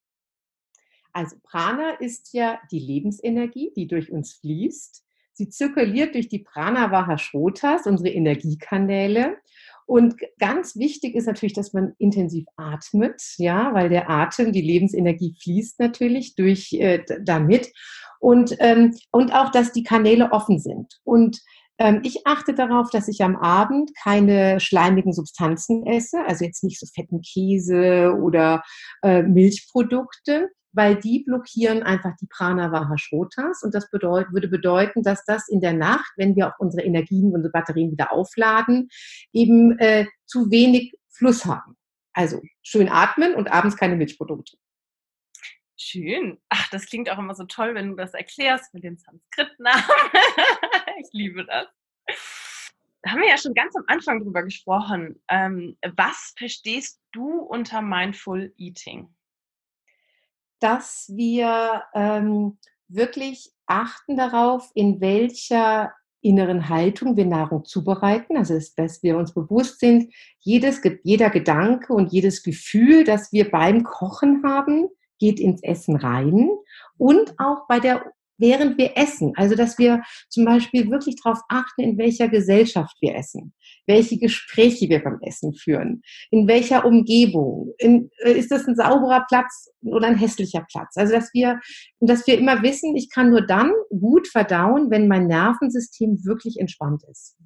Also 1.12 1.36
Prana 1.42 1.90
ist 1.94 2.32
ja 2.32 2.60
die 2.70 2.78
Lebensenergie, 2.78 3.72
die 3.76 3.86
durch 3.86 4.10
uns 4.10 4.34
fließt. 4.34 5.04
Sie 5.32 5.48
zirkuliert 5.48 6.14
durch 6.14 6.28
die 6.28 6.44
Pranavaha-Shrotas, 6.44 7.86
unsere 7.86 8.10
Energiekanäle. 8.10 9.38
Und 9.88 10.16
ganz 10.38 10.76
wichtig 10.76 11.14
ist 11.14 11.24
natürlich, 11.24 11.54
dass 11.54 11.72
man 11.72 11.94
intensiv 11.96 12.44
atmet, 12.56 13.22
ja, 13.38 13.72
weil 13.72 13.88
der 13.88 14.10
Atem, 14.10 14.52
die 14.52 14.60
Lebensenergie 14.60 15.34
fließt 15.42 15.80
natürlich 15.80 16.34
durch 16.34 16.74
äh, 16.74 17.02
damit. 17.22 17.72
Und, 18.20 18.54
ähm, 18.58 18.94
und 19.12 19.32
auch, 19.32 19.50
dass 19.50 19.72
die 19.72 19.84
Kanäle 19.84 20.30
offen 20.32 20.58
sind. 20.58 21.00
Und 21.04 21.40
ich 22.02 22.26
achte 22.26 22.54
darauf, 22.54 22.90
dass 22.90 23.06
ich 23.06 23.22
am 23.22 23.36
Abend 23.36 23.92
keine 24.02 24.58
schleimigen 24.58 25.12
Substanzen 25.12 25.86
esse, 25.86 26.18
also 26.26 26.44
jetzt 26.44 26.64
nicht 26.64 26.80
so 26.80 26.86
fetten 26.86 27.20
Käse 27.20 28.16
oder 28.20 28.64
äh, 29.02 29.22
Milchprodukte, 29.22 30.48
weil 30.72 30.96
die 30.96 31.24
blockieren 31.24 31.82
einfach 31.82 32.12
die 32.20 32.26
Pranavaha-Shrotas 32.26 33.62
und 33.62 33.74
das 33.74 33.90
bedeut, 33.90 34.26
würde 34.32 34.48
bedeuten, 34.48 35.02
dass 35.02 35.24
das 35.24 35.48
in 35.48 35.60
der 35.60 35.72
Nacht, 35.72 36.10
wenn 36.16 36.36
wir 36.36 36.48
auch 36.48 36.58
unsere 36.58 36.84
Energien, 36.84 37.32
unsere 37.32 37.52
Batterien 37.52 37.92
wieder 37.92 38.12
aufladen, 38.12 38.88
eben 39.32 39.78
äh, 39.78 40.06
zu 40.26 40.50
wenig 40.50 40.94
Fluss 41.10 41.44
haben. 41.44 41.76
Also 42.12 42.42
schön 42.62 42.88
atmen 42.88 43.34
und 43.34 43.50
abends 43.52 43.76
keine 43.76 43.96
Milchprodukte. 43.96 44.56
Schön. 45.76 46.38
Ach, 46.48 46.68
das 46.70 46.86
klingt 46.86 47.08
auch 47.08 47.18
immer 47.18 47.36
so 47.36 47.44
toll, 47.44 47.74
wenn 47.74 47.90
du 47.90 47.94
das 47.94 48.12
erklärst 48.12 48.74
mit 48.74 48.82
den 48.82 48.98
Sanskrit-Namen. 48.98 49.84
ich 51.00 51.08
liebe 51.12 51.44
das. 51.44 51.66
Da 53.02 53.12
haben 53.12 53.20
wir 53.20 53.28
ja 53.28 53.38
schon 53.38 53.54
ganz 53.54 53.76
am 53.76 53.84
Anfang 53.86 54.22
drüber 54.22 54.42
gesprochen. 54.42 55.22
Ähm, 55.28 55.76
was 55.96 56.34
verstehst 56.36 57.00
du 57.12 57.40
unter 57.42 57.80
Mindful 57.80 58.52
Eating? 58.56 59.08
dass 60.60 61.10
wir 61.14 61.82
ähm, 61.94 62.58
wirklich 62.88 63.52
achten 63.66 64.16
darauf, 64.16 64.70
in 64.74 65.00
welcher 65.00 65.92
inneren 66.20 66.68
Haltung 66.68 67.16
wir 67.16 67.26
Nahrung 67.26 67.64
zubereiten. 67.64 68.36
Also, 68.36 68.58
dass 68.76 69.02
wir 69.02 69.16
uns 69.16 69.34
bewusst 69.34 69.78
sind, 69.78 70.12
jedes, 70.40 70.80
jeder 71.04 71.30
Gedanke 71.30 71.92
und 71.92 72.12
jedes 72.12 72.42
Gefühl, 72.42 73.04
das 73.04 73.32
wir 73.32 73.50
beim 73.50 73.84
Kochen 73.84 74.42
haben, 74.44 74.88
geht 75.18 75.38
ins 75.38 75.62
Essen 75.62 75.96
rein. 75.96 76.50
Und 76.96 77.38
auch 77.38 77.66
bei 77.68 77.78
der 77.78 78.12
während 78.38 78.78
wir 78.78 78.96
essen. 78.96 79.32
Also, 79.36 79.54
dass 79.54 79.78
wir 79.78 80.02
zum 80.28 80.44
Beispiel 80.44 80.90
wirklich 80.90 81.16
darauf 81.22 81.40
achten, 81.48 81.82
in 81.82 81.98
welcher 81.98 82.28
Gesellschaft 82.28 82.96
wir 83.00 83.14
essen, 83.14 83.52
welche 83.86 84.18
Gespräche 84.18 84.88
wir 84.88 85.02
beim 85.02 85.18
Essen 85.22 85.52
führen, 85.54 86.02
in 86.30 86.48
welcher 86.48 86.84
Umgebung, 86.84 87.74
in, 87.78 88.10
äh, 88.24 88.32
ist 88.32 88.50
das 88.50 88.66
ein 88.66 88.76
sauberer 88.76 89.26
Platz 89.28 89.70
oder 89.82 90.06
ein 90.06 90.18
hässlicher 90.18 90.64
Platz. 90.70 90.96
Also, 90.96 91.12
dass 91.12 91.30
wir, 91.34 91.60
dass 92.00 92.26
wir 92.26 92.38
immer 92.38 92.62
wissen, 92.62 92.96
ich 92.96 93.10
kann 93.10 93.30
nur 93.30 93.46
dann 93.46 93.72
gut 93.90 94.28
verdauen, 94.28 94.90
wenn 94.90 95.08
mein 95.08 95.26
Nervensystem 95.26 96.24
wirklich 96.24 96.58
entspannt 96.58 97.02
ist. 97.10 97.36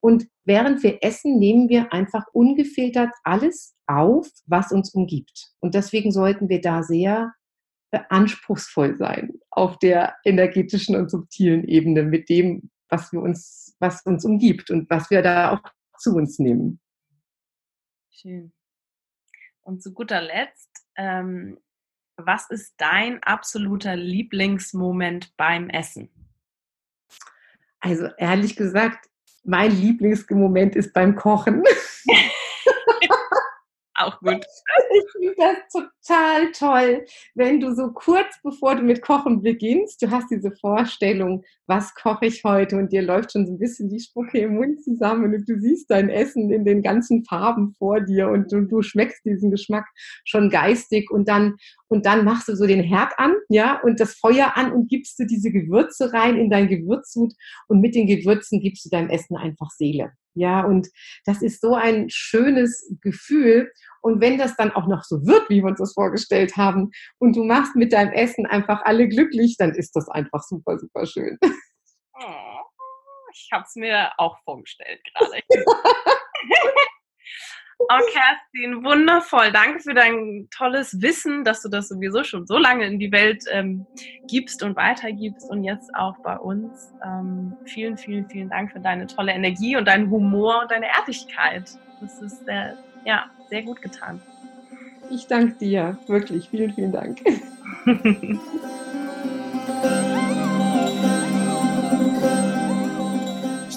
Und 0.00 0.26
während 0.44 0.82
wir 0.82 0.98
essen, 1.02 1.38
nehmen 1.38 1.68
wir 1.68 1.92
einfach 1.92 2.24
ungefiltert 2.32 3.10
alles 3.22 3.74
auf, 3.86 4.28
was 4.46 4.72
uns 4.72 4.94
umgibt. 4.94 5.52
Und 5.60 5.74
deswegen 5.74 6.10
sollten 6.10 6.48
wir 6.48 6.60
da 6.60 6.82
sehr 6.82 7.32
anspruchsvoll 7.92 8.96
sein 8.96 9.32
auf 9.50 9.78
der 9.78 10.16
energetischen 10.24 10.96
und 10.96 11.10
subtilen 11.10 11.64
Ebene 11.64 12.02
mit 12.02 12.28
dem, 12.28 12.70
was 12.88 13.12
wir 13.12 13.20
uns, 13.20 13.76
was 13.80 14.02
uns 14.02 14.24
umgibt 14.24 14.70
und 14.70 14.88
was 14.90 15.10
wir 15.10 15.22
da 15.22 15.52
auch 15.52 15.62
zu 15.98 16.14
uns 16.14 16.38
nehmen. 16.38 16.80
Schön. 18.10 18.52
Und 19.62 19.82
zu 19.82 19.92
guter 19.92 20.20
Letzt, 20.20 20.70
ähm, 20.96 21.58
was 22.16 22.50
ist 22.50 22.74
dein 22.76 23.22
absoluter 23.22 23.96
Lieblingsmoment 23.96 25.36
beim 25.36 25.70
Essen? 25.70 26.10
Also 27.80 28.08
ehrlich 28.18 28.56
gesagt, 28.56 29.08
mein 29.42 29.70
Lieblingsmoment 29.70 30.76
ist 30.76 30.92
beim 30.92 31.16
Kochen. 31.16 31.64
Auch 34.00 34.18
gut. 34.20 34.44
Ich 34.92 35.12
finde 35.12 35.34
das 35.36 35.84
total 36.04 36.52
toll, 36.52 37.04
wenn 37.34 37.60
du 37.60 37.74
so 37.74 37.92
kurz 37.92 38.26
bevor 38.42 38.74
du 38.74 38.82
mit 38.82 39.02
Kochen 39.02 39.42
beginnst, 39.42 40.02
du 40.02 40.10
hast 40.10 40.30
diese 40.30 40.50
Vorstellung, 40.52 41.44
was 41.66 41.94
koche 41.94 42.26
ich 42.26 42.42
heute 42.42 42.76
und 42.76 42.92
dir 42.92 43.02
läuft 43.02 43.32
schon 43.32 43.46
so 43.46 43.52
ein 43.52 43.58
bisschen 43.58 43.88
die 43.88 44.00
Spucke 44.00 44.38
im 44.38 44.56
Mund 44.56 44.82
zusammen 44.82 45.32
und 45.34 45.48
du 45.48 45.60
siehst 45.60 45.90
dein 45.90 46.08
Essen 46.08 46.50
in 46.50 46.64
den 46.64 46.82
ganzen 46.82 47.24
Farben 47.24 47.74
vor 47.78 48.00
dir 48.00 48.28
und 48.28 48.50
du, 48.50 48.62
du 48.62 48.82
schmeckst 48.82 49.24
diesen 49.24 49.50
Geschmack 49.50 49.86
schon 50.24 50.50
geistig 50.50 51.10
und 51.10 51.28
dann 51.28 51.56
und 51.88 52.06
dann 52.06 52.24
machst 52.24 52.48
du 52.48 52.56
so 52.56 52.66
den 52.66 52.82
Herd 52.82 53.12
an, 53.18 53.34
ja, 53.48 53.80
und 53.82 54.00
das 54.00 54.14
Feuer 54.14 54.56
an 54.56 54.72
und 54.72 54.88
gibst 54.88 55.18
du 55.18 55.26
diese 55.26 55.50
Gewürze 55.50 56.12
rein 56.12 56.36
in 56.36 56.50
dein 56.50 56.68
Gewürzhut 56.68 57.32
und 57.68 57.80
mit 57.80 57.94
den 57.94 58.06
Gewürzen 58.06 58.60
gibst 58.60 58.84
du 58.84 58.90
deinem 58.90 59.10
Essen 59.10 59.36
einfach 59.36 59.70
Seele. 59.70 60.12
Ja, 60.40 60.64
und 60.64 60.88
das 61.26 61.42
ist 61.42 61.60
so 61.60 61.74
ein 61.74 62.08
schönes 62.08 62.90
Gefühl. 63.02 63.70
Und 64.00 64.22
wenn 64.22 64.38
das 64.38 64.56
dann 64.56 64.72
auch 64.72 64.86
noch 64.86 65.04
so 65.04 65.26
wird, 65.26 65.50
wie 65.50 65.60
wir 65.60 65.68
uns 65.68 65.80
das 65.80 65.92
vorgestellt 65.92 66.56
haben, 66.56 66.92
und 67.18 67.36
du 67.36 67.44
machst 67.44 67.76
mit 67.76 67.92
deinem 67.92 68.12
Essen 68.12 68.46
einfach 68.46 68.80
alle 68.84 69.06
glücklich, 69.06 69.56
dann 69.58 69.74
ist 69.74 69.94
das 69.94 70.08
einfach 70.08 70.42
super, 70.42 70.78
super 70.78 71.04
schön. 71.04 71.38
Oh, 71.42 71.50
ich 73.34 73.50
habe 73.52 73.64
es 73.66 73.76
mir 73.76 74.12
auch 74.16 74.38
vorgestellt 74.44 75.02
gerade. 75.12 75.42
Oh, 77.88 77.98
Kerstin, 78.12 78.84
wundervoll. 78.84 79.52
Danke 79.52 79.80
für 79.80 79.94
dein 79.94 80.48
tolles 80.50 81.00
Wissen, 81.00 81.44
dass 81.44 81.62
du 81.62 81.68
das 81.68 81.88
sowieso 81.88 82.24
schon 82.24 82.46
so 82.46 82.58
lange 82.58 82.86
in 82.86 82.98
die 82.98 83.10
Welt 83.10 83.44
ähm, 83.50 83.88
gibst 84.28 84.62
und 84.62 84.76
weitergibst 84.76 85.48
und 85.50 85.64
jetzt 85.64 85.90
auch 85.94 86.16
bei 86.22 86.36
uns. 86.36 86.92
Ähm, 87.04 87.56
vielen, 87.64 87.96
vielen, 87.96 88.28
vielen 88.28 88.50
Dank 88.50 88.72
für 88.72 88.80
deine 88.80 89.06
tolle 89.06 89.32
Energie 89.32 89.76
und 89.76 89.88
deinen 89.88 90.10
Humor 90.10 90.60
und 90.62 90.70
deine 90.70 90.86
Ehrlichkeit. 90.98 91.68
Das 92.00 92.20
ist 92.20 92.44
sehr, 92.44 92.76
ja, 93.04 93.26
sehr 93.48 93.62
gut 93.62 93.80
getan. 93.80 94.22
Ich 95.10 95.26
danke 95.26 95.56
dir, 95.56 95.98
wirklich. 96.06 96.50
Vielen, 96.50 96.74
vielen 96.74 96.92
Dank. 96.92 97.20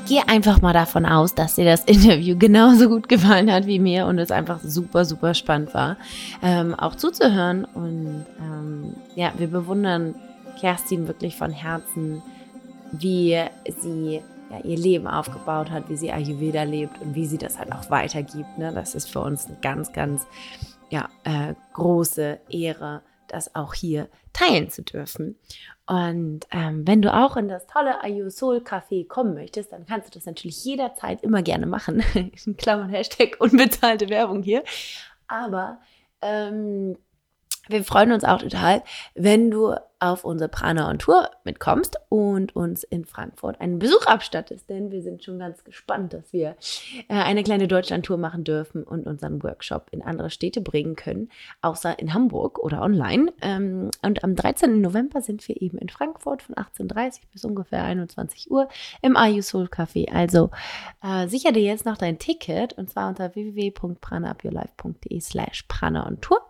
gehe 0.06 0.28
einfach 0.28 0.62
mal 0.62 0.74
davon 0.74 1.06
aus, 1.06 1.36
dass 1.36 1.56
dir 1.56 1.66
das 1.66 1.84
Interview 1.86 2.38
genauso 2.38 2.90
gut 2.90 3.10
gefallen 3.10 3.52
hat 3.52 3.66
wie 3.66 3.80
mir 3.80 4.06
und 4.06 4.20
es 4.20 4.32
einfach 4.32 4.60
super, 4.62 5.06
super 5.06 5.34
spannend 5.34 5.74
war, 5.74 5.98
ähm, 6.42 6.76
auch 6.76 6.96
zuzuhören. 6.96 7.66
Und 7.66 8.26
ähm, 8.40 8.96
ja, 9.16 9.32
wir 9.38 9.48
bewundern 9.48 10.16
Kerstin 10.60 11.08
wirklich 11.08 11.36
von 11.36 11.52
Herzen, 11.52 12.22
wie 12.92 13.42
sie 13.82 14.22
ja, 14.50 14.60
ihr 14.64 14.78
Leben 14.78 15.08
aufgebaut 15.08 15.72
hat, 15.72 15.90
wie 15.90 15.98
sie 15.98 16.12
Ayurveda 16.12 16.64
lebt 16.64 17.02
und 17.02 17.16
wie 17.16 17.26
sie 17.26 17.38
das 17.38 17.58
halt 17.58 17.72
auch 17.72 17.90
weitergibt. 17.90 18.58
Ne? 18.58 18.72
Das 18.74 18.96
ist 18.96 19.10
für 19.10 19.20
uns 19.20 19.48
eine 19.48 19.58
ganz, 19.62 19.94
ganz 19.94 20.28
ja, 20.90 21.10
äh, 21.24 21.56
große 21.74 22.40
Ehre, 22.50 23.02
das 23.34 23.56
auch 23.56 23.74
hier 23.74 24.10
teilen 24.32 24.70
zu 24.70 24.84
dürfen. 24.84 25.38
Und 25.86 26.48
ähm, 26.52 26.88
wenn 26.88 27.02
du 27.02 27.14
auch 27.14 27.36
in 27.36 27.50
das 27.50 27.68
tolle 27.68 28.02
Ayu 28.04 28.30
Soul 28.30 28.60
Café 28.60 29.06
kommen 29.08 29.34
möchtest, 29.34 29.74
dann 29.74 29.86
kannst 29.86 30.08
du 30.08 30.18
das 30.18 30.26
natürlich 30.26 30.64
jederzeit 30.64 31.22
immer 31.24 31.42
gerne 31.42 31.66
machen. 31.66 32.04
in 32.14 32.58
Klammern 32.58 32.90
Hashtag 32.90 33.36
unbezahlte 33.40 34.10
Werbung 34.10 34.44
hier. 34.44 34.64
Aber 35.28 35.80
ähm, 36.22 36.98
wir 37.70 37.84
freuen 37.84 38.12
uns 38.12 38.24
auch 38.24 38.40
total, 38.40 38.84
wenn 39.16 39.50
du 39.50 39.76
auf 40.04 40.26
unsere 40.26 40.50
Prana 40.50 40.90
on 40.90 41.00
Tour 41.00 41.30
mitkommst 41.46 41.96
und 42.10 42.58
uns 42.58 42.84
in 42.84 43.06
Frankfurt 43.06 43.62
einen 43.62 43.80
Besuch 43.80 44.06
abstattest, 44.06 44.70
denn 44.70 44.92
wir 44.92 45.02
sind 45.02 45.24
schon 45.24 45.40
ganz 45.40 45.64
gespannt, 45.64 46.12
dass 46.12 46.34
wir 46.34 46.58
äh, 47.08 47.14
eine 47.14 47.42
kleine 47.42 47.70
Deutschland-Tour 47.70 48.18
machen 48.18 48.44
dürfen 48.44 48.84
und 48.84 49.08
unseren 49.08 49.42
Workshop 49.44 49.88
in 49.92 50.02
andere 50.02 50.30
Städte 50.30 50.60
bringen 50.60 50.98
können, 50.98 51.30
außer 51.62 51.98
in 52.00 52.14
Hamburg 52.14 52.60
oder 52.60 52.82
online. 52.82 53.32
Ähm, 53.42 53.92
und 54.02 54.26
am 54.26 54.36
13. 54.36 54.82
November 54.82 55.22
sind 55.22 55.48
wir 55.48 55.62
eben 55.62 55.78
in 55.78 55.88
Frankfurt 55.88 56.42
von 56.42 56.56
18.30 56.56 57.22
bis 57.32 57.46
ungefähr 57.46 57.86
21 57.86 58.52
Uhr 58.52 58.68
im 59.02 59.16
You 59.16 59.42
Soul 59.42 59.68
Café. 59.68 60.12
Also 60.12 60.52
äh, 61.02 61.30
sicher 61.30 61.54
dir 61.54 61.64
jetzt 61.64 61.86
noch 61.86 61.98
dein 61.98 62.20
Ticket 62.20 62.74
und 62.74 62.90
zwar 62.90 63.08
unter 63.08 63.34
www.pranaupyourlife.de 63.36 65.22
slash 65.22 65.64
prana 65.70 66.06
on 66.06 66.20
Tour. 66.20 66.42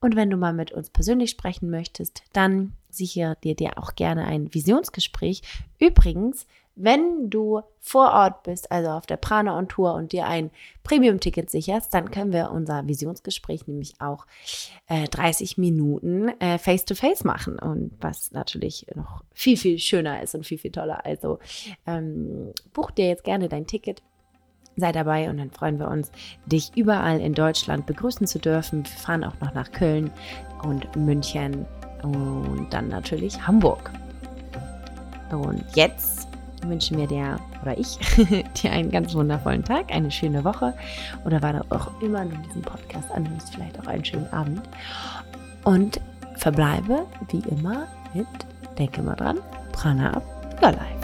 Und 0.00 0.16
wenn 0.16 0.30
du 0.30 0.36
mal 0.36 0.54
mit 0.54 0.72
uns 0.72 0.90
persönlich 0.90 1.30
sprechen 1.30 1.70
möchtest, 1.70 2.22
dann 2.32 2.72
sichere 2.88 3.36
dir, 3.44 3.54
dir 3.54 3.72
auch 3.76 3.94
gerne 3.94 4.24
ein 4.24 4.52
Visionsgespräch. 4.52 5.42
Übrigens, 5.78 6.46
wenn 6.74 7.28
du 7.28 7.60
vor 7.80 8.12
Ort 8.12 8.44
bist, 8.44 8.72
also 8.72 8.90
auf 8.90 9.04
der 9.04 9.18
Prana 9.18 9.58
on 9.58 9.68
Tour 9.68 9.94
und 9.94 10.12
dir 10.12 10.26
ein 10.26 10.50
Premium-Ticket 10.82 11.50
sicherst, 11.50 11.92
dann 11.92 12.10
können 12.10 12.32
wir 12.32 12.50
unser 12.50 12.86
Visionsgespräch 12.86 13.66
nämlich 13.66 14.00
auch 14.00 14.26
äh, 14.88 15.06
30 15.08 15.58
Minuten 15.58 16.28
äh, 16.40 16.56
face-to-face 16.56 17.20
-face 17.20 17.26
machen. 17.26 17.58
Und 17.58 17.92
was 18.00 18.32
natürlich 18.32 18.86
noch 18.94 19.22
viel, 19.34 19.58
viel 19.58 19.78
schöner 19.78 20.22
ist 20.22 20.34
und 20.34 20.46
viel, 20.46 20.58
viel 20.58 20.72
toller. 20.72 21.04
Also 21.04 21.38
ähm, 21.86 22.52
buch 22.72 22.90
dir 22.90 23.08
jetzt 23.08 23.24
gerne 23.24 23.50
dein 23.50 23.66
Ticket 23.66 24.02
sei 24.76 24.92
dabei 24.92 25.28
und 25.28 25.38
dann 25.38 25.50
freuen 25.50 25.78
wir 25.78 25.88
uns, 25.88 26.10
dich 26.46 26.72
überall 26.76 27.20
in 27.20 27.34
Deutschland 27.34 27.86
begrüßen 27.86 28.26
zu 28.26 28.38
dürfen. 28.38 28.84
Wir 28.84 28.90
fahren 28.90 29.24
auch 29.24 29.38
noch 29.40 29.54
nach 29.54 29.70
Köln 29.72 30.10
und 30.62 30.94
München 30.96 31.66
und 32.02 32.68
dann 32.70 32.88
natürlich 32.88 33.46
Hamburg. 33.46 33.90
Und 35.30 35.64
jetzt 35.74 36.28
wünschen 36.66 36.98
wir 36.98 37.06
dir 37.06 37.38
oder 37.62 37.78
ich 37.78 37.98
dir 38.62 38.72
einen 38.72 38.90
ganz 38.90 39.14
wundervollen 39.14 39.64
Tag, 39.64 39.92
eine 39.92 40.10
schöne 40.10 40.44
Woche 40.44 40.74
oder 41.24 41.40
wann 41.42 41.62
auch 41.70 42.00
immer 42.02 42.24
du 42.24 42.36
diesen 42.48 42.62
Podcast 42.62 43.10
anhörst, 43.12 43.54
vielleicht 43.54 43.78
auch 43.80 43.86
einen 43.86 44.04
schönen 44.04 44.30
Abend. 44.32 44.62
Und 45.64 46.00
verbleibe 46.36 47.06
wie 47.28 47.42
immer 47.50 47.86
mit, 48.14 48.26
denke 48.78 49.02
mal 49.02 49.14
dran, 49.14 49.38
Prana 49.72 50.14
ab, 50.14 50.22
your 50.62 50.72
life. 50.72 51.00